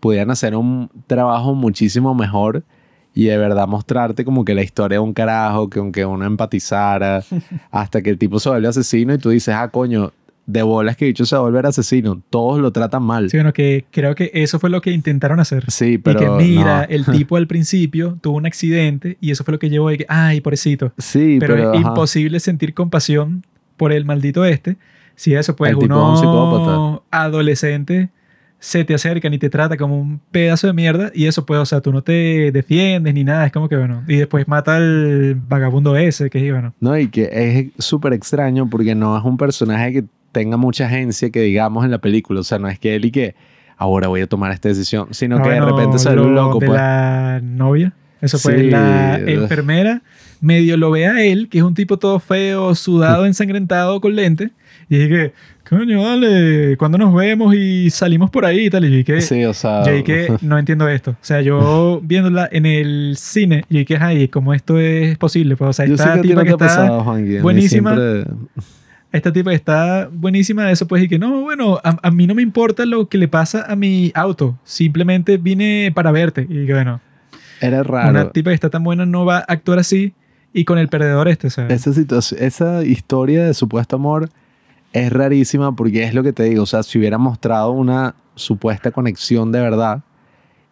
pudieran 0.00 0.30
hacer 0.30 0.56
un 0.56 0.90
trabajo 1.06 1.54
muchísimo 1.54 2.14
mejor 2.14 2.64
y 3.14 3.26
de 3.26 3.38
verdad 3.38 3.68
mostrarte 3.68 4.24
como 4.24 4.44
que 4.44 4.54
la 4.54 4.62
historia 4.62 4.96
de 4.96 5.04
un 5.04 5.12
carajo, 5.12 5.68
que 5.68 5.78
aunque 5.78 6.04
uno 6.04 6.24
empatizara, 6.24 7.22
hasta 7.70 8.02
que 8.02 8.10
el 8.10 8.18
tipo 8.18 8.40
se 8.40 8.48
vuelve 8.48 8.68
asesino 8.68 9.14
y 9.14 9.18
tú 9.18 9.30
dices, 9.30 9.54
ah, 9.54 9.68
coño, 9.68 10.12
de 10.46 10.62
bolas 10.62 10.96
que 10.96 11.06
dicho 11.06 11.24
se 11.24 11.34
va 11.34 11.40
a 11.40 11.44
volver 11.44 11.66
asesino, 11.66 12.22
todos 12.30 12.60
lo 12.60 12.70
tratan 12.72 13.02
mal. 13.02 13.30
Sí, 13.30 13.36
bueno, 13.36 13.52
que 13.52 13.86
creo 13.90 14.14
que 14.14 14.30
eso 14.34 14.58
fue 14.58 14.70
lo 14.70 14.80
que 14.80 14.90
intentaron 14.90 15.40
hacer. 15.40 15.64
Sí, 15.70 15.98
pero 15.98 16.20
y 16.20 16.24
que 16.24 16.30
mira, 16.30 16.82
no. 16.82 16.94
el 16.94 17.06
tipo 17.06 17.36
al 17.36 17.46
principio 17.46 18.18
tuvo 18.20 18.36
un 18.36 18.46
accidente 18.46 19.16
y 19.20 19.30
eso 19.30 19.44
fue 19.44 19.52
lo 19.52 19.58
que 19.58 19.70
llevó 19.70 19.88
a 19.88 19.96
que, 19.96 20.06
ay, 20.08 20.40
pobrecito. 20.40 20.92
Sí, 20.98 21.38
pero, 21.40 21.54
pero, 21.54 21.72
es 21.72 21.78
ajá. 21.80 21.88
imposible 21.88 22.40
sentir 22.40 22.74
compasión 22.74 23.44
por 23.76 23.92
el 23.92 24.04
maldito 24.04 24.44
este. 24.44 24.76
Si 25.16 25.34
eso, 25.34 25.54
pues 25.56 25.70
El 25.70 25.76
uno 25.76 26.20
un 26.20 27.00
adolescente 27.10 28.10
se 28.58 28.82
te 28.82 28.94
acercan 28.94 29.34
y 29.34 29.38
te 29.38 29.50
trata 29.50 29.76
como 29.76 30.00
un 30.00 30.20
pedazo 30.30 30.66
de 30.66 30.72
mierda 30.72 31.10
y 31.14 31.26
eso 31.26 31.44
pues, 31.44 31.60
o 31.60 31.66
sea, 31.66 31.82
tú 31.82 31.92
no 31.92 32.02
te 32.02 32.50
defiendes 32.50 33.12
ni 33.12 33.22
nada, 33.22 33.44
es 33.44 33.52
como 33.52 33.68
que 33.68 33.76
bueno, 33.76 34.02
y 34.08 34.16
después 34.16 34.48
mata 34.48 34.76
al 34.76 35.34
vagabundo 35.34 35.96
ese, 35.98 36.30
que 36.30 36.44
es 36.44 36.50
bueno. 36.50 36.72
No, 36.80 36.98
y 36.98 37.08
que 37.08 37.28
es 37.30 37.84
súper 37.84 38.14
extraño 38.14 38.68
porque 38.70 38.94
no 38.94 39.18
es 39.18 39.24
un 39.24 39.36
personaje 39.36 39.92
que 39.92 40.04
tenga 40.34 40.58
mucha 40.58 40.84
agencia 40.84 41.30
que 41.30 41.40
digamos 41.40 41.86
en 41.86 41.90
la 41.90 41.98
película. 41.98 42.40
O 42.40 42.44
sea, 42.44 42.58
no 42.58 42.68
es 42.68 42.78
que 42.78 42.94
él 42.94 43.06
y 43.06 43.10
que 43.10 43.34
ahora 43.78 44.08
voy 44.08 44.20
a 44.20 44.26
tomar 44.26 44.52
esta 44.52 44.68
decisión, 44.68 45.08
sino 45.12 45.38
Ah, 45.38 45.42
que 45.42 45.48
de 45.48 45.60
repente 45.62 45.98
sale 45.98 46.20
un 46.20 46.34
lo 46.34 46.42
loco. 46.42 46.58
de 46.58 46.66
Pues. 46.66 46.78
la 46.78 47.40
novia, 47.42 47.94
eso 48.20 48.38
fue 48.38 48.58
Sí, 48.58 48.70
la 48.70 49.18
enfermera, 49.18 50.02
medio 50.42 50.76
lo 50.76 50.90
ve 50.90 51.06
a 51.06 51.24
él, 51.24 51.48
que 51.48 51.58
es 51.58 51.64
un 51.64 51.72
tipo 51.74 51.98
todo 51.98 52.20
feo, 52.20 52.74
sudado, 52.74 53.24
ensangrentado, 53.26 54.00
con 54.02 54.14
lente, 54.14 54.50
y 54.90 54.98
dije, 54.98 55.32
coño, 55.68 56.02
dale, 56.04 56.76
¿cuándo 56.76 56.98
nos 56.98 57.14
vemos 57.14 57.54
y 57.54 57.88
salimos 57.90 58.30
por 58.30 58.44
ahí 58.44 58.66
y 58.66 58.70
tal? 58.70 58.84
Y 58.84 58.90
yo 58.90 58.96
dije, 58.98 59.20
Sí, 59.22 59.44
o 59.44 59.54
sea. 59.54 59.82
Yo 59.84 59.92
dije, 59.92 60.28
no 60.42 60.58
entiendo 60.58 60.86
esto. 60.88 61.12
O 61.12 61.16
sea, 61.22 61.40
yo 61.40 62.00
viéndola 62.04 62.48
en 62.52 62.66
el 62.66 63.14
cine, 63.18 63.64
yo 63.70 63.78
dije, 63.78 63.96
ay, 63.98 64.28
¿cómo 64.28 64.52
esto 64.54 64.78
es 64.78 65.16
posible? 65.18 65.56
Pues, 65.56 65.70
o 65.70 65.72
sea, 65.72 65.86
yo 65.86 65.96
sé 65.96 66.02
esta 66.04 66.16
que 66.16 66.28
tipa 66.28 66.34
no 66.40 66.44
que 66.44 66.50
está, 66.50 66.66
pasado, 66.66 67.14
mí 67.14 67.38
buenísima. 67.38 67.94
siempre- 67.96 68.34
esta 69.16 69.32
tipa 69.32 69.50
que 69.50 69.56
está 69.56 70.08
buenísima, 70.12 70.70
eso 70.70 70.86
pues, 70.86 71.02
y 71.04 71.08
que 71.08 71.18
no, 71.18 71.42
bueno, 71.42 71.78
a, 71.84 71.96
a 72.02 72.10
mí 72.10 72.26
no 72.26 72.34
me 72.34 72.42
importa 72.42 72.84
lo 72.84 73.08
que 73.08 73.18
le 73.18 73.28
pasa 73.28 73.64
a 73.66 73.76
mi 73.76 74.10
auto. 74.14 74.58
Simplemente 74.64 75.36
vine 75.38 75.92
para 75.94 76.10
verte. 76.12 76.46
Y 76.48 76.66
que 76.66 76.72
bueno, 76.72 77.00
Era 77.60 77.82
raro. 77.82 78.10
una 78.10 78.30
tipa 78.30 78.50
que 78.50 78.54
está 78.54 78.70
tan 78.70 78.84
buena 78.84 79.06
no 79.06 79.24
va 79.24 79.38
a 79.38 79.44
actuar 79.48 79.78
así 79.78 80.12
y 80.52 80.64
con 80.64 80.78
el 80.78 80.88
perdedor 80.88 81.28
este, 81.28 81.50
sea. 81.50 81.66
Esa 81.68 81.92
situación, 81.92 82.42
esa 82.42 82.84
historia 82.84 83.44
de 83.44 83.54
supuesto 83.54 83.96
amor 83.96 84.28
es 84.92 85.12
rarísima 85.12 85.74
porque 85.74 86.04
es 86.04 86.14
lo 86.14 86.22
que 86.22 86.32
te 86.32 86.44
digo, 86.44 86.62
o 86.62 86.66
sea, 86.66 86.82
si 86.82 86.98
hubiera 86.98 87.18
mostrado 87.18 87.70
una 87.72 88.14
supuesta 88.36 88.90
conexión 88.90 89.52
de 89.52 89.60
verdad 89.60 90.02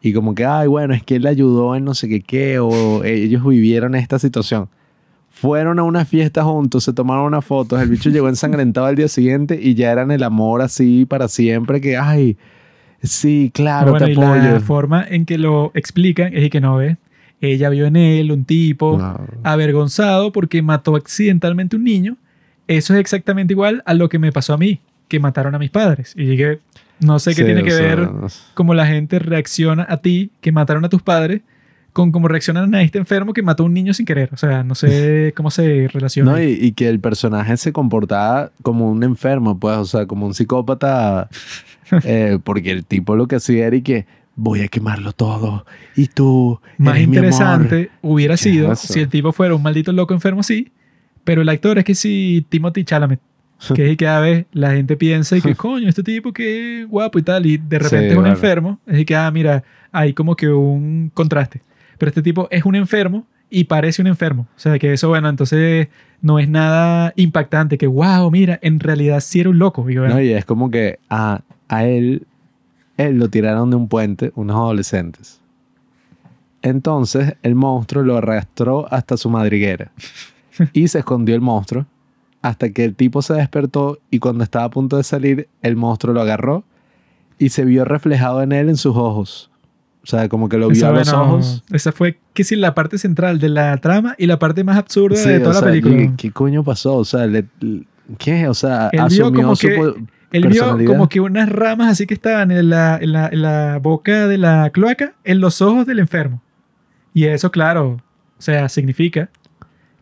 Y 0.00 0.12
como 0.12 0.34
que, 0.34 0.44
ay, 0.44 0.66
bueno, 0.66 0.94
es 0.94 1.02
que 1.04 1.16
él 1.16 1.26
ayudó 1.26 1.76
en 1.76 1.84
no 1.84 1.94
sé 1.94 2.08
qué 2.08 2.20
qué, 2.22 2.58
o 2.58 3.04
ellos 3.04 3.44
vivieron 3.46 3.94
esta 3.94 4.18
situación. 4.18 4.68
Fueron 5.34 5.78
a 5.78 5.82
una 5.82 6.04
fiesta 6.04 6.44
juntos, 6.44 6.84
se 6.84 6.92
tomaron 6.92 7.24
unas 7.24 7.44
fotos, 7.44 7.80
el 7.82 7.88
bicho 7.88 8.10
llegó 8.10 8.28
ensangrentado 8.28 8.86
al 8.86 8.94
día 8.96 9.08
siguiente 9.08 9.58
y 9.60 9.74
ya 9.74 9.90
eran 9.90 10.10
el 10.10 10.22
amor 10.22 10.62
así 10.62 11.04
para 11.06 11.26
siempre, 11.26 11.80
que, 11.80 11.96
ay, 11.96 12.36
sí, 13.02 13.50
claro, 13.52 13.90
Bueno, 13.92 14.06
te 14.06 14.12
y 14.12 14.14
apoyo. 14.14 14.52
la 14.52 14.60
forma 14.60 15.04
en 15.08 15.24
que 15.24 15.38
lo 15.38 15.72
explican 15.74 16.32
es 16.34 16.48
que 16.50 16.60
no 16.60 16.76
ve. 16.76 16.96
Ella 17.40 17.70
vio 17.70 17.86
en 17.86 17.96
él 17.96 18.30
un 18.30 18.44
tipo 18.44 18.96
No. 18.98 19.18
avergonzado 19.42 20.30
porque 20.32 20.62
mató 20.62 20.94
accidentalmente 20.94 21.74
un 21.76 21.82
niño. 21.84 22.16
Eso 22.68 22.94
es 22.94 23.00
exactamente 23.00 23.52
igual 23.54 23.82
a 23.86 23.94
lo 23.94 24.08
que 24.08 24.18
me 24.20 24.30
pasó 24.30 24.54
a 24.54 24.58
mí, 24.58 24.78
que 25.08 25.18
mataron 25.18 25.54
a 25.54 25.58
mis 25.58 25.70
padres. 25.70 26.12
Y 26.16 26.24
dije, 26.24 26.60
no 27.00 27.18
sé 27.18 27.30
qué 27.30 27.36
Sí, 27.42 27.44
tiene 27.44 27.64
que 27.64 27.72
sea, 27.72 27.96
ver 27.96 28.08
cómo 28.54 28.74
la 28.74 28.86
gente 28.86 29.18
reacciona 29.18 29.84
a 29.88 29.96
ti, 29.96 30.30
que 30.40 30.52
mataron 30.52 30.84
a 30.84 30.88
tus 30.88 31.02
padres, 31.02 31.40
con 31.92 32.10
cómo 32.10 32.28
reaccionan 32.28 32.74
a 32.74 32.82
este 32.82 32.98
enfermo 32.98 33.32
que 33.32 33.42
mató 33.42 33.62
a 33.62 33.66
un 33.66 33.74
niño 33.74 33.92
sin 33.94 34.06
querer. 34.06 34.30
O 34.32 34.36
sea, 34.36 34.62
no 34.64 34.74
sé 34.74 35.32
cómo 35.36 35.50
se 35.50 35.88
relaciona. 35.88 36.32
No, 36.32 36.42
y, 36.42 36.52
y 36.52 36.72
que 36.72 36.88
el 36.88 37.00
personaje 37.00 37.56
se 37.56 37.72
comportaba 37.72 38.50
como 38.62 38.90
un 38.90 39.02
enfermo, 39.02 39.58
pues, 39.58 39.76
o 39.76 39.84
sea, 39.84 40.06
como 40.06 40.26
un 40.26 40.34
psicópata, 40.34 41.28
eh, 42.04 42.38
porque 42.42 42.70
el 42.70 42.84
tipo 42.84 43.16
lo 43.16 43.26
que 43.26 43.36
hacía 43.36 43.66
era 43.66 43.76
y 43.76 43.82
que 43.82 44.06
voy 44.34 44.62
a 44.62 44.68
quemarlo 44.68 45.12
todo 45.12 45.66
y 45.94 46.06
tú 46.06 46.58
Más 46.78 46.96
eres 46.96 47.08
mi 47.08 47.18
amor". 47.18 47.26
interesante 47.26 47.90
hubiera 48.00 48.34
¿Qué 48.34 48.44
sido 48.44 48.74
si 48.76 49.00
el 49.00 49.08
tipo 49.10 49.30
fuera 49.32 49.54
un 49.54 49.62
maldito 49.62 49.92
loco 49.92 50.14
enfermo 50.14 50.40
así, 50.40 50.72
pero 51.22 51.42
el 51.42 51.48
actor 51.50 51.78
es 51.78 51.84
que 51.84 51.94
si 51.94 52.46
Timothy 52.48 52.84
Chalamet, 52.84 53.20
que 53.74 53.90
es 53.90 53.96
que 53.98 54.08
a 54.08 54.18
ver, 54.20 54.46
la 54.52 54.72
gente 54.72 54.96
piensa 54.96 55.36
y 55.36 55.42
que 55.42 55.54
coño, 55.56 55.86
este 55.86 56.02
tipo 56.02 56.32
que 56.32 56.86
guapo 56.88 57.18
y 57.18 57.22
tal, 57.22 57.44
y 57.44 57.58
de 57.58 57.78
repente 57.78 58.06
Sí, 58.06 58.12
es 58.12 58.18
un 58.18 58.26
enfermo, 58.26 58.80
es 58.86 59.04
que 59.04 59.14
ah, 59.14 59.30
mira, 59.30 59.62
hay 59.92 60.14
como 60.14 60.34
que 60.34 60.48
un 60.48 61.10
contraste. 61.12 61.60
Pero 62.02 62.10
este 62.10 62.22
tipo 62.22 62.48
es 62.50 62.64
un 62.64 62.74
enfermo 62.74 63.28
y 63.48 63.62
parece 63.62 64.02
un 64.02 64.08
enfermo. 64.08 64.48
O 64.56 64.58
sea, 64.58 64.76
que 64.80 64.92
eso, 64.92 65.08
bueno, 65.08 65.28
entonces 65.28 65.86
no 66.20 66.40
es 66.40 66.48
nada 66.48 67.12
impactante, 67.14 67.78
que 67.78 67.86
wow, 67.86 68.28
mira, 68.28 68.58
en 68.60 68.80
realidad 68.80 69.20
sí 69.20 69.38
era 69.38 69.50
un 69.50 69.60
loco. 69.60 69.88
Y 69.88 69.96
bueno, 69.98 70.14
No, 70.14 70.20
y 70.20 70.32
es 70.32 70.44
como 70.44 70.68
que 70.68 70.98
a, 71.08 71.42
a 71.68 71.84
él, 71.84 72.26
él 72.96 73.20
lo 73.20 73.28
tiraron 73.28 73.70
de 73.70 73.76
un 73.76 73.86
puente 73.86 74.32
unos 74.34 74.56
adolescentes. 74.56 75.40
Entonces 76.60 77.36
el 77.44 77.54
monstruo 77.54 78.02
lo 78.02 78.16
arrastró 78.16 78.92
hasta 78.92 79.16
su 79.16 79.30
madriguera 79.30 79.92
y 80.72 80.88
se 80.88 80.98
escondió 80.98 81.36
el 81.36 81.40
monstruo 81.40 81.86
hasta 82.40 82.70
que 82.70 82.84
el 82.84 82.96
tipo 82.96 83.22
se 83.22 83.34
despertó 83.34 84.00
y 84.10 84.18
cuando 84.18 84.42
estaba 84.42 84.64
a 84.64 84.70
punto 84.70 84.96
de 84.96 85.04
salir, 85.04 85.48
el 85.62 85.76
monstruo 85.76 86.12
lo 86.12 86.20
agarró 86.20 86.64
y 87.38 87.50
se 87.50 87.64
vio 87.64 87.84
reflejado 87.84 88.42
en 88.42 88.50
él 88.50 88.70
en 88.70 88.76
sus 88.76 88.96
ojos. 88.96 89.51
O 90.02 90.06
sea, 90.06 90.28
como 90.28 90.48
que 90.48 90.58
lo 90.58 90.68
vio 90.68 90.86
a 90.88 90.90
los 90.92 91.08
bueno, 91.12 91.22
ojos. 91.34 91.62
esa 91.72 91.92
fue 91.92 92.18
que 92.34 92.42
sí 92.42 92.56
la 92.56 92.74
parte 92.74 92.98
central 92.98 93.38
de 93.38 93.48
la 93.48 93.76
trama 93.76 94.14
y 94.18 94.26
la 94.26 94.38
parte 94.38 94.64
más 94.64 94.76
absurda 94.76 95.16
Sí, 95.16 95.28
de 95.28 95.36
o 95.36 95.42
toda 95.42 95.54
la 95.54 95.60
sea, 95.60 95.68
película. 95.68 95.96
¿qué, 95.96 96.12
qué 96.16 96.30
coño 96.32 96.64
pasó? 96.64 96.96
O 96.96 97.04
sea, 97.04 97.26
le- 97.26 97.46
¿qué? 98.18 98.48
O 98.48 98.54
sea, 98.54 98.88
Él 98.92 98.98
vio 98.98 99.26
asumió 99.26 99.32
como 99.42 99.54
su 99.56 99.66
que- 99.68 99.94
Él 100.32 100.48
vio 100.48 100.84
como 100.86 101.08
que 101.08 101.20
unas 101.20 101.48
ramas 101.48 101.88
así 101.92 102.06
que 102.06 102.14
estaban 102.14 102.50
en 102.50 102.68
la, 102.70 102.98
en, 103.00 103.12
la, 103.12 103.28
en 103.28 103.42
la 103.42 103.78
boca 103.80 104.26
de 104.26 104.38
la 104.38 104.70
cloaca 104.70 105.12
en 105.24 105.40
los 105.40 105.62
ojos 105.62 105.86
del 105.86 106.00
enfermo. 106.00 106.42
Y 107.14 107.24
eso, 107.26 107.50
claro, 107.52 107.90
o 108.38 108.42
sea, 108.42 108.68
significa 108.68 109.28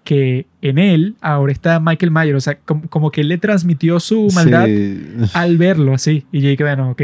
que 0.04 0.46
en 0.62 0.78
él 0.78 1.16
ahora 1.20 1.52
está 1.52 1.78
Michael 1.78 2.10
Myers. 2.10 2.36
O 2.36 2.40
sea, 2.40 2.58
como, 2.64 2.88
como 2.88 3.10
que 3.10 3.20
él 3.20 3.28
le 3.28 3.36
transmitió 3.38 4.00
su 4.00 4.28
maldad 4.34 4.64
Sí. 4.64 4.98
al 5.34 5.58
verlo 5.58 5.92
así. 5.92 6.24
Y 6.32 6.40
yo 6.40 6.48
dije, 6.48 6.62
bueno, 6.64 6.90
ok. 6.92 7.02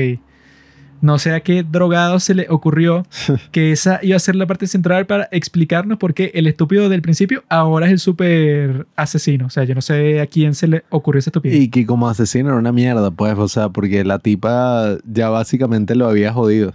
No 1.00 1.18
sé 1.18 1.32
a 1.32 1.40
qué 1.40 1.62
drogado 1.62 2.18
se 2.20 2.34
le 2.34 2.46
ocurrió 2.48 3.06
que 3.52 3.72
esa 3.72 4.00
iba 4.02 4.16
a 4.16 4.20
ser 4.20 4.34
la 4.36 4.46
parte 4.46 4.66
central 4.66 5.06
para 5.06 5.28
explicarnos 5.30 5.98
por 5.98 6.14
qué 6.14 6.30
el 6.34 6.46
estúpido 6.46 6.88
del 6.88 7.02
principio 7.02 7.44
ahora 7.48 7.86
es 7.86 7.92
el 7.92 7.98
súper 7.98 8.86
asesino. 8.96 9.46
O 9.46 9.50
sea, 9.50 9.64
yo 9.64 9.74
no 9.74 9.80
sé 9.82 10.20
a 10.20 10.26
quién 10.26 10.54
se 10.54 10.66
le 10.68 10.84
ocurrió 10.90 11.18
esa 11.18 11.30
estupidez. 11.30 11.58
Y 11.60 11.68
que 11.68 11.84
como 11.86 12.08
asesino 12.08 12.48
era 12.48 12.58
una 12.58 12.72
mierda, 12.72 13.10
pues, 13.10 13.36
o 13.38 13.48
sea, 13.48 13.68
porque 13.68 14.04
la 14.04 14.18
tipa 14.18 14.96
ya 15.04 15.28
básicamente 15.28 15.94
lo 15.94 16.08
había 16.08 16.32
jodido. 16.32 16.74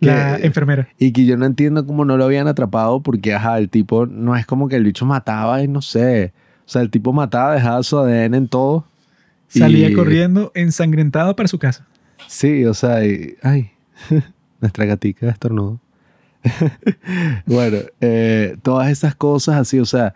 la 0.00 0.36
Que- 0.38 0.46
enfermera. 0.46 0.88
y 0.98 1.12
que 1.12 1.24
yo 1.24 1.36
no 1.36 1.46
entiendo 1.46 1.86
cómo 1.86 2.04
no 2.04 2.16
lo 2.16 2.24
habían 2.24 2.48
atrapado 2.48 3.00
porque, 3.00 3.34
ajá, 3.34 3.58
el 3.58 3.68
tipo 3.68 4.06
no 4.06 4.36
es 4.36 4.46
como 4.46 4.68
que 4.68 4.76
el 4.76 4.84
bicho 4.84 5.06
mataba 5.06 5.62
y 5.62 5.68
no 5.68 5.80
sé. 5.82 6.32
O 6.66 6.68
sea, 6.72 6.82
el 6.82 6.90
tipo 6.90 7.12
mataba, 7.12 7.54
dejaba 7.54 7.82
su 7.82 7.98
ADN 7.98 8.34
en 8.34 8.48
todo. 8.48 8.84
Salía 9.48 9.90
Y- 9.90 9.94
corriendo 9.94 10.50
ensangrentado 10.54 11.36
para 11.36 11.46
su 11.48 11.58
casa. 11.58 11.86
Sí, 12.28 12.64
o 12.64 12.74
sea, 12.74 13.04
y- 13.04 13.34
ay, 13.42 13.70
nuestra 14.60 14.84
gatica 14.84 15.28
estornudo. 15.28 15.80
bueno, 17.46 17.78
eh, 18.00 18.56
todas 18.62 18.90
esas 18.90 19.14
cosas 19.14 19.56
así, 19.56 19.78
o 19.78 19.84
sea, 19.84 20.14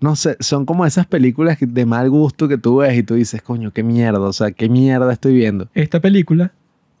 no 0.00 0.16
sé, 0.16 0.36
son 0.40 0.64
como 0.66 0.86
esas 0.86 1.06
películas 1.06 1.58
que- 1.58 1.66
de 1.66 1.86
mal 1.86 2.08
gusto 2.10 2.48
que 2.48 2.58
tú 2.58 2.78
ves 2.78 2.96
y 2.96 3.02
tú 3.02 3.14
dices, 3.14 3.42
coño, 3.42 3.72
qué 3.72 3.82
mierda, 3.82 4.20
o 4.20 4.32
sea, 4.32 4.50
qué 4.50 4.68
mierda 4.68 5.12
estoy 5.12 5.34
viendo. 5.34 5.68
Esta 5.74 6.00
película 6.00 6.52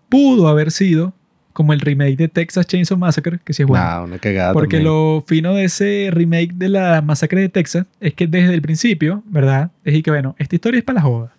pudo 0.08 0.48
haber 0.48 0.70
sido 0.70 1.14
como 1.52 1.72
el 1.72 1.80
remake 1.80 2.16
de 2.16 2.28
Texas 2.28 2.66
Chainsaw 2.66 2.96
Massacre, 2.96 3.40
que 3.44 3.52
sí 3.52 3.62
es 3.62 3.68
bueno. 3.68 3.84
Nah, 3.84 4.02
una 4.04 4.18
cagada. 4.18 4.52
Porque 4.52 4.76
también. 4.76 4.84
lo 4.92 5.24
fino 5.26 5.54
de 5.54 5.64
ese 5.64 6.08
remake 6.12 6.52
de 6.54 6.68
la 6.68 7.02
masacre 7.02 7.40
de 7.40 7.48
Texas 7.48 7.86
es 8.00 8.14
que 8.14 8.26
desde 8.26 8.54
el 8.54 8.62
principio, 8.62 9.22
¿verdad? 9.26 9.72
Es 9.84 9.94
y 9.94 10.02
que, 10.02 10.10
bueno, 10.10 10.36
esta 10.38 10.54
historia 10.54 10.78
es 10.78 10.84
para 10.84 10.96
la 10.96 11.02
joda. 11.02 11.32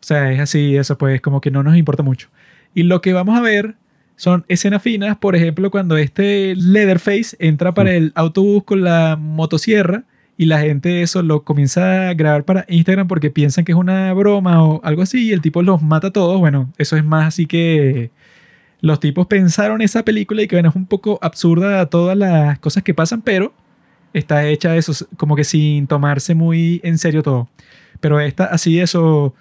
O 0.00 0.04
sea, 0.04 0.32
es 0.32 0.40
así, 0.40 0.76
eso 0.76 0.96
pues 0.98 1.20
como 1.20 1.40
que 1.40 1.50
no 1.50 1.62
nos 1.62 1.76
importa 1.76 2.02
mucho. 2.02 2.28
Y 2.74 2.84
lo 2.84 3.00
que 3.00 3.12
vamos 3.12 3.38
a 3.38 3.42
ver 3.42 3.74
son 4.16 4.44
escenas 4.48 4.82
finas, 4.82 5.16
por 5.16 5.34
ejemplo, 5.34 5.70
cuando 5.70 5.96
este 5.96 6.54
Leatherface 6.56 7.36
entra 7.38 7.72
para 7.72 7.92
el 7.92 8.12
autobús 8.14 8.64
con 8.64 8.82
la 8.82 9.16
motosierra 9.16 10.04
y 10.36 10.46
la 10.46 10.60
gente 10.60 11.02
eso 11.02 11.22
lo 11.22 11.44
comienza 11.44 12.08
a 12.08 12.14
grabar 12.14 12.44
para 12.44 12.64
Instagram 12.68 13.08
porque 13.08 13.30
piensan 13.30 13.64
que 13.64 13.72
es 13.72 13.78
una 13.78 14.12
broma 14.12 14.64
o 14.64 14.80
algo 14.84 15.02
así 15.02 15.28
y 15.28 15.32
el 15.32 15.40
tipo 15.40 15.62
los 15.62 15.82
mata 15.82 16.08
a 16.08 16.12
todos. 16.12 16.38
Bueno, 16.38 16.72
eso 16.78 16.96
es 16.96 17.04
más 17.04 17.26
así 17.26 17.46
que 17.46 18.10
los 18.80 19.00
tipos 19.00 19.26
pensaron 19.26 19.82
esa 19.82 20.04
película 20.04 20.42
y 20.42 20.48
que 20.48 20.56
bueno, 20.56 20.70
es 20.70 20.76
un 20.76 20.86
poco 20.86 21.18
absurda 21.22 21.86
todas 21.86 22.16
las 22.16 22.58
cosas 22.58 22.82
que 22.82 22.94
pasan, 22.94 23.22
pero 23.22 23.52
está 24.12 24.46
hecha 24.46 24.76
eso 24.76 25.06
como 25.16 25.36
que 25.36 25.44
sin 25.44 25.86
tomarse 25.86 26.34
muy 26.34 26.80
en 26.82 26.98
serio 26.98 27.22
todo. 27.22 27.48
Pero 28.00 28.20
esta 28.20 28.46
así 28.46 28.80
eso 28.80 29.34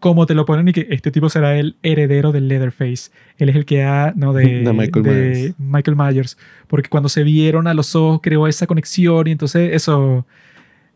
como 0.00 0.26
te 0.26 0.34
lo 0.34 0.44
ponen 0.44 0.68
y 0.68 0.72
que 0.72 0.86
este 0.90 1.10
tipo 1.10 1.28
será 1.30 1.56
el 1.58 1.76
heredero 1.82 2.30
del 2.32 2.48
Leatherface. 2.48 3.10
Él 3.38 3.48
es 3.48 3.56
el 3.56 3.64
que 3.64 3.82
ha, 3.82 4.12
no, 4.16 4.32
de, 4.32 4.44
De 4.64 4.72
Michael 4.72 5.02
de 5.04 5.10
Myers. 5.10 5.54
Michael 5.58 5.96
Myers. 5.96 6.38
Porque 6.68 6.88
cuando 6.88 7.08
se 7.08 7.22
vieron 7.22 7.66
a 7.66 7.74
los 7.74 7.94
ojos 7.96 8.20
creó 8.22 8.46
esa 8.46 8.66
conexión 8.66 9.26
y 9.26 9.30
entonces 9.32 9.72
eso, 9.72 10.26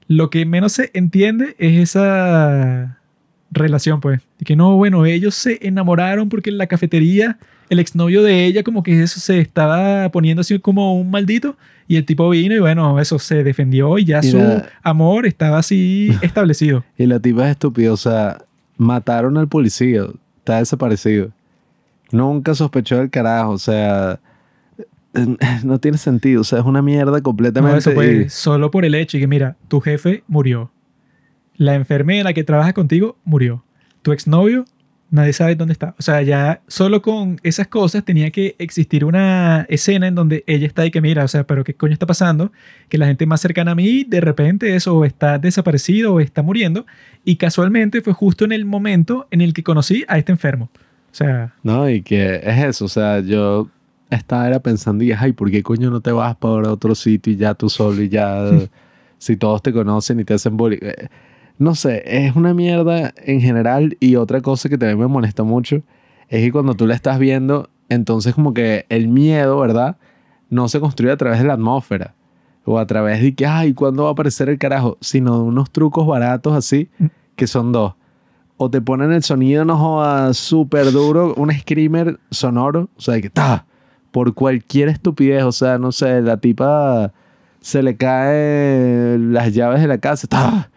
lo 0.07 0.29
que 0.31 0.45
menos 0.45 0.73
se 0.73 0.91
entiende 0.95 1.55
es 1.59 1.79
esa 1.81 2.99
relación, 3.51 4.01
pues. 4.01 4.21
Y 4.39 4.45
que 4.45 4.57
no, 4.57 4.77
bueno, 4.77 5.05
ellos 5.07 5.35
se 5.35 5.59
enamoraron 5.67 6.29
porque 6.29 6.51
en 6.51 6.59
la 6.59 6.67
cafetería 6.67 7.39
el 7.69 7.79
exnovio 7.79 8.23
de 8.23 8.47
ella 8.47 8.63
como 8.65 8.83
que 8.83 9.01
eso 9.01 9.21
se 9.21 9.39
estaba 9.41 10.09
poniendo 10.11 10.41
así 10.41 10.59
como 10.59 10.97
un 11.01 11.09
maldito 11.11 11.57
y 11.87 11.97
el 11.97 12.05
tipo 12.05 12.29
vino 12.31 12.55
y 12.55 12.59
bueno, 12.59 12.99
eso 13.01 13.19
se 13.21 13.45
defendió 13.45 13.97
y 13.99 14.05
ya 14.05 14.21
Y 14.23 14.31
su 14.31 14.39
la- 14.39 14.69
amor 14.83 15.25
estaba 15.27 15.59
así 15.59 16.11
establecido. 16.23 16.85
Y 16.99 17.07
la 17.07 17.19
tipa 17.21 17.45
es 17.47 17.53
estúpida, 17.53 17.93
o 17.93 17.97
sea, 17.97 18.39
mataron 18.81 19.37
al 19.37 19.47
policía, 19.47 20.07
está 20.38 20.57
desaparecido. 20.59 21.31
Nunca 22.11 22.55
sospechó 22.55 22.97
del 22.97 23.11
carajo, 23.11 23.51
o 23.51 23.59
sea, 23.59 24.19
no 25.64 25.79
tiene 25.79 25.99
sentido, 25.99 26.40
o 26.40 26.45
sea, 26.45 26.61
es 26.61 26.64
una 26.64 26.83
mierda 26.83 27.19
No, 27.19 27.23
completamente. 27.23 27.79
eso 27.79 27.93
pues, 27.95 28.27
y- 28.27 28.29
solo 28.31 28.71
por 28.71 28.85
el 28.85 28.95
hecho 28.95 29.16
y 29.16 29.21
que 29.21 29.27
mira, 29.27 29.57
tu 29.69 29.81
jefe 29.81 30.25
murió. 30.27 30.71
La 31.57 31.75
enfermera 31.75 32.33
que 32.33 32.43
trabaja 32.43 32.73
contigo 32.73 33.19
murió. 33.25 33.62
Tu 34.03 34.12
exnovio, 34.12 34.64
nadie 35.11 35.33
sabe 35.33 35.57
dónde 35.57 35.73
está. 35.73 35.94
O 35.99 36.03
sea, 36.03 36.23
ya 36.23 36.62
solo 36.66 37.03
con 37.03 37.38
esas 37.42 37.68
cosas 37.68 38.05
tenía 38.05 38.31
que 38.31 38.55
existir 38.59 39.05
una 39.05 39.66
escena 39.68 40.07
en 40.07 40.14
donde 40.14 40.44
ella 40.46 40.66
está 40.66 40.87
y 40.87 40.90
que 40.90 41.01
mira, 41.01 41.25
o 41.25 41.29
sea, 41.29 41.44
pero 41.44 41.64
qué 41.64 41.75
coño 41.75 41.92
está 41.92 42.07
pasando, 42.07 42.53
que 42.88 42.99
la 42.99 43.07
gente 43.07 43.27
más 43.27 43.40
cercana 43.40 43.73
a 43.73 43.75
mí 43.75 44.05
de 44.05 44.20
repente 44.20 44.75
eso 44.75 45.05
está 45.05 45.38
desaparecido 45.38 46.14
o 46.14 46.20
está 46.20 46.42
muriendo 46.42 46.87
y 47.25 47.37
casualmente 47.37 48.01
fue 48.01 48.12
justo 48.12 48.44
en 48.44 48.53
el 48.53 48.64
momento 48.64 49.27
en 49.31 49.40
el 49.40 49.53
que 49.53 49.62
conocí 49.62 50.05
a 50.09 50.18
este 50.18 50.33
enfermo. 50.33 50.70
O 50.75 51.14
sea, 51.14 51.55
No, 51.62 51.90
y 51.90 52.03
que 52.03 52.37
es 52.37 52.64
eso, 52.64 52.85
o 52.85 52.88
sea, 52.88 53.20
yo 53.20 53.68
estaba 54.11 54.46
era 54.46 54.61
pensando 54.61 55.05
y 55.05 55.12
ay, 55.12 55.33
¿por 55.33 55.51
qué 55.51 55.62
coño 55.62 55.90
no 55.90 56.01
te 56.01 56.12
vas 56.12 56.37
para 56.37 56.73
otro 56.73 56.94
sitio 56.94 57.33
y 57.33 57.37
ya 57.37 57.55
tú 57.55 57.68
solo 57.68 58.01
y 58.03 58.09
ya, 58.09 58.49
si 59.18 59.37
todos 59.37 59.62
te 59.62 59.73
conocen 59.73 60.20
y 60.20 60.25
te 60.25 60.35
hacen 60.35 60.57
bullying? 60.57 60.79
No 61.61 61.75
sé, 61.75 62.03
es 62.07 62.37
una 62.37 62.55
mierda 62.55 63.12
en 63.16 63.42
general 63.42 63.99
y 64.01 64.16
otra 64.16 64.40
cosa 64.40 64.70
que 64.70 64.79
también 64.79 64.99
me 64.99 65.07
molesta 65.09 65.42
mucho 65.42 65.83
es 66.31 66.42
que 66.42 66.51
cuando 66.51 66.73
tú 66.73 66.87
la 66.87 66.94
estás 66.94 67.18
viendo, 67.18 67.68
entonces 67.90 68.35
como 68.35 68.55
que 68.55 68.87
el 68.88 69.09
miedo, 69.09 69.59
¿verdad? 69.59 69.99
No 70.49 70.70
se 70.70 70.81
construye 70.81 71.12
a 71.12 71.18
través 71.18 71.38
de 71.38 71.44
la 71.44 71.53
atmósfera 71.53 72.14
o 72.64 72.79
a 72.79 72.87
través 72.87 73.20
de 73.20 73.35
que, 73.35 73.44
ay, 73.44 73.75
¿cuándo 73.75 74.05
va 74.05 74.09
a 74.09 74.12
aparecer 74.12 74.49
el 74.49 74.57
carajo? 74.57 74.96
Sino 75.03 75.37
de 75.37 75.42
unos 75.42 75.70
trucos 75.70 76.07
baratos 76.07 76.55
así, 76.55 76.88
que 77.37 77.46
son 77.46 77.73
dos. 77.73 77.92
O 78.57 78.70
te 78.70 78.81
ponen 78.81 79.12
el 79.12 79.23
sonido, 79.23 79.66
no 79.66 79.77
jodas, 79.77 80.38
súper 80.38 80.90
duro, 80.92 81.35
un 81.35 81.53
screamer 81.53 82.20
sonoro, 82.31 82.88
o 82.96 83.01
sea, 83.03 83.14
de 83.14 83.20
que 83.20 83.29
ta, 83.29 83.66
por 84.12 84.33
cualquier 84.33 84.88
estupidez. 84.88 85.44
O 85.44 85.53
sea, 85.53 85.77
no 85.77 85.92
sé, 85.92 86.23
la 86.23 86.38
tipa 86.38 87.12
se 87.61 87.83
le 87.83 87.99
cae 87.99 89.18
las 89.18 89.53
llaves 89.53 89.83
de 89.83 89.88
la 89.88 89.99
casa. 89.99 90.27
¡tá! 90.27 90.70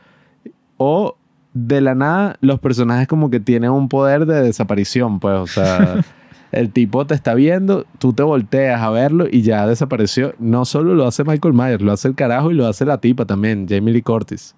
O 0.86 1.15
de 1.54 1.80
la 1.80 1.96
nada, 1.96 2.36
los 2.41 2.60
personajes 2.60 3.08
como 3.08 3.30
que 3.30 3.39
tienen 3.39 3.69
un 3.69 3.88
poder 3.88 4.26
de 4.26 4.41
desaparición, 4.41 5.22
pues, 5.22 5.36
o 5.36 5.48
sea, 5.48 6.04
el 6.52 6.72
tipo 6.72 7.08
te 7.08 7.15
está 7.15 7.36
viendo, 7.36 7.86
tú 8.00 8.12
te 8.12 8.22
volteas 8.22 8.82
a 8.82 8.89
verlo 8.89 9.28
y 9.32 9.43
ya 9.43 9.65
desapareció. 9.65 10.36
No 10.39 10.65
solo 10.65 10.93
lo 10.93 11.08
hace 11.08 11.24
Michael 11.24 11.54
Myers, 11.54 11.82
lo 11.82 11.93
hace 11.93 12.10
el 12.10 12.15
carajo 12.15 12.52
y 12.52 12.56
lo 12.56 12.67
hace 12.67 12.84
la 12.84 12.98
tipa 12.98 13.24
también, 13.24 13.65
Jamie 13.69 13.93
Lee 13.93 14.02
Curtis. 14.02 14.56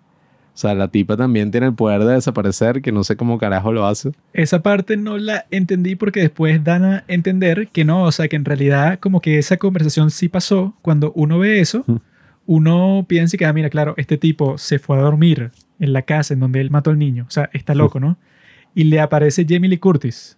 O 0.55 0.57
sea, 0.57 0.73
la 0.73 0.87
tipa 0.87 1.15
también 1.15 1.51
tiene 1.51 1.67
el 1.67 1.75
poder 1.75 2.03
de 2.05 2.13
desaparecer, 2.13 2.81
que 2.81 2.91
no 2.91 3.03
sé 3.03 3.15
cómo 3.15 3.37
carajo 3.37 3.71
lo 3.71 3.85
hace. 3.85 4.13
Esa 4.33 4.63
parte 4.63 4.97
no 4.97 5.19
la 5.19 5.45
entendí 5.51 5.95
porque 5.95 6.21
después 6.21 6.63
dan 6.63 6.85
a 6.85 7.03
entender 7.07 7.67
que 7.67 7.85
no, 7.85 8.01
o 8.05 8.11
sea, 8.11 8.29
que 8.29 8.35
en 8.35 8.45
realidad 8.45 8.97
como 8.99 9.21
que 9.21 9.37
esa 9.37 9.57
conversación 9.57 10.09
sí 10.09 10.27
pasó. 10.27 10.73
Cuando 10.81 11.11
uno 11.11 11.37
ve 11.37 11.59
eso, 11.59 11.85
uno 12.47 13.05
piensa 13.07 13.37
que, 13.37 13.45
ah, 13.45 13.53
mira, 13.53 13.69
claro, 13.69 13.93
este 13.97 14.17
tipo 14.17 14.57
se 14.57 14.79
fue 14.79 14.97
a 14.97 15.01
dormir 15.01 15.51
en 15.79 15.93
la 15.93 16.03
casa 16.03 16.33
en 16.33 16.39
donde 16.39 16.61
él 16.61 16.71
mató 16.71 16.89
al 16.89 16.99
niño. 16.99 17.25
O 17.27 17.31
sea, 17.31 17.49
está 17.53 17.75
loco, 17.75 17.99
¿no? 17.99 18.17
Y 18.73 18.85
le 18.85 18.99
aparece 18.99 19.45
Jamie 19.47 19.69
Lee 19.69 19.77
Curtis, 19.77 20.37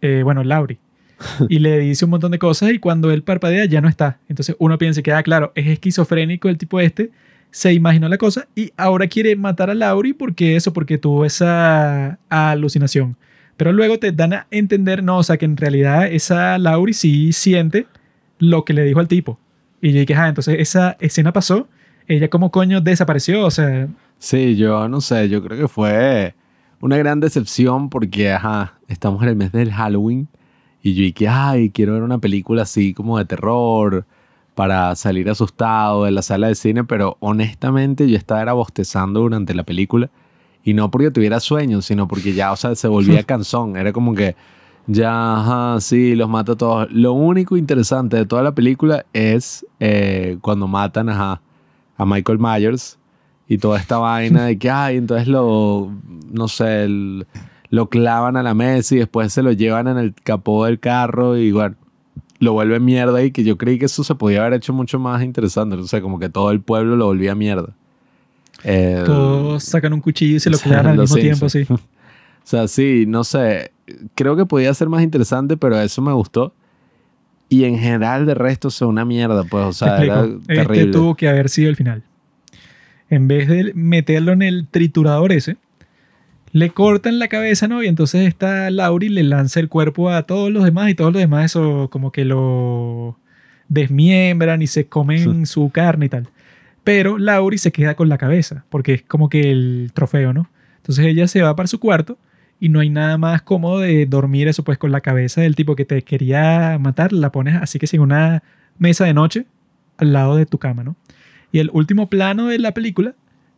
eh, 0.00 0.22
bueno, 0.24 0.44
Laurie, 0.44 0.78
y 1.48 1.58
le 1.58 1.78
dice 1.78 2.04
un 2.04 2.10
montón 2.10 2.32
de 2.32 2.38
cosas 2.38 2.72
y 2.72 2.78
cuando 2.78 3.10
él 3.10 3.22
parpadea 3.22 3.64
ya 3.64 3.80
no 3.80 3.88
está. 3.88 4.18
Entonces 4.28 4.56
uno 4.58 4.78
piensa 4.78 5.02
que, 5.02 5.12
ah, 5.12 5.22
claro, 5.22 5.52
es 5.54 5.66
esquizofrénico 5.66 6.48
el 6.48 6.58
tipo 6.58 6.80
este, 6.80 7.10
se 7.50 7.72
imaginó 7.72 8.08
la 8.08 8.18
cosa 8.18 8.48
y 8.54 8.72
ahora 8.76 9.06
quiere 9.06 9.36
matar 9.36 9.70
a 9.70 9.74
Laurie 9.74 10.14
porque 10.14 10.56
eso, 10.56 10.72
porque 10.72 10.98
tuvo 10.98 11.24
esa 11.24 12.18
alucinación. 12.28 13.16
Pero 13.56 13.72
luego 13.72 13.98
te 13.98 14.10
dan 14.10 14.32
a 14.32 14.46
entender, 14.50 15.04
no, 15.04 15.18
o 15.18 15.22
sea, 15.22 15.36
que 15.36 15.44
en 15.44 15.56
realidad 15.56 16.06
esa 16.10 16.58
Laurie 16.58 16.94
sí 16.94 17.32
siente 17.32 17.86
lo 18.38 18.64
que 18.64 18.72
le 18.72 18.82
dijo 18.84 19.00
al 19.00 19.08
tipo. 19.08 19.38
Y 19.80 19.92
yo 19.92 20.00
dije, 20.00 20.14
ah, 20.14 20.28
entonces 20.28 20.56
esa 20.58 20.96
escena 21.00 21.32
pasó, 21.32 21.68
ella 22.06 22.28
como 22.28 22.50
coño 22.50 22.80
desapareció, 22.80 23.44
o 23.44 23.50
sea, 23.50 23.88
Sí, 24.22 24.54
yo 24.54 24.88
no 24.88 25.00
sé, 25.00 25.28
yo 25.28 25.42
creo 25.42 25.58
que 25.58 25.66
fue 25.66 26.36
una 26.80 26.96
gran 26.96 27.18
decepción 27.18 27.90
porque, 27.90 28.30
ajá, 28.30 28.78
estamos 28.86 29.20
en 29.24 29.30
el 29.30 29.34
mes 29.34 29.50
del 29.50 29.72
Halloween 29.72 30.28
y 30.80 30.94
yo 30.94 31.02
dije, 31.02 31.26
ay, 31.26 31.70
quiero 31.70 31.94
ver 31.94 32.04
una 32.04 32.18
película 32.18 32.62
así 32.62 32.94
como 32.94 33.18
de 33.18 33.24
terror 33.24 34.06
para 34.54 34.94
salir 34.94 35.28
asustado 35.28 36.04
de 36.04 36.12
la 36.12 36.22
sala 36.22 36.46
de 36.46 36.54
cine, 36.54 36.84
pero 36.84 37.16
honestamente 37.18 38.08
yo 38.08 38.16
estaba 38.16 38.42
era 38.42 38.52
bostezando 38.52 39.18
durante 39.18 39.54
la 39.54 39.64
película 39.64 40.08
y 40.62 40.74
no 40.74 40.88
porque 40.88 41.10
tuviera 41.10 41.40
sueño, 41.40 41.82
sino 41.82 42.06
porque 42.06 42.32
ya, 42.32 42.52
o 42.52 42.56
sea, 42.56 42.76
se 42.76 42.86
volvía 42.86 43.22
cansón, 43.24 43.76
era 43.76 43.92
como 43.92 44.14
que 44.14 44.36
ya, 44.86 45.36
ajá, 45.36 45.80
sí, 45.80 46.14
los 46.14 46.28
mato 46.28 46.56
todos. 46.56 46.86
Lo 46.92 47.12
único 47.12 47.56
interesante 47.56 48.18
de 48.18 48.26
toda 48.26 48.44
la 48.44 48.54
película 48.54 49.04
es 49.12 49.66
eh, 49.80 50.38
cuando 50.40 50.68
matan 50.68 51.08
ajá, 51.08 51.42
a 51.96 52.04
Michael 52.06 52.38
Myers 52.38 52.98
y 53.48 53.58
toda 53.58 53.78
esta 53.78 53.98
vaina 53.98 54.46
de 54.46 54.58
que, 54.58 54.70
ay, 54.70 54.96
entonces 54.96 55.28
lo, 55.28 55.92
no 56.30 56.48
sé, 56.48 56.84
el- 56.84 57.26
lo 57.70 57.88
clavan 57.88 58.36
a 58.36 58.42
la 58.42 58.54
mesa 58.54 58.94
y 58.94 58.98
después 58.98 59.32
se 59.32 59.42
lo 59.42 59.52
llevan 59.52 59.88
en 59.88 59.98
el 59.98 60.14
capó 60.14 60.64
del 60.66 60.78
carro 60.78 61.36
y 61.36 61.52
bueno, 61.52 61.74
lo 62.38 62.52
vuelven 62.52 62.84
mierda 62.84 63.22
y 63.22 63.30
que 63.30 63.44
yo 63.44 63.56
creí 63.56 63.78
que 63.78 63.86
eso 63.86 64.04
se 64.04 64.14
podía 64.14 64.40
haber 64.42 64.54
hecho 64.54 64.72
mucho 64.72 64.98
más 64.98 65.22
interesante, 65.22 65.76
o 65.76 65.84
sea, 65.84 66.00
como 66.02 66.18
que 66.18 66.28
todo 66.28 66.50
el 66.50 66.60
pueblo 66.60 66.96
lo 66.96 67.06
volvía 67.06 67.34
mierda. 67.34 67.70
Eh, 68.64 69.02
todos 69.04 69.64
sacan 69.64 69.92
un 69.92 70.00
cuchillo 70.00 70.36
y 70.36 70.40
se 70.40 70.50
lo 70.50 70.58
clavan 70.58 70.86
al 70.88 70.98
mismo 70.98 71.16
tiempo, 71.22 71.48
sí. 71.48 71.66
O 72.44 72.44
sea, 72.44 72.66
sí, 72.66 73.04
no 73.06 73.22
sé, 73.22 73.70
creo 74.16 74.34
que 74.34 74.44
podía 74.44 74.74
ser 74.74 74.88
más 74.88 75.02
interesante, 75.04 75.56
pero 75.56 75.80
eso 75.80 76.02
me 76.02 76.12
gustó. 76.12 76.52
Y 77.52 77.64
en 77.64 77.78
general, 77.78 78.24
de 78.24 78.32
resto, 78.32 78.68
es 78.68 78.80
una 78.80 79.04
mierda, 79.04 79.44
pues, 79.44 79.64
o 79.66 79.72
sea, 79.74 80.02
era. 80.02 80.24
Este 80.24 80.54
terrible. 80.54 80.86
tuvo 80.86 81.14
que 81.16 81.28
haber 81.28 81.50
sido 81.50 81.68
el 81.68 81.76
final. 81.76 82.02
En 83.10 83.28
vez 83.28 83.46
de 83.46 83.72
meterlo 83.74 84.32
en 84.32 84.40
el 84.40 84.66
triturador 84.66 85.32
ese, 85.32 85.58
le 86.52 86.70
cortan 86.70 87.18
la 87.18 87.28
cabeza, 87.28 87.68
¿no? 87.68 87.82
Y 87.82 87.88
entonces 87.88 88.26
esta 88.26 88.70
Laurie 88.70 89.10
le 89.10 89.22
lanza 89.22 89.60
el 89.60 89.68
cuerpo 89.68 90.08
a 90.08 90.22
todos 90.22 90.50
los 90.50 90.64
demás 90.64 90.88
y 90.88 90.94
todos 90.94 91.12
los 91.12 91.20
demás 91.20 91.44
eso 91.44 91.90
como 91.92 92.10
que 92.10 92.24
lo 92.24 93.18
desmiembran 93.68 94.62
y 94.62 94.66
se 94.66 94.86
comen 94.86 95.44
su 95.44 95.68
carne 95.68 96.06
y 96.06 96.08
tal. 96.08 96.28
Pero 96.84 97.18
Laurie 97.18 97.58
se 97.58 97.70
queda 97.70 97.96
con 97.96 98.08
la 98.08 98.16
cabeza, 98.16 98.64
porque 98.70 98.94
es 98.94 99.02
como 99.02 99.28
que 99.28 99.50
el 99.50 99.90
trofeo, 99.92 100.32
¿no? 100.32 100.48
Entonces 100.78 101.04
ella 101.04 101.28
se 101.28 101.42
va 101.42 101.54
para 101.54 101.66
su 101.66 101.78
cuarto 101.78 102.16
y 102.62 102.68
no 102.68 102.78
hay 102.78 102.90
nada 102.90 103.18
más 103.18 103.42
cómodo 103.42 103.80
de 103.80 104.06
dormir 104.06 104.46
eso 104.46 104.62
pues 104.62 104.78
con 104.78 104.92
la 104.92 105.00
cabeza 105.00 105.40
del 105.40 105.56
tipo 105.56 105.74
que 105.74 105.84
te 105.84 106.00
quería 106.02 106.78
matar, 106.80 107.12
la 107.12 107.32
pones 107.32 107.60
así 107.60 107.80
que 107.80 107.88
sin 107.88 108.00
una 108.00 108.44
mesa 108.78 109.04
de 109.04 109.12
noche 109.12 109.46
al 109.98 110.12
lado 110.12 110.36
de 110.36 110.46
tu 110.46 110.58
cama, 110.58 110.84
¿no? 110.84 110.94
Y 111.50 111.58
el 111.58 111.70
último 111.72 112.08
plano 112.08 112.46
de 112.46 112.60
la 112.60 112.70
película 112.72 113.16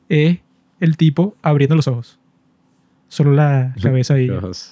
es 0.09 0.39
el 0.81 0.97
tipo 0.97 1.37
abriendo 1.43 1.77
los 1.77 1.87
ojos. 1.87 2.19
Solo 3.09 3.35
la 3.35 3.75
cabeza 3.83 4.15
ahí. 4.15 4.31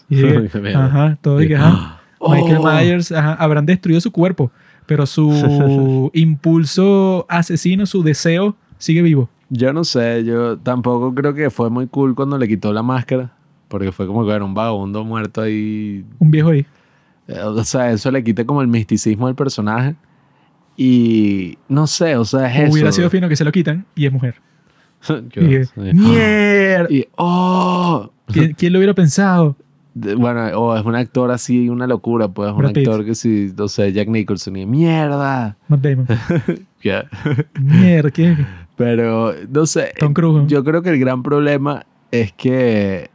Y 0.08 0.14
mierda. 0.16 0.86
ajá, 0.86 1.18
todo 1.20 1.42
y 1.42 1.48
que, 1.48 1.56
ajá, 1.56 2.00
Michael 2.26 2.56
Oh. 2.58 2.72
Myers 2.72 3.12
ajá, 3.12 3.34
habrán 3.34 3.66
destruido 3.66 4.00
su 4.00 4.12
cuerpo, 4.12 4.50
pero 4.86 5.04
su 5.04 6.10
impulso 6.14 7.26
asesino, 7.28 7.84
su 7.84 8.02
deseo, 8.02 8.56
sigue 8.78 9.02
vivo. 9.02 9.28
Yo 9.50 9.74
no 9.74 9.84
sé, 9.84 10.24
yo 10.24 10.56
tampoco 10.56 11.14
creo 11.14 11.34
que 11.34 11.50
fue 11.50 11.68
muy 11.68 11.86
cool 11.86 12.14
cuando 12.14 12.38
le 12.38 12.48
quitó 12.48 12.72
la 12.72 12.82
máscara, 12.82 13.34
porque 13.72 13.90
fue 13.90 14.06
como 14.06 14.24
que 14.26 14.32
era 14.32 14.44
un 14.44 14.52
vagabundo 14.54 15.02
muerto 15.02 15.40
ahí. 15.40 16.04
Un 16.18 16.30
viejo 16.30 16.50
ahí. 16.50 16.66
Eh, 17.26 17.40
O 17.42 17.64
sea, 17.64 17.90
eso 17.90 18.10
le 18.10 18.22
quita 18.22 18.44
como 18.44 18.60
el 18.60 18.68
misticismo 18.68 19.26
del 19.26 19.34
personaje. 19.34 19.94
Y 20.76 21.58
no 21.68 21.86
sé, 21.86 22.16
o 22.16 22.24
sea, 22.24 22.46
es 22.54 22.70
Hubiera 22.70 22.90
eso. 22.90 22.96
sido 22.96 23.10
fino 23.10 23.28
que 23.28 23.36
se 23.36 23.44
lo 23.44 23.50
quitan 23.52 23.86
y 23.96 24.06
es 24.06 24.12
mujer. 24.12 24.34
Y 25.34 25.64
sí. 25.64 25.70
¡Mierda! 25.94 26.86
Y, 26.90 27.06
oh, 27.16 28.10
¿Quién, 28.26 28.52
quién 28.54 28.72
lo 28.72 28.78
hubiera 28.78 28.94
pensado? 28.94 29.56
Bueno, 29.94 30.46
o 30.58 30.76
es 30.76 30.84
un 30.84 30.94
actor 30.94 31.30
así, 31.30 31.68
una 31.68 31.86
locura, 31.86 32.28
pues 32.28 32.50
un 32.52 32.58
Brad 32.58 32.72
Pitt. 32.72 32.86
actor 32.88 33.04
que 33.04 33.14
sí, 33.14 33.52
no 33.56 33.68
sé, 33.68 33.92
Jack 33.92 34.08
Nicholson 34.08 34.56
y 34.56 34.64
mierda. 34.66 35.56
Matt 35.68 35.80
Damon. 35.80 36.06
Mierda, 37.60 38.10
¿qué? 38.10 38.36
Pero, 38.76 39.34
no 39.50 39.66
sé, 39.66 39.92
Tom 39.98 40.12
Cruise. 40.14 40.46
yo 40.46 40.64
creo 40.64 40.82
que 40.82 40.90
el 40.90 40.98
gran 40.98 41.22
problema 41.22 41.84
es 42.10 42.32
que 42.32 43.10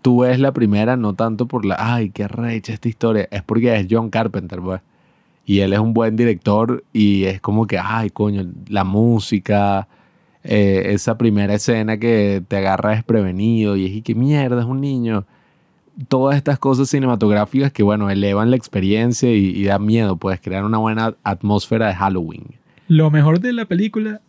tú 0.00 0.20
ves 0.20 0.38
la 0.40 0.52
primera 0.52 0.96
no 0.96 1.14
tanto 1.14 1.46
por 1.46 1.64
la, 1.64 1.76
ay, 1.78 2.10
qué 2.10 2.28
recha 2.28 2.72
esta 2.72 2.88
historia, 2.88 3.28
es 3.30 3.42
porque 3.42 3.76
es 3.76 3.86
John 3.90 4.10
Carpenter, 4.10 4.60
pues. 4.60 4.80
Y 5.44 5.60
él 5.60 5.72
es 5.72 5.80
un 5.80 5.92
buen 5.92 6.16
director 6.16 6.84
y 6.92 7.24
es 7.24 7.40
como 7.40 7.66
que, 7.66 7.78
ay, 7.78 8.10
coño, 8.10 8.46
la 8.68 8.84
música, 8.84 9.88
eh, 10.44 10.82
esa 10.86 11.18
primera 11.18 11.54
escena 11.54 11.98
que 11.98 12.42
te 12.46 12.56
agarra 12.56 12.90
desprevenido 12.90 13.76
y 13.76 13.86
es 13.86 13.92
y 13.92 14.02
que 14.02 14.14
mierda, 14.14 14.60
es 14.60 14.66
un 14.66 14.80
niño. 14.80 15.24
Todas 16.08 16.36
estas 16.36 16.58
cosas 16.58 16.88
cinematográficas 16.88 17.72
que, 17.72 17.82
bueno, 17.82 18.08
elevan 18.08 18.50
la 18.50 18.56
experiencia 18.56 19.30
y, 19.32 19.50
y 19.50 19.64
da 19.64 19.78
miedo, 19.78 20.16
puedes 20.16 20.40
crear 20.40 20.64
una 20.64 20.78
buena 20.78 21.16
atmósfera 21.24 21.88
de 21.88 21.94
Halloween. 21.94 22.44
Lo 22.86 23.10
mejor 23.10 23.40
de 23.40 23.52
la 23.52 23.66
película, 23.66 24.20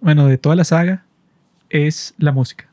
bueno, 0.00 0.26
de 0.26 0.38
toda 0.38 0.54
la 0.54 0.64
saga, 0.64 1.04
es 1.70 2.14
la 2.18 2.32
música. 2.32 2.71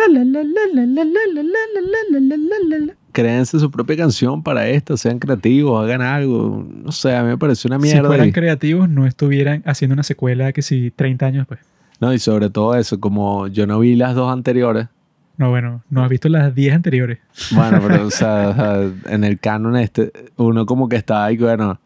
Créanse 3.12 3.58
su 3.58 3.70
propia 3.70 3.96
canción 3.96 4.42
para 4.42 4.68
esto, 4.68 4.96
sean 4.96 5.18
creativos, 5.18 5.82
hagan 5.82 6.02
algo. 6.02 6.64
No 6.68 6.92
sé, 6.92 7.16
a 7.16 7.22
mí 7.22 7.30
me 7.30 7.38
pareció 7.38 7.68
una 7.68 7.78
mierda. 7.78 8.02
Si 8.02 8.06
fueran 8.06 8.30
creativos, 8.30 8.88
no 8.88 9.06
estuvieran 9.06 9.62
haciendo 9.66 9.94
una 9.94 10.02
secuela 10.02 10.52
que 10.52 10.62
si 10.62 10.90
30 10.90 11.26
años 11.26 11.40
después. 11.40 11.60
No, 12.00 12.14
y 12.14 12.18
sobre 12.18 12.50
todo 12.50 12.76
eso, 12.76 13.00
como 13.00 13.48
yo 13.48 13.66
no 13.66 13.80
vi 13.80 13.96
las 13.96 14.14
dos 14.14 14.32
anteriores. 14.32 14.88
No, 15.36 15.50
bueno, 15.50 15.82
no 15.90 16.04
has 16.04 16.10
visto 16.10 16.28
las 16.28 16.54
10 16.54 16.74
anteriores. 16.74 17.18
Bueno, 17.50 17.80
pero 17.86 18.06
o 18.06 18.10
sea, 18.10 18.90
en 19.06 19.24
el 19.24 19.38
canon 19.38 19.76
este, 19.76 20.12
uno 20.36 20.66
como 20.66 20.88
que 20.88 20.96
está 20.96 21.24
ahí, 21.24 21.36
bueno, 21.36 21.80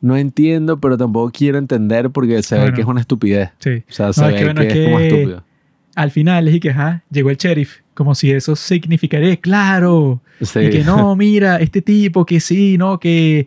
no 0.00 0.16
entiendo, 0.16 0.80
pero 0.80 0.96
tampoco 0.96 1.32
quiero 1.32 1.58
entender 1.58 2.10
porque 2.10 2.42
se 2.42 2.58
ve 2.58 2.72
que 2.72 2.82
es 2.82 2.86
una 2.86 3.00
estupidez. 3.00 3.50
Sí. 3.58 3.82
O 3.88 3.92
sea, 3.92 4.12
se 4.12 4.20
no, 4.20 4.28
ve 4.28 4.34
que, 4.34 4.44
bueno, 4.44 4.60
que, 4.60 4.68
es 4.68 4.84
como 4.84 5.00
estúpido 5.00 5.49
al 6.00 6.10
final 6.10 6.48
es 6.48 6.54
y 6.54 6.60
que, 6.60 6.70
ajá, 6.70 7.02
llegó 7.10 7.30
el 7.30 7.36
sheriff. 7.36 7.78
Como 7.94 8.14
si 8.14 8.30
eso 8.30 8.56
significaría, 8.56 9.36
claro. 9.36 10.22
Sí. 10.40 10.60
Y 10.60 10.70
que 10.70 10.84
no, 10.84 11.14
mira, 11.24 11.56
este 11.58 11.82
tipo 11.82 12.24
que 12.24 12.40
sí, 12.40 12.78
no, 12.78 12.98
que 12.98 13.46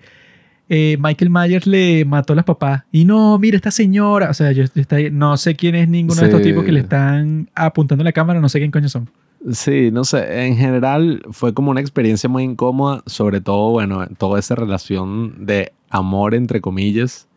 eh, 0.69 0.97
Michael 0.99 1.31
Myers 1.31 1.65
le 1.65 2.05
mató 2.05 2.33
a 2.33 2.35
las 2.35 2.45
papás. 2.45 2.83
Y 2.91 3.05
no, 3.05 3.39
mira, 3.39 3.55
esta 3.55 3.71
señora. 3.71 4.29
O 4.29 4.33
sea, 4.35 4.51
yo, 4.51 4.63
yo 4.63 4.81
está- 4.81 4.97
no 5.11 5.35
sé 5.37 5.55
quién 5.55 5.73
es 5.75 5.89
ninguno 5.89 6.21
de 6.21 6.27
estos 6.27 6.41
tipos 6.43 6.63
que 6.63 6.71
le 6.71 6.81
están 6.81 7.49
apuntando 7.55 8.03
la 8.03 8.11
cámara, 8.11 8.39
no 8.39 8.49
sé 8.49 8.59
quién 8.59 8.69
coño 8.71 8.89
son. 8.89 9.09
Sí, 9.51 9.89
no 9.91 10.05
sé, 10.05 10.45
en 10.47 10.55
general 10.55 11.21
fue 11.31 11.53
como 11.53 11.69
una 11.71 11.81
experiencia 11.81 12.29
muy 12.29 12.43
incómoda, 12.43 13.03
sobre 13.07 13.41
todo, 13.41 13.71
bueno, 13.71 14.07
toda 14.17 14.39
esa 14.39 14.55
relación 14.55 15.45
de 15.45 15.73
amor, 15.89 16.33
entre 16.33 16.61
comillas, 16.61 17.27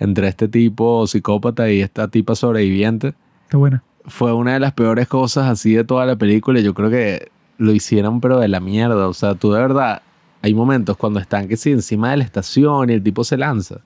entre 0.00 0.26
este 0.26 0.48
tipo 0.48 1.06
psicópata 1.06 1.70
y 1.70 1.82
esta 1.82 2.08
tipa 2.08 2.34
sobreviviente. 2.34 3.14
Está 3.44 3.58
buena. 3.58 3.84
Fue 4.06 4.32
una 4.32 4.54
de 4.54 4.60
las 4.60 4.72
peores 4.72 5.08
cosas 5.08 5.48
así 5.48 5.74
de 5.74 5.84
toda 5.84 6.06
la 6.06 6.16
película. 6.16 6.60
Yo 6.60 6.74
creo 6.74 6.90
que 6.90 7.28
lo 7.58 7.72
hicieron, 7.72 8.20
pero 8.20 8.38
de 8.38 8.48
la 8.48 8.60
mierda. 8.60 9.08
O 9.08 9.14
sea, 9.14 9.34
tú 9.34 9.52
de 9.52 9.60
verdad 9.60 10.02
hay 10.42 10.54
momentos 10.54 10.96
cuando 10.96 11.18
están 11.18 11.48
que 11.48 11.56
sí, 11.56 11.72
encima 11.72 12.10
de 12.10 12.18
la 12.18 12.24
estación 12.24 12.90
y 12.90 12.94
el 12.94 13.02
tipo 13.02 13.24
se 13.24 13.36
lanza. 13.36 13.80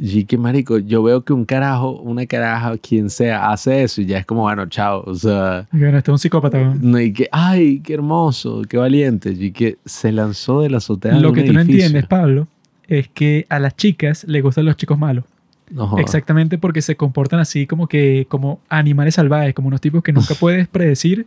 Y 0.00 0.24
que 0.26 0.38
marico, 0.38 0.78
yo 0.78 1.02
veo 1.02 1.24
que 1.24 1.32
un 1.32 1.44
carajo, 1.44 2.00
una 2.00 2.24
caraja, 2.26 2.76
quien 2.78 3.10
sea, 3.10 3.50
hace 3.50 3.82
eso 3.82 4.00
y 4.00 4.06
ya 4.06 4.18
es 4.18 4.26
como, 4.26 4.42
bueno, 4.42 4.66
chao. 4.66 5.02
O 5.04 5.14
sea, 5.14 5.66
bueno, 5.72 5.98
este 5.98 6.10
es 6.10 6.12
un 6.12 6.18
psicópata. 6.20 6.74
no, 6.80 7.00
y 7.00 7.12
que, 7.12 7.28
ay, 7.32 7.80
qué 7.80 7.94
hermoso, 7.94 8.62
qué 8.68 8.76
valiente. 8.76 9.30
Y 9.36 9.50
que 9.50 9.78
se 9.84 10.12
lanzó 10.12 10.60
de 10.60 10.70
la 10.70 10.76
azotea 10.76 11.14
de 11.14 11.20
Lo 11.20 11.30
un 11.30 11.34
que 11.34 11.42
tú 11.42 11.52
no 11.52 11.60
entiendes, 11.60 12.06
Pablo, 12.06 12.46
es 12.86 13.08
que 13.08 13.46
a 13.48 13.58
las 13.58 13.74
chicas 13.74 14.22
les 14.28 14.40
gustan 14.40 14.66
los 14.66 14.76
chicos 14.76 14.96
malos. 14.96 15.24
No. 15.70 15.98
Exactamente 15.98 16.58
porque 16.58 16.82
se 16.82 16.96
comportan 16.96 17.40
así 17.40 17.66
como 17.66 17.88
que 17.88 18.26
como 18.28 18.60
animales 18.68 19.14
salvajes, 19.14 19.54
como 19.54 19.68
unos 19.68 19.80
tipos 19.80 20.02
que 20.02 20.12
nunca 20.12 20.34
puedes 20.34 20.68
predecir 20.68 21.26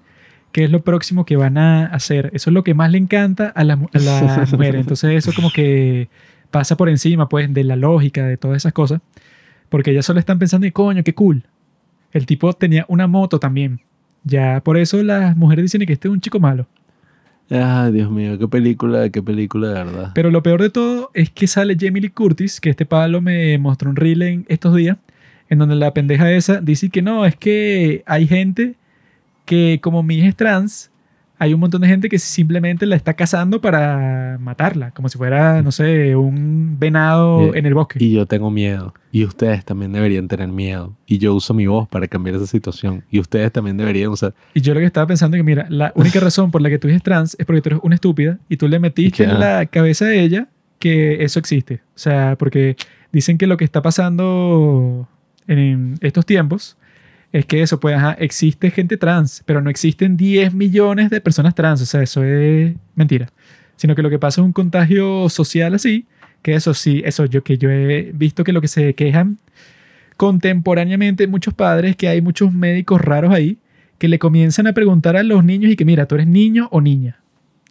qué 0.52 0.64
es 0.66 0.72
lo 0.72 0.82
próximo 0.84 1.26
que 1.26 1.36
van 1.36 1.58
a 1.58 1.86
hacer. 1.88 2.32
Eso 2.34 2.50
es 2.50 2.54
lo 2.54 2.64
que 2.64 2.74
más 2.74 2.92
le 2.92 2.98
encanta 2.98 3.48
a 3.48 3.64
la, 3.64 3.74
a 3.74 4.00
la 4.00 4.48
mujer. 4.52 4.76
Entonces 4.76 5.16
eso 5.16 5.32
como 5.36 5.52
que 5.52 6.10
pasa 6.50 6.76
por 6.76 6.90
encima 6.90 7.30
pues 7.30 7.54
de 7.54 7.64
la 7.64 7.76
lógica, 7.76 8.26
de 8.26 8.38
todas 8.38 8.58
esas 8.58 8.74
cosas. 8.74 9.02
Porque 9.70 9.92
ellas 9.92 10.06
solo 10.06 10.20
están 10.20 10.38
pensando, 10.38 10.68
y 10.68 10.72
coño, 10.72 11.04
qué 11.04 11.14
cool. 11.14 11.44
El 12.12 12.26
tipo 12.26 12.52
tenía 12.54 12.86
una 12.90 13.08
moto 13.08 13.40
también. 13.40 13.80
Ya 14.24 14.62
por 14.64 14.78
eso 14.78 15.02
las 15.02 15.36
mujeres 15.38 15.64
dicen 15.64 15.86
que 15.86 15.94
este 15.94 16.08
es 16.10 16.14
un 16.14 16.20
chico 16.20 16.40
malo. 16.40 16.68
Ay, 17.52 17.92
Dios 17.92 18.10
mío, 18.10 18.40
qué 18.40 18.48
película, 18.48 19.10
qué 19.10 19.22
película 19.22 19.68
de 19.68 19.74
verdad. 19.74 20.12
Pero 20.16 20.32
lo 20.32 20.42
peor 20.42 20.62
de 20.62 20.70
todo 20.70 21.12
es 21.14 21.30
que 21.30 21.48
sale 21.48 21.76
Jamie 21.78 22.02
Lee 22.02 22.10
Curtis, 22.10 22.62
que 22.62 22.70
este 22.70 22.86
palo 22.86 23.20
me 23.20 23.58
mostró 23.58 23.90
un 23.90 23.98
reel 23.98 24.22
en 24.22 24.46
estos 24.48 24.74
días, 24.74 24.98
en 25.50 25.60
donde 25.60 25.76
la 25.76 25.94
pendeja 25.94 26.32
esa 26.32 26.62
dice 26.62 26.90
que 26.90 27.02
no, 27.02 27.26
es 27.26 27.36
que 27.36 28.04
hay 28.06 28.26
gente 28.26 28.76
que 29.44 29.80
como 29.82 30.02
mi 30.02 30.16
hija 30.16 30.30
es 30.30 30.36
trans, 30.38 30.91
hay 31.42 31.56
un 31.56 31.60
montón 31.60 31.82
de 31.82 31.88
gente 31.88 32.08
que 32.08 32.20
simplemente 32.20 32.86
la 32.86 32.96
está 32.96 33.16
cazando 33.16 33.60
para 33.62 34.38
matarla, 34.40 34.92
como 34.92 35.10
si 35.10 35.18
fuera, 35.18 35.64
no 35.64 35.72
sé, 35.72 36.16
un 36.16 36.78
venado 36.78 37.56
Eh, 37.56 37.58
en 37.58 37.66
el 37.66 37.74
bosque. 37.74 37.98
Y 38.00 38.12
yo 38.12 38.28
tengo 38.28 38.52
miedo. 38.52 38.94
Y 39.12 39.26
ustedes 39.26 39.66
también 39.66 39.92
deberían 39.92 40.28
tener 40.28 40.50
miedo. 40.50 40.96
Y 41.08 41.18
yo 41.18 41.34
uso 41.34 41.56
mi 41.56 41.66
voz 41.66 41.88
para 41.88 42.08
cambiar 42.08 42.36
esa 42.36 42.46
situación. 42.46 43.04
Y 43.10 43.20
ustedes 43.20 43.52
también 43.52 43.76
deberían 43.76 44.12
usar. 44.12 44.36
Y 44.54 44.62
yo 44.62 44.76
lo 44.76 44.82
que 44.82 44.86
estaba 44.86 45.08
pensando 45.08 45.36
es 45.36 45.40
que, 45.40 45.44
mira, 45.44 45.66
la 45.70 45.92
única 45.96 46.20
razón 46.28 46.52
por 46.52 46.62
la 46.62 46.70
que 46.70 46.78
tú 46.78 46.88
eres 46.88 47.02
trans 47.02 47.36
es 47.40 47.44
porque 47.48 47.64
tú 47.64 47.70
eres 47.70 47.80
una 47.82 47.96
estúpida 47.96 48.38
y 48.48 48.58
tú 48.58 48.68
le 48.68 48.78
metiste 48.78 49.24
en 49.24 49.40
la 49.40 49.66
cabeza 49.66 50.06
a 50.06 50.14
ella 50.14 50.48
que 50.78 51.24
eso 51.24 51.40
existe. 51.40 51.82
O 51.96 51.98
sea, 51.98 52.36
porque 52.38 52.76
dicen 53.12 53.40
que 53.40 53.48
lo 53.48 53.58
que 53.58 53.66
está 53.66 53.82
pasando 53.82 55.08
en 55.48 55.96
estos 56.02 56.24
tiempos 56.24 56.78
es 57.32 57.46
que 57.46 57.62
eso, 57.62 57.80
pues, 57.80 57.96
ajá, 57.96 58.14
existe 58.20 58.72
gente 58.72 58.98
trans, 58.98 59.44
pero 59.46 59.62
no 59.62 59.70
existen 59.70 60.18
10 60.18 60.54
millones 60.54 61.10
de 61.10 61.22
personas 61.22 61.56
trans. 61.56 61.82
O 61.82 61.86
sea, 61.86 62.02
eso 62.02 62.24
es 62.24 62.76
mentira. 62.96 63.30
Sino 63.76 63.96
que 63.96 64.02
lo 64.02 64.10
que 64.10 64.20
pasa 64.20 64.42
es 64.42 64.46
un 64.46 64.54
contagio 64.54 65.30
social 65.30 65.74
así, 65.74 66.06
que 66.42 66.54
eso 66.56 66.74
sí, 66.74 67.02
eso 67.06 67.26
yo 67.26 67.44
que 67.44 67.58
yo 67.58 67.70
he 67.70 68.12
visto 68.14 68.44
que 68.44 68.54
lo 68.54 68.62
que 68.62 68.68
se 68.68 68.94
quejan 68.94 69.38
contemporáneamente 70.18 71.26
muchos 71.26 71.54
padres, 71.54 71.96
que 71.96 72.08
hay 72.08 72.22
muchos 72.22 72.54
médicos 72.54 73.02
raros 73.02 73.34
ahí, 73.34 73.58
que 73.98 74.08
le 74.08 74.20
comienzan 74.20 74.68
a 74.68 74.74
preguntar 74.74 75.18
a 75.18 75.24
los 75.24 75.44
niños 75.44 75.72
y 75.72 75.76
que 75.76 75.86
mira, 75.86 76.06
tú 76.06 76.16
eres 76.16 76.28
niño 76.28 76.68
o 76.72 76.82
niña. 76.82 77.22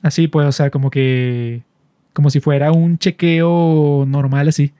Así 0.02 0.26
pues, 0.26 0.46
o 0.46 0.52
sea, 0.52 0.70
como 0.70 0.90
que 0.90 1.62
como 2.12 2.30
si 2.30 2.40
fuera 2.40 2.72
un 2.72 2.98
chequeo 2.98 4.04
normal 4.08 4.48
así. 4.48 4.72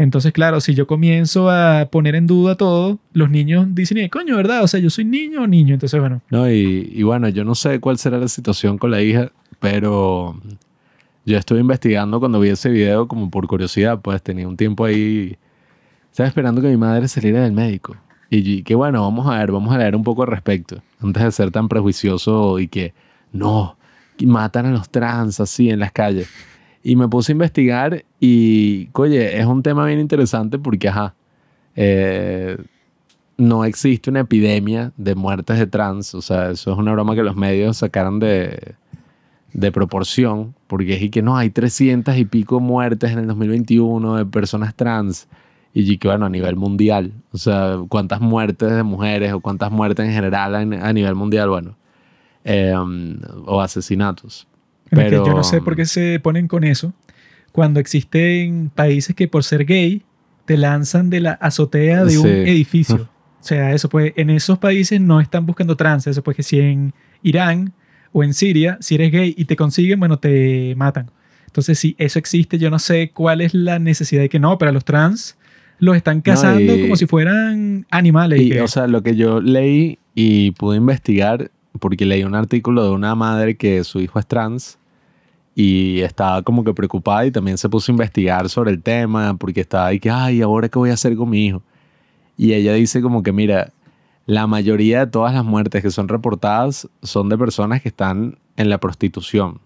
Entonces, 0.00 0.32
claro, 0.32 0.62
si 0.62 0.74
yo 0.74 0.86
comienzo 0.86 1.50
a 1.50 1.90
poner 1.92 2.14
en 2.14 2.26
duda 2.26 2.54
todo, 2.54 2.98
los 3.12 3.28
niños 3.28 3.66
dicen, 3.74 3.98
"Eh, 3.98 4.08
coño, 4.08 4.34
¿verdad? 4.34 4.62
O 4.62 4.66
sea, 4.66 4.80
yo 4.80 4.88
soy 4.88 5.04
niño 5.04 5.42
o 5.42 5.46
niño. 5.46 5.74
Entonces, 5.74 6.00
bueno, 6.00 6.22
No, 6.30 6.50
y, 6.50 7.02
bueno, 7.02 7.28
yo 7.28 7.44
no 7.44 7.54
sé 7.54 7.80
cuál 7.80 7.98
será 7.98 8.16
la 8.16 8.28
situación 8.28 8.78
con 8.78 8.90
la 8.92 9.02
hija, 9.02 9.30
pero 9.58 10.40
yo 11.26 11.36
estuve 11.36 11.60
investigando 11.60 12.18
cuando 12.18 12.40
vi 12.40 12.48
ese 12.48 12.70
video 12.70 13.08
como 13.08 13.28
por 13.30 13.46
curiosidad, 13.46 14.00
pues 14.00 14.22
tenía 14.22 14.48
un 14.48 14.56
tiempo 14.56 14.86
ahí, 14.86 15.36
estaba 16.10 16.26
esperando 16.26 16.62
que 16.62 16.68
mi 16.68 16.78
madre 16.78 17.06
saliera 17.06 17.42
del 17.42 17.52
médico. 17.52 17.94
Y 18.30 18.62
que 18.62 18.74
bueno, 18.74 19.02
vamos 19.02 19.26
a 19.26 19.38
ver, 19.38 19.52
vamos 19.52 19.74
a 19.74 19.76
leer 19.76 19.94
un 19.94 20.02
poco 20.02 20.22
al 20.22 20.28
respecto, 20.28 20.80
antes 21.02 21.22
de 21.22 21.30
ser 21.30 21.50
tan 21.50 21.68
prejuicioso 21.68 22.58
y 22.58 22.68
que 22.68 22.94
no, 23.32 23.76
matan 24.24 24.64
a 24.64 24.70
los 24.70 24.88
trans 24.88 25.40
así 25.40 25.68
en 25.68 25.78
las 25.80 25.92
calles. 25.92 26.30
Y 26.82 26.96
me 26.96 27.08
puse 27.08 27.32
a 27.32 27.34
investigar 27.34 28.04
y, 28.18 28.88
oye, 28.94 29.38
es 29.38 29.46
un 29.46 29.62
tema 29.62 29.84
bien 29.84 30.00
interesante 30.00 30.58
porque, 30.58 30.88
ajá, 30.88 31.14
eh, 31.76 32.56
no 33.36 33.64
existe 33.64 34.10
una 34.10 34.20
epidemia 34.20 34.92
de 34.96 35.14
muertes 35.14 35.58
de 35.58 35.66
trans. 35.66 36.14
O 36.14 36.22
sea, 36.22 36.50
eso 36.50 36.72
es 36.72 36.78
una 36.78 36.92
broma 36.92 37.14
que 37.14 37.22
los 37.22 37.36
medios 37.36 37.78
sacaron 37.78 38.18
de, 38.18 38.74
de 39.52 39.72
proporción. 39.72 40.54
Porque 40.66 40.94
es 40.94 41.02
y 41.02 41.10
que 41.10 41.22
no, 41.22 41.36
hay 41.36 41.50
300 41.50 42.16
y 42.16 42.24
pico 42.24 42.60
muertes 42.60 43.12
en 43.12 43.18
el 43.18 43.26
2021 43.26 44.16
de 44.16 44.26
personas 44.26 44.74
trans. 44.74 45.28
Y 45.74 45.98
que 45.98 46.08
bueno, 46.08 46.26
a 46.26 46.30
nivel 46.30 46.56
mundial. 46.56 47.12
O 47.32 47.38
sea, 47.38 47.78
cuántas 47.88 48.20
muertes 48.20 48.72
de 48.72 48.82
mujeres 48.82 49.32
o 49.32 49.40
cuántas 49.40 49.70
muertes 49.70 50.06
en 50.06 50.12
general 50.12 50.54
a, 50.54 50.92
nivel 50.92 51.14
mundial, 51.14 51.48
bueno. 51.50 51.76
Eh, 52.44 52.74
o 53.44 53.60
asesinatos. 53.60 54.46
Pero- 54.90 55.26
yo 55.26 55.34
no 55.34 55.44
sé 55.44 55.60
por 55.60 55.76
qué 55.76 55.84
se 55.86 56.20
ponen 56.20 56.48
con 56.48 56.64
eso 56.64 56.92
cuando 57.52 57.80
existen 57.80 58.70
países 58.74 59.14
que 59.14 59.28
por 59.28 59.44
ser 59.44 59.64
gay 59.64 60.02
te 60.44 60.56
lanzan 60.56 61.10
de 61.10 61.20
la 61.20 61.32
azotea 61.32 62.04
de 62.04 62.18
un 62.18 62.26
edificio. 62.48 63.08
O 63.40 63.42
sea, 63.42 63.72
eso 63.72 63.88
pues 63.88 64.12
en 64.16 64.28
esos 64.28 64.58
países 64.58 65.00
no 65.00 65.18
están 65.18 65.46
buscando 65.46 65.74
trans. 65.74 66.06
Eso 66.06 66.22
pues 66.22 66.36
que 66.36 66.42
si 66.42 66.60
en 66.60 66.92
Irán 67.22 67.72
o 68.12 68.22
en 68.22 68.34
Siria, 68.34 68.76
si 68.82 68.96
eres 68.96 69.10
gay 69.10 69.34
y 69.34 69.46
te 69.46 69.56
consiguen, 69.56 69.98
bueno, 69.98 70.18
te 70.18 70.74
matan. 70.76 71.10
Entonces, 71.46 71.78
si 71.78 71.96
eso 71.96 72.18
existe, 72.18 72.58
yo 72.58 72.68
no 72.68 72.78
sé 72.78 73.12
cuál 73.14 73.40
es 73.40 73.54
la 73.54 73.78
necesidad 73.78 74.20
de 74.20 74.28
que 74.28 74.38
no, 74.38 74.58
pero 74.58 74.68
a 74.68 74.72
los 74.74 74.84
trans 74.84 75.38
los 75.78 75.96
están 75.96 76.20
cazando 76.20 76.76
y- 76.76 76.82
como 76.82 76.96
si 76.96 77.06
fueran 77.06 77.86
animales. 77.90 78.40
y 78.42 78.44
Y, 78.44 78.50
que- 78.50 78.60
o 78.60 78.68
sea, 78.68 78.86
lo 78.86 79.02
que 79.02 79.16
yo 79.16 79.40
leí 79.40 79.98
y 80.14 80.50
pude 80.50 80.76
investigar, 80.76 81.50
porque 81.78 82.04
leí 82.04 82.24
un 82.24 82.34
artículo 82.34 82.84
de 82.84 82.90
una 82.90 83.14
madre 83.14 83.56
que 83.56 83.84
su 83.84 84.00
hijo 84.00 84.18
es 84.18 84.26
trans 84.26 84.78
y 85.62 86.00
estaba 86.00 86.40
como 86.42 86.64
que 86.64 86.72
preocupada 86.72 87.26
y 87.26 87.30
también 87.30 87.58
se 87.58 87.68
puso 87.68 87.92
a 87.92 87.92
investigar 87.92 88.48
sobre 88.48 88.70
el 88.70 88.82
tema 88.82 89.36
porque 89.36 89.60
estaba 89.60 89.88
ahí 89.88 90.00
que, 90.00 90.08
ay, 90.08 90.40
¿ahora 90.40 90.70
qué 90.70 90.78
voy 90.78 90.88
a 90.88 90.94
hacer 90.94 91.14
con 91.16 91.28
mi 91.28 91.48
hijo? 91.48 91.62
Y 92.38 92.54
ella 92.54 92.72
dice 92.72 93.02
como 93.02 93.22
que, 93.22 93.30
mira, 93.30 93.70
la 94.24 94.46
mayoría 94.46 95.00
de 95.00 95.12
todas 95.12 95.34
las 95.34 95.44
muertes 95.44 95.82
que 95.82 95.90
son 95.90 96.08
reportadas 96.08 96.88
son 97.02 97.28
de 97.28 97.36
personas 97.36 97.82
que 97.82 97.90
están 97.90 98.38
en 98.56 98.70
la 98.70 98.78
prostitución 98.78 99.60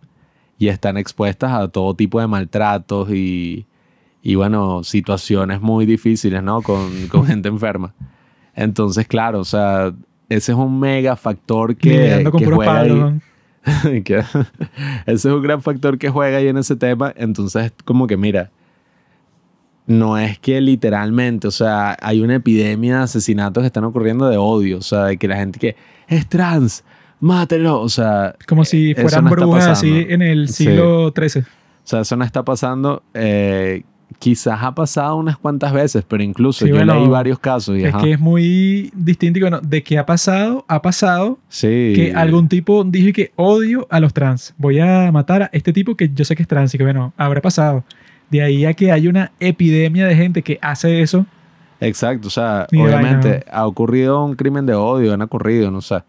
y 0.59 0.67
están 0.67 0.97
expuestas 0.97 1.53
a 1.53 1.69
todo 1.69 1.95
tipo 1.95 2.21
de 2.21 2.27
maltratos 2.27 3.11
y, 3.11 3.65
y 4.21 4.35
bueno, 4.35 4.83
situaciones 4.83 5.61
muy 5.61 5.87
difíciles, 5.87 6.43
¿no? 6.43 6.61
Con, 6.63 7.07
con 7.09 7.25
gente 7.25 7.49
enferma. 7.49 7.95
Entonces, 8.57 9.07
claro, 9.07 9.39
o 9.39 9.45
sea, 9.45 9.95
ese 10.29 10.51
es 10.51 10.59
un 10.59 10.81
mega 10.81 11.15
factor 11.15 11.77
que, 11.77 12.29
que 12.37 12.45
juega 12.47 12.81
ahí. 12.81 12.89
palos. 12.89 13.13
¿no? 13.13 13.34
que 14.05 14.19
ese 14.19 15.13
es 15.15 15.25
un 15.25 15.43
gran 15.43 15.63
factor 15.63 15.99
que 15.99 16.11
juega 16.11 16.39
ahí 16.39 16.49
en 16.49 16.59
ese 16.59 16.77
tema. 16.77 17.13
Entonces, 17.17 17.73
como 17.85 18.07
que 18.07 18.17
mira, 18.17 18.51
no 19.87 20.17
es 20.19 20.39
que 20.39 20.61
literalmente, 20.61 21.47
o 21.47 21.51
sea, 21.51 21.97
hay 22.01 22.21
una 22.21 22.37
epidemia 22.37 22.99
de 22.99 23.03
asesinatos 23.05 23.63
que 23.63 23.67
están 23.67 23.85
ocurriendo 23.85 24.29
de 24.29 24.37
odio, 24.39 24.79
o 24.79 24.83
sea, 24.83 25.05
de 25.05 25.17
que 25.19 25.29
la 25.29 25.37
gente 25.37 25.59
que 25.59 25.77
es 26.09 26.27
trans, 26.29 26.85
mátelo, 27.21 27.81
o 27.81 27.89
sea, 27.89 28.35
Como 28.49 28.65
si 28.65 28.93
eso 28.93 29.03
fueran 29.03 29.25
no 29.25 29.31
brujas 29.31 29.67
así 29.67 30.07
en 30.09 30.23
el 30.23 30.49
Sí. 30.49 30.65
siglo 30.65 31.13
XIII. 31.15 31.43
o 31.43 31.47
sea, 31.87 32.01
eso 32.01 32.17
no 32.17 32.25
está 32.25 32.45
pasando. 32.45 33.03
eh, 33.15 33.83
quizás 34.19 34.63
ha 34.63 34.75
pasado 34.75 35.17
unas 35.17 35.37
cuantas 35.37 35.73
veces, 35.73 36.05
pero 36.07 36.23
incluso 36.23 36.65
Sí, 36.65 36.71
yo 36.71 36.77
bueno, 36.77 36.95
leí 36.95 37.09
varios 37.09 37.39
casos 37.39 37.77
y 37.79 37.85
Es 37.85 37.95
ajá, 37.95 38.05
que 38.05 38.13
es 38.13 38.21
muy 38.21 38.91
distinto 38.95 39.39
y 39.39 39.43
bueno, 39.43 39.61
de 39.61 39.83
que 39.83 39.99
ha 39.99 40.07
pasado, 40.07 40.65
ha 40.69 40.81
pasado 40.83 41.39
sí, 41.49 41.93
que 41.95 42.13
algún 42.15 42.49
tipo 42.49 42.85
dijo 42.85 43.13
que 43.13 43.33
odio 43.37 43.87
a 43.91 44.01
los 44.01 44.13
trans. 44.15 44.55
Voy 44.59 44.79
a 44.81 45.11
matar 45.13 45.43
a 45.45 45.51
este 45.53 45.73
tipo 45.73 45.95
que 45.97 46.11
yo 46.15 46.25
sé 46.25 46.35
que 46.37 46.43
es 46.43 46.49
trans 46.49 46.75
y 46.75 46.79
que 46.79 46.85
bueno, 46.85 47.13
habrá 47.17 47.41
pasado. 47.41 47.85
De 48.31 48.43
ahí 48.43 48.65
a 48.65 48.73
que 48.75 48.91
hay 48.91 49.07
una 49.07 49.33
epidemia 49.39 50.07
de 50.07 50.17
gente 50.17 50.43
que 50.43 50.59
hace 50.63 51.01
eso. 51.03 51.27
Exacto, 51.81 52.29
o 52.29 52.31
sea, 52.31 52.67
de 52.71 52.81
obviamente 52.81 53.29
vaina. 53.29 53.45
ha 53.53 53.67
ocurrido 53.67 54.25
un 54.25 54.35
crimen 54.35 54.65
de 54.65 54.75
odio, 54.75 55.13
han 55.13 55.23
ocurrido, 55.23 55.71
no 55.71 55.81
sé. 55.81 56.03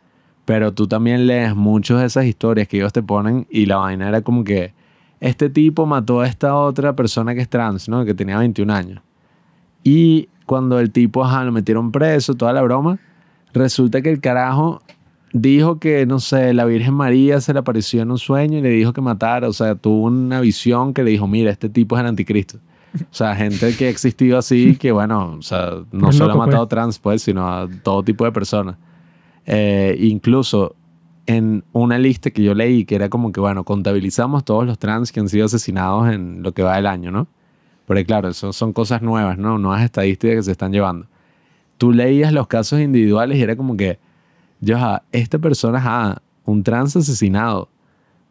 Pero 0.46 0.74
tú 0.74 0.88
también 0.88 1.28
lees 1.28 1.56
muchas 1.56 2.00
de 2.00 2.06
esas 2.06 2.26
historias 2.26 2.68
que 2.68 2.78
ellos 2.78 2.94
te 2.94 3.02
ponen 3.04 3.48
y 3.50 3.66
la 3.66 3.78
vaina 3.78 4.08
era 4.08 4.22
como 4.22 4.44
que 4.44 4.74
este 5.26 5.50
tipo 5.50 5.88
mató 5.88 6.22
a 6.22 6.28
esta 6.28 6.56
otra 6.56 6.96
persona 6.96 7.34
que 7.34 7.42
es 7.42 7.50
trans, 7.50 7.90
¿no? 7.90 8.06
Que 8.06 8.14
tenía 8.14 8.38
21 8.38 8.72
años. 8.72 9.02
Y 9.84 10.30
cuando 10.46 10.80
el 10.80 10.92
tipo, 10.92 11.26
ajá, 11.26 11.44
lo 11.44 11.52
metieron 11.52 11.92
preso, 11.92 12.36
toda 12.36 12.54
la 12.54 12.62
broma, 12.62 13.00
resulta 13.52 14.04
que 14.04 14.12
el 14.12 14.22
carajo 14.22 14.84
dijo 15.34 15.80
que, 15.80 16.06
no 16.06 16.20
sé, 16.20 16.54
la 16.54 16.66
Virgen 16.66 16.94
María 16.94 17.42
se 17.42 17.54
le 17.54 17.60
apareció 17.60 18.04
en 18.04 18.12
un 18.12 18.20
sueño 18.20 18.60
y 18.60 18.62
le 18.62 18.70
dijo 18.70 18.94
que 18.94 19.02
matara. 19.02 19.50
O 19.50 19.54
sea, 19.54 19.74
tuvo 19.74 20.04
una 20.04 20.42
visión 20.42 20.94
que 20.94 21.04
le 21.04 21.10
dijo, 21.10 21.28
mira, 21.28 21.50
este 21.50 21.70
tipo 21.70 21.96
es 21.96 22.02
el 22.02 22.08
anticristo. 22.08 22.60
O 22.94 23.14
sea, 23.14 23.36
gente 23.36 23.76
que 23.76 23.88
ha 23.88 23.90
existido 23.90 24.38
así, 24.38 24.76
que 24.76 24.92
bueno, 24.92 25.38
o 25.40 25.42
sea, 25.42 25.72
no 25.92 26.06
Pues 26.06 26.18
solo 26.18 26.34
loco, 26.34 26.44
ha 26.44 26.46
matado 26.46 26.68
trans, 26.68 27.00
pues, 27.00 27.24
sino 27.24 27.48
a 27.48 27.68
todo 27.82 28.04
tipo 28.04 28.26
de 28.26 28.32
personas. 28.32 28.78
Eh, 29.48 29.98
incluso 30.02 30.76
en 31.26 31.64
una 31.74 31.98
lista 31.98 32.30
que 32.30 32.44
yo 32.44 32.54
leí 32.54 32.86
que 32.86 32.96
era 32.96 33.10
como 33.10 33.32
que, 33.32 33.40
bueno, 33.40 33.64
contabilizamos 33.64 34.46
todos 34.46 34.66
los 34.66 34.78
trans 34.78 35.12
que 35.12 35.20
han 35.20 35.30
sido 35.30 35.46
asesinados 35.46 36.14
en 36.14 36.44
lo 36.44 36.54
que 36.54 36.64
va 36.64 36.76
del 36.76 36.88
año, 36.88 37.12
¿no? 37.12 37.28
Pero 37.88 38.04
claro, 38.06 38.30
eso 38.30 38.54
son 38.54 38.74
cosas 38.74 39.02
nuevas, 39.02 39.38
¿no? 39.38 39.58
Nuevas 39.58 39.84
estadísticas 39.84 40.38
que 40.38 40.44
se 40.44 40.52
están 40.52 40.72
llevando. 40.72 41.08
Tú 41.78 41.92
leías 41.92 42.32
los 42.32 42.48
casos 42.48 42.80
individuales 42.80 43.38
y 43.38 43.42
era 43.42 43.56
como 43.56 43.76
que, 43.76 44.00
yo, 44.62 44.78
esta 45.12 45.40
persona, 45.40 45.82
ah, 45.84 46.22
un 46.46 46.64
trans 46.64 46.96
asesinado, 46.96 47.70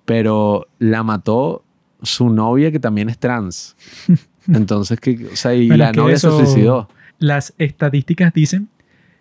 pero 0.04 0.66
la 0.78 1.02
mató 1.02 1.64
su 2.02 2.30
novia 2.30 2.70
que 2.70 2.80
también 2.80 3.08
es 3.08 3.18
trans. 3.18 3.76
Entonces, 4.48 5.00
que, 5.00 5.28
o 5.32 5.36
sea, 5.36 5.54
y 5.54 5.68
Bueno, 5.68 5.84
la 5.84 5.92
novia 5.92 6.18
se 6.18 6.30
suicidó. 6.30 6.88
Las 7.18 7.54
estadísticas 7.58 8.32
dicen 8.34 8.68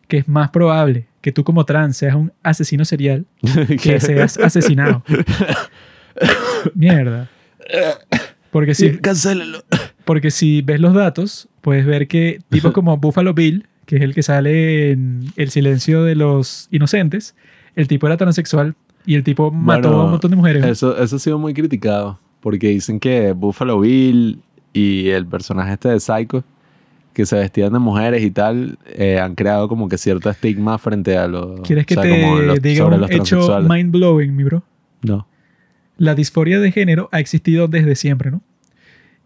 que 0.08 0.18
es 0.18 0.28
más 0.28 0.50
probable 0.50 1.08
que 1.24 1.32
tú 1.32 1.46
como 1.46 1.64
trans 1.64 1.96
seas 1.96 2.16
un 2.16 2.34
asesino 2.44 2.84
serial 2.84 3.26
que 3.82 4.00
seas 4.02 4.38
asesinado. 4.38 5.04
Mierda. 6.76 7.30
Porque 8.52 8.76
si, 8.76 8.98
Cancélalo. 8.98 9.64
porque 10.04 10.32
si 10.32 10.62
ves 10.62 10.82
los 10.82 10.94
datos, 10.94 11.48
puedes 11.62 11.86
ver 11.86 12.10
que 12.10 12.42
tipos 12.50 12.72
como 12.74 12.98
Buffalo 12.98 13.34
Bill, 13.34 13.68
que 13.86 13.96
es 13.96 14.02
el 14.02 14.14
que 14.14 14.22
sale 14.22 14.92
en 14.92 15.32
El 15.38 15.50
silencio 15.50 16.04
de 16.04 16.16
los 16.16 16.68
inocentes, 16.72 17.36
el 17.78 17.88
tipo 17.88 18.06
era 18.06 18.18
transexual 18.18 18.76
y 19.06 19.16
el 19.16 19.24
tipo 19.24 19.50
mató 19.50 19.88
Bueno, 19.88 20.02
a 20.02 20.06
un 20.06 20.12
montón 20.12 20.30
de 20.30 20.38
mujeres. 20.38 20.66
Eso, 20.66 21.02
eso 21.02 21.16
ha 21.16 21.20
sido 21.20 21.40
muy 21.40 21.54
criticado. 21.54 22.20
Porque 22.42 22.68
dicen 22.68 23.00
que 23.00 23.32
Buffalo 23.32 23.80
Bill 23.80 24.42
y 24.74 25.08
el 25.08 25.26
personaje 25.26 25.72
este 25.72 25.88
de 25.88 26.02
Psycho, 26.02 26.44
que 27.14 27.26
se 27.26 27.36
vestían 27.38 27.72
de 27.74 27.80
mujeres 27.80 28.24
y 28.24 28.32
tal, 28.32 28.78
eh, 28.88 29.20
han 29.20 29.36
creado 29.36 29.68
como 29.68 29.88
que 29.88 29.98
cierto 29.98 30.30
estigma 30.30 30.78
frente 30.78 31.18
a 31.18 31.28
los. 31.28 31.62
¿Quieres 31.62 31.86
que 31.86 31.96
o 31.98 32.02
sea, 32.02 32.12
te 32.12 32.46
los- 32.46 32.62
diga 32.62 32.86
un 32.86 33.12
hecho 33.12 33.60
mind 33.62 33.92
blowing, 33.92 34.36
mi 34.36 34.44
bro? 34.44 34.64
No. 35.04 35.28
la 35.98 36.16
disforia 36.16 36.60
de 36.60 36.72
género 36.72 37.08
ha 37.12 37.20
existido 37.20 37.68
desde 37.68 37.96
siempre, 37.96 38.32
¿no? 38.32 38.42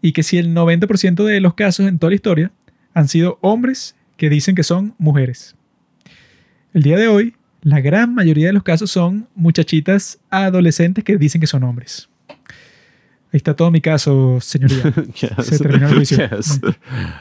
Y 0.02 0.12
que 0.12 0.22
si 0.22 0.36
el 0.38 0.52
90% 0.54 1.24
de 1.24 1.40
los 1.40 1.54
casos 1.54 1.86
en 1.88 1.98
toda 1.98 2.10
la 2.10 2.16
historia 2.16 2.52
han 2.94 3.08
sido 3.08 3.38
hombres 3.40 3.96
que 4.16 4.28
dicen 4.28 4.54
que 4.54 4.62
son 4.62 4.94
mujeres. 4.98 5.56
El 6.74 6.82
día 6.82 6.96
de 6.98 7.08
hoy, 7.08 7.34
la 7.62 7.80
gran 7.80 8.14
mayoría 8.14 8.46
de 8.48 8.52
los 8.52 8.62
casos 8.62 8.90
son 8.90 9.28
muchachitas 9.34 10.20
adolescentes 10.30 11.02
que 11.04 11.16
dicen 11.16 11.40
que 11.40 11.46
son 11.46 11.62
hombres. 11.64 12.08
Ahí 13.30 13.36
está 13.36 13.54
todo 13.54 13.70
mi 13.70 13.82
caso, 13.82 14.38
señoría. 14.40 14.92
Se 15.42 15.58
terminó 15.58 15.88
el 15.88 15.96
juicio. 15.96 16.18
Yes. 16.30 16.60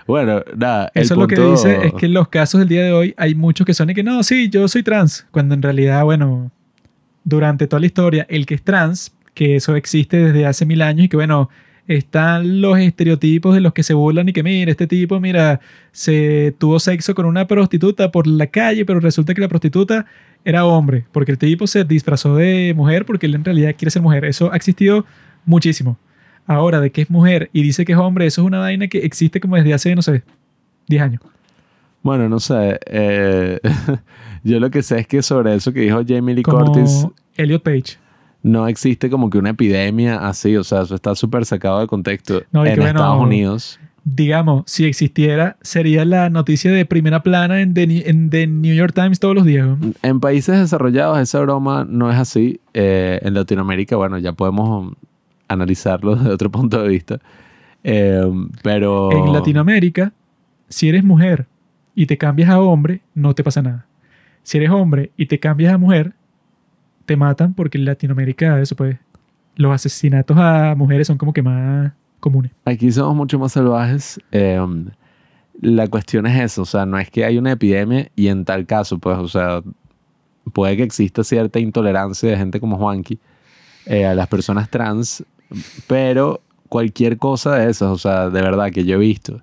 Bueno, 0.07 0.41
nada. 0.55 0.89
el 0.93 1.03
Eso 1.03 1.15
es 1.15 1.19
lo 1.19 1.27
que 1.27 1.39
dice 1.39 1.87
es 1.87 1.93
que 1.93 2.05
en 2.05 2.13
los 2.13 2.29
casos 2.29 2.59
del 2.59 2.69
día 2.69 2.83
de 2.83 2.93
hoy 2.93 3.13
hay 3.17 3.35
muchos 3.35 3.65
que 3.65 3.73
son 3.73 3.89
y 3.89 3.93
que 3.93 4.03
no, 4.03 4.23
sí, 4.23 4.49
yo 4.49 4.67
soy 4.69 4.83
trans, 4.83 5.27
cuando 5.31 5.53
en 5.53 5.61
realidad, 5.61 6.05
bueno, 6.05 6.49
durante 7.25 7.67
toda 7.67 7.81
la 7.81 7.87
historia, 7.87 8.25
el 8.29 8.45
que 8.45 8.55
es 8.55 8.63
trans, 8.63 9.13
que 9.33 9.57
eso 9.57 9.75
existe 9.75 10.17
desde 10.17 10.45
hace 10.45 10.65
mil 10.65 10.81
años 10.81 11.05
y 11.05 11.09
que 11.09 11.17
bueno, 11.17 11.49
están 11.87 12.61
los 12.61 12.79
estereotipos 12.79 13.53
de 13.53 13.61
los 13.61 13.73
que 13.73 13.83
se 13.83 13.93
burlan 13.93 14.29
y 14.29 14.33
que 14.33 14.43
mira, 14.43 14.71
este 14.71 14.87
tipo, 14.87 15.19
mira, 15.19 15.59
se 15.91 16.53
tuvo 16.57 16.79
sexo 16.79 17.15
con 17.15 17.25
una 17.25 17.47
prostituta 17.47 18.11
por 18.11 18.27
la 18.27 18.47
calle, 18.47 18.85
pero 18.85 18.99
resulta 18.99 19.33
que 19.33 19.41
la 19.41 19.47
prostituta 19.47 20.05
era 20.45 20.65
hombre, 20.65 21.05
porque 21.11 21.31
el 21.31 21.37
tipo 21.37 21.67
se 21.67 21.83
disfrazó 21.83 22.35
de 22.35 22.73
mujer 22.75 23.05
porque 23.05 23.25
él 23.25 23.35
en 23.35 23.43
realidad 23.43 23.75
quiere 23.77 23.91
ser 23.91 24.01
mujer. 24.01 24.25
Eso 24.25 24.51
ha 24.51 24.55
existido 24.55 25.05
muchísimo. 25.47 25.97
Ahora, 26.45 26.79
de 26.79 26.91
que 26.91 27.01
es 27.01 27.09
mujer 27.09 27.49
y 27.51 27.63
dice 27.63 27.83
que 27.83 27.93
es 27.93 27.97
hombre, 27.97 28.27
eso 28.27 28.41
es 28.41 28.47
una 28.47 28.59
vaina 28.59 28.87
que 28.87 28.99
existe 28.99 29.39
como 29.41 29.55
desde 29.55 29.73
hace, 29.73 29.95
no 29.95 30.01
sé, 30.01 30.23
10 30.87 31.01
años. 31.01 31.21
Bueno, 32.03 32.29
no 32.29 32.39
sé. 32.39 32.79
eh, 32.85 33.59
yo 34.43 34.59
lo 34.59 34.69
que 34.69 34.81
sé 34.83 34.99
es 34.99 35.07
que 35.07 35.21
sobre 35.21 35.55
eso 35.55 35.73
que 35.73 35.81
dijo 35.81 36.01
Jamie 36.07 36.35
Lee 36.35 36.43
como 36.43 36.63
Curtis, 36.65 37.05
Elliot 37.35 37.63
Page. 37.63 37.97
no 38.43 38.67
existe 38.67 39.09
como 39.09 39.29
que 39.29 39.37
una 39.39 39.49
epidemia 39.49 40.25
así. 40.27 40.55
O 40.55 40.63
sea, 40.63 40.83
eso 40.83 40.95
está 40.95 41.15
súper 41.15 41.45
sacado 41.45 41.81
de 41.81 41.87
contexto 41.87 42.43
No, 42.51 42.65
en 42.65 42.75
que 42.75 42.79
bueno, 42.79 42.99
Estados 42.99 43.21
Unidos. 43.21 43.79
Digamos, 44.05 44.63
si 44.67 44.85
existiera, 44.85 45.57
sería 45.61 46.05
la 46.05 46.29
noticia 46.29 46.71
de 46.71 46.85
primera 46.85 47.23
plana 47.23 47.59
en 47.59 47.73
The, 47.73 48.09
en 48.09 48.29
The 48.29 48.47
New 48.47 48.73
York 48.73 48.93
Times 48.93 49.19
todos 49.19 49.35
los 49.35 49.43
días. 49.43 49.67
En 50.01 50.21
países 50.21 50.57
desarrollados 50.57 51.19
esa 51.19 51.41
broma 51.41 51.85
no 51.89 52.09
es 52.09 52.17
así. 52.17 52.61
Eh, 52.73 53.19
en 53.21 53.33
Latinoamérica, 53.33 53.97
bueno, 53.97 54.17
ya 54.17 54.31
podemos 54.31 54.93
analizarlo 55.47 56.15
desde 56.17 56.31
otro 56.31 56.51
punto 56.51 56.81
de 56.81 56.89
vista. 56.89 57.19
Eh, 57.83 58.21
pero... 58.63 59.11
En 59.11 59.33
Latinoamérica, 59.33 60.13
si 60.69 60.89
eres 60.89 61.03
mujer 61.03 61.47
y 61.95 62.05
te 62.05 62.17
cambias 62.17 62.49
a 62.49 62.59
hombre, 62.59 63.01
no 63.13 63.33
te 63.33 63.43
pasa 63.43 63.61
nada. 63.61 63.85
Si 64.43 64.57
eres 64.57 64.69
hombre 64.69 65.11
y 65.17 65.25
te 65.25 65.39
cambias 65.39 65.73
a 65.73 65.77
mujer, 65.77 66.13
te 67.05 67.15
matan 67.17 67.53
porque 67.53 67.77
en 67.77 67.85
Latinoamérica, 67.85 68.59
eso 68.61 68.75
pues, 68.75 68.97
los 69.55 69.73
asesinatos 69.73 70.37
a 70.37 70.75
mujeres 70.75 71.07
son 71.07 71.17
como 71.17 71.33
que 71.33 71.41
más 71.41 71.91
comunes. 72.19 72.51
Aquí 72.65 72.91
somos 72.91 73.15
mucho 73.15 73.39
más 73.39 73.53
salvajes. 73.53 74.19
Eh, 74.31 74.59
la 75.61 75.87
cuestión 75.87 76.27
es 76.27 76.39
eso, 76.39 76.61
o 76.61 76.65
sea, 76.65 76.85
no 76.85 76.99
es 76.99 77.09
que 77.09 77.25
hay 77.25 77.37
una 77.37 77.53
epidemia 77.53 78.09
y 78.15 78.27
en 78.27 78.45
tal 78.45 78.65
caso, 78.65 78.99
pues, 78.99 79.17
o 79.17 79.27
sea, 79.27 79.61
puede 80.53 80.77
que 80.77 80.83
exista 80.83 81.23
cierta 81.23 81.59
intolerancia 81.59 82.29
de 82.29 82.37
gente 82.37 82.59
como 82.59 82.77
Juanqui 82.77 83.19
eh, 83.85 84.05
a 84.05 84.13
las 84.13 84.27
personas 84.27 84.69
trans, 84.69 85.23
pero 85.87 86.41
cualquier 86.69 87.17
cosa 87.17 87.55
de 87.55 87.69
esas, 87.69 87.89
o 87.89 87.97
sea, 87.97 88.29
de 88.29 88.41
verdad 88.41 88.71
que 88.71 88.85
yo 88.85 88.95
he 88.95 88.99
visto, 88.99 89.41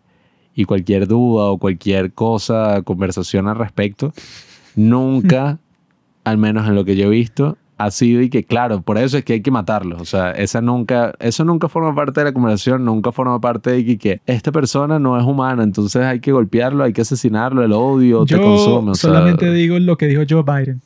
y 0.55 0.64
cualquier 0.64 1.07
duda 1.07 1.46
o 1.46 1.59
cualquier 1.59 2.12
cosa, 2.12 2.82
conversación 2.82 3.48
al 3.48 3.57
respecto, 3.57 4.12
nunca, 4.76 5.59
al 6.24 6.38
menos 6.38 6.68
en 6.68 6.74
lo 6.74 6.84
que 6.84 6.96
yo 6.96 7.07
he 7.07 7.11
visto, 7.11 7.57
ha 7.76 7.90
sido 7.90 8.22
y 8.22 8.30
que 8.30 8.44
claro, 8.44 8.82
por 8.82 8.98
eso 8.98 9.18
es 9.18 9.24
que 9.24 9.34
hay 9.34 9.40
que 9.40 9.50
matarlos. 9.50 10.00
O 10.00 10.05
sea, 10.05 10.30
esa 10.30 10.61
nunca, 10.61 11.14
eso 11.18 11.44
nunca 11.44 11.68
forma 11.68 11.94
parte 11.94 12.20
de 12.20 12.26
la 12.26 12.32
conversación, 12.32 12.84
nunca 12.84 13.11
forma 13.11 13.40
parte 13.40 13.70
de 13.70 13.84
que, 13.84 13.98
que 13.98 14.20
esta 14.26 14.52
persona 14.52 14.98
no 14.98 15.18
es 15.18 15.24
humana, 15.24 15.64
entonces 15.64 16.02
hay 16.02 16.20
que 16.20 16.32
golpearlo, 16.32 16.84
hay 16.84 16.92
que 16.92 17.02
asesinarlo, 17.02 17.64
el 17.64 17.72
odio 17.72 18.24
te 18.24 18.40
consume. 18.40 18.92
o 18.92 18.94
sea, 18.94 19.11
solamente 19.11 19.52
digo 19.52 19.78
lo 19.78 19.96
que 19.96 20.07
dijo 20.07 20.22
Joe 20.28 20.42
Biden. 20.42 20.82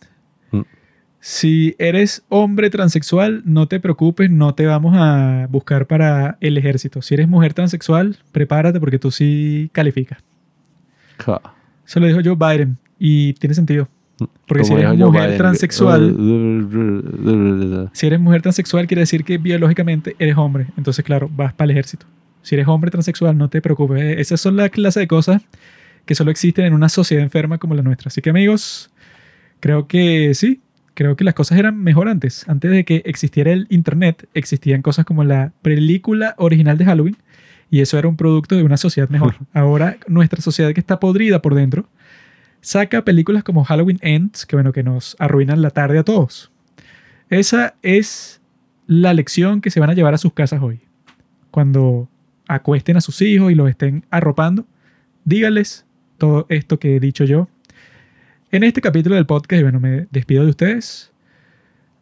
Si 1.20 1.74
eres 1.78 2.22
hombre 2.28 2.70
transexual, 2.70 3.42
no 3.44 3.66
te 3.66 3.80
preocupes, 3.80 4.30
no 4.30 4.54
te 4.54 4.66
vamos 4.66 4.94
a 4.96 5.46
buscar 5.50 5.86
para 5.86 6.38
el 6.40 6.56
ejército. 6.56 7.02
Si 7.02 7.14
eres 7.14 7.26
mujer 7.28 7.54
transexual, 7.54 8.16
prepárate 8.30 8.78
porque 8.78 8.98
tú 8.98 9.10
sí 9.10 9.68
calificas. 9.72 10.18
ja. 11.18 11.40
Eso 11.86 12.00
lo 12.00 12.06
dijo 12.06 12.20
Joe 12.22 12.36
Biden 12.36 12.76
y 12.98 13.32
tiene 13.34 13.54
sentido. 13.54 13.88
Porque 14.46 14.64
si 14.64 14.74
eres 14.74 14.94
mujer 14.98 15.22
Biden, 15.22 15.38
transexual, 15.38 16.16
si 17.92 18.06
eres 18.06 18.20
mujer 18.20 18.42
transexual 18.42 18.86
quiere 18.86 19.00
decir 19.00 19.24
que 19.24 19.38
biológicamente 19.38 20.14
eres 20.18 20.36
hombre. 20.36 20.66
Entonces, 20.76 21.04
claro, 21.04 21.30
vas 21.34 21.54
para 21.54 21.66
el 21.66 21.70
ejército. 21.70 22.04
Si 22.42 22.54
eres 22.54 22.68
hombre 22.68 22.90
transexual, 22.90 23.38
no 23.38 23.48
te 23.48 23.62
preocupes. 23.62 24.00
Eh, 24.02 24.20
Esas 24.20 24.40
son 24.40 24.56
la 24.56 24.68
clase 24.68 25.00
de 25.00 25.08
cosas 25.08 25.42
que 26.04 26.14
solo 26.14 26.30
existen 26.30 26.64
en 26.66 26.74
una 26.74 26.88
sociedad 26.88 27.22
enferma 27.24 27.58
como 27.58 27.74
la 27.74 27.82
nuestra. 27.82 28.08
Así 28.08 28.20
que, 28.20 28.30
amigos, 28.30 28.90
creo 29.60 29.86
que 29.86 30.34
sí. 30.34 30.60
Creo 30.98 31.14
que 31.14 31.22
las 31.22 31.34
cosas 31.34 31.56
eran 31.60 31.80
mejor 31.80 32.08
antes. 32.08 32.44
Antes 32.48 32.72
de 32.72 32.84
que 32.84 33.02
existiera 33.04 33.52
el 33.52 33.68
internet, 33.70 34.28
existían 34.34 34.82
cosas 34.82 35.04
como 35.04 35.22
la 35.22 35.52
película 35.62 36.34
original 36.38 36.76
de 36.76 36.86
Halloween. 36.86 37.16
Y 37.70 37.82
eso 37.82 38.00
era 38.00 38.08
un 38.08 38.16
producto 38.16 38.56
de 38.56 38.64
una 38.64 38.76
sociedad 38.76 39.08
mejor. 39.08 39.36
Ahora, 39.52 39.98
nuestra 40.08 40.40
sociedad 40.42 40.72
que 40.72 40.80
está 40.80 40.98
podrida 40.98 41.40
por 41.40 41.54
dentro, 41.54 41.88
saca 42.62 43.04
películas 43.04 43.44
como 43.44 43.62
Halloween 43.62 44.00
Ends, 44.02 44.44
que 44.44 44.56
bueno, 44.56 44.72
que 44.72 44.82
nos 44.82 45.14
arruinan 45.20 45.62
la 45.62 45.70
tarde 45.70 46.00
a 46.00 46.02
todos. 46.02 46.50
Esa 47.30 47.76
es 47.82 48.40
la 48.88 49.14
lección 49.14 49.60
que 49.60 49.70
se 49.70 49.78
van 49.78 49.90
a 49.90 49.94
llevar 49.94 50.14
a 50.14 50.18
sus 50.18 50.32
casas 50.32 50.60
hoy. 50.60 50.80
Cuando 51.52 52.08
acuesten 52.48 52.96
a 52.96 53.00
sus 53.00 53.22
hijos 53.22 53.52
y 53.52 53.54
los 53.54 53.70
estén 53.70 54.04
arropando, 54.10 54.66
díganles 55.24 55.86
todo 56.16 56.46
esto 56.48 56.80
que 56.80 56.96
he 56.96 56.98
dicho 56.98 57.22
yo 57.22 57.48
en 58.50 58.64
este 58.64 58.80
capítulo 58.80 59.14
del 59.14 59.26
podcast. 59.26 59.62
Bueno, 59.62 59.80
me 59.80 60.06
despido 60.10 60.44
de 60.44 60.50
ustedes. 60.50 61.12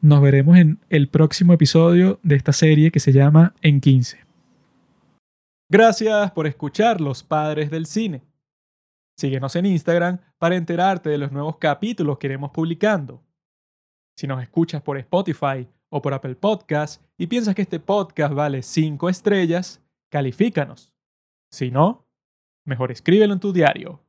Nos 0.01 0.20
veremos 0.22 0.57
en 0.57 0.78
el 0.90 1.09
próximo 1.09 1.53
episodio 1.53 2.20
de 2.22 2.36
esta 2.36 2.53
serie 2.53 2.90
que 2.90 3.01
se 3.01 3.12
llama 3.12 3.55
En 3.62 3.80
15. 3.80 4.24
Gracias 5.68 6.30
por 6.32 6.47
escuchar 6.47 7.01
Los 7.01 7.24
Padres 7.24 7.70
del 7.70 7.86
Cine. 7.86 8.22
Síguenos 9.18 9.57
en 9.57 9.66
Instagram 9.66 10.18
para 10.38 10.57
enterarte 10.57 11.11
de 11.11 11.18
los 11.18 11.32
nuevos 11.32 11.57
capítulos 11.57 12.18
que 12.18 12.28
iremos 12.28 12.51
publicando. 12.51 13.22
Si 14.16 14.26
nos 14.26 14.42
escuchas 14.42 14.82
por 14.82 14.99
Spotify 14.99 15.66
o 15.88 16.01
por 16.01 16.14
Apple 16.14 16.36
Podcast 16.36 17.03
y 17.18 17.26
piensas 17.26 17.55
que 17.55 17.62
este 17.62 17.80
podcast 17.80 18.34
vale 18.34 18.62
5 18.62 19.09
estrellas, 19.09 19.82
califícanos. 20.11 20.92
Si 21.51 21.70
no, 21.70 22.07
mejor 22.64 22.92
escríbelo 22.92 23.32
en 23.32 23.40
tu 23.40 23.53
diario. 23.53 24.05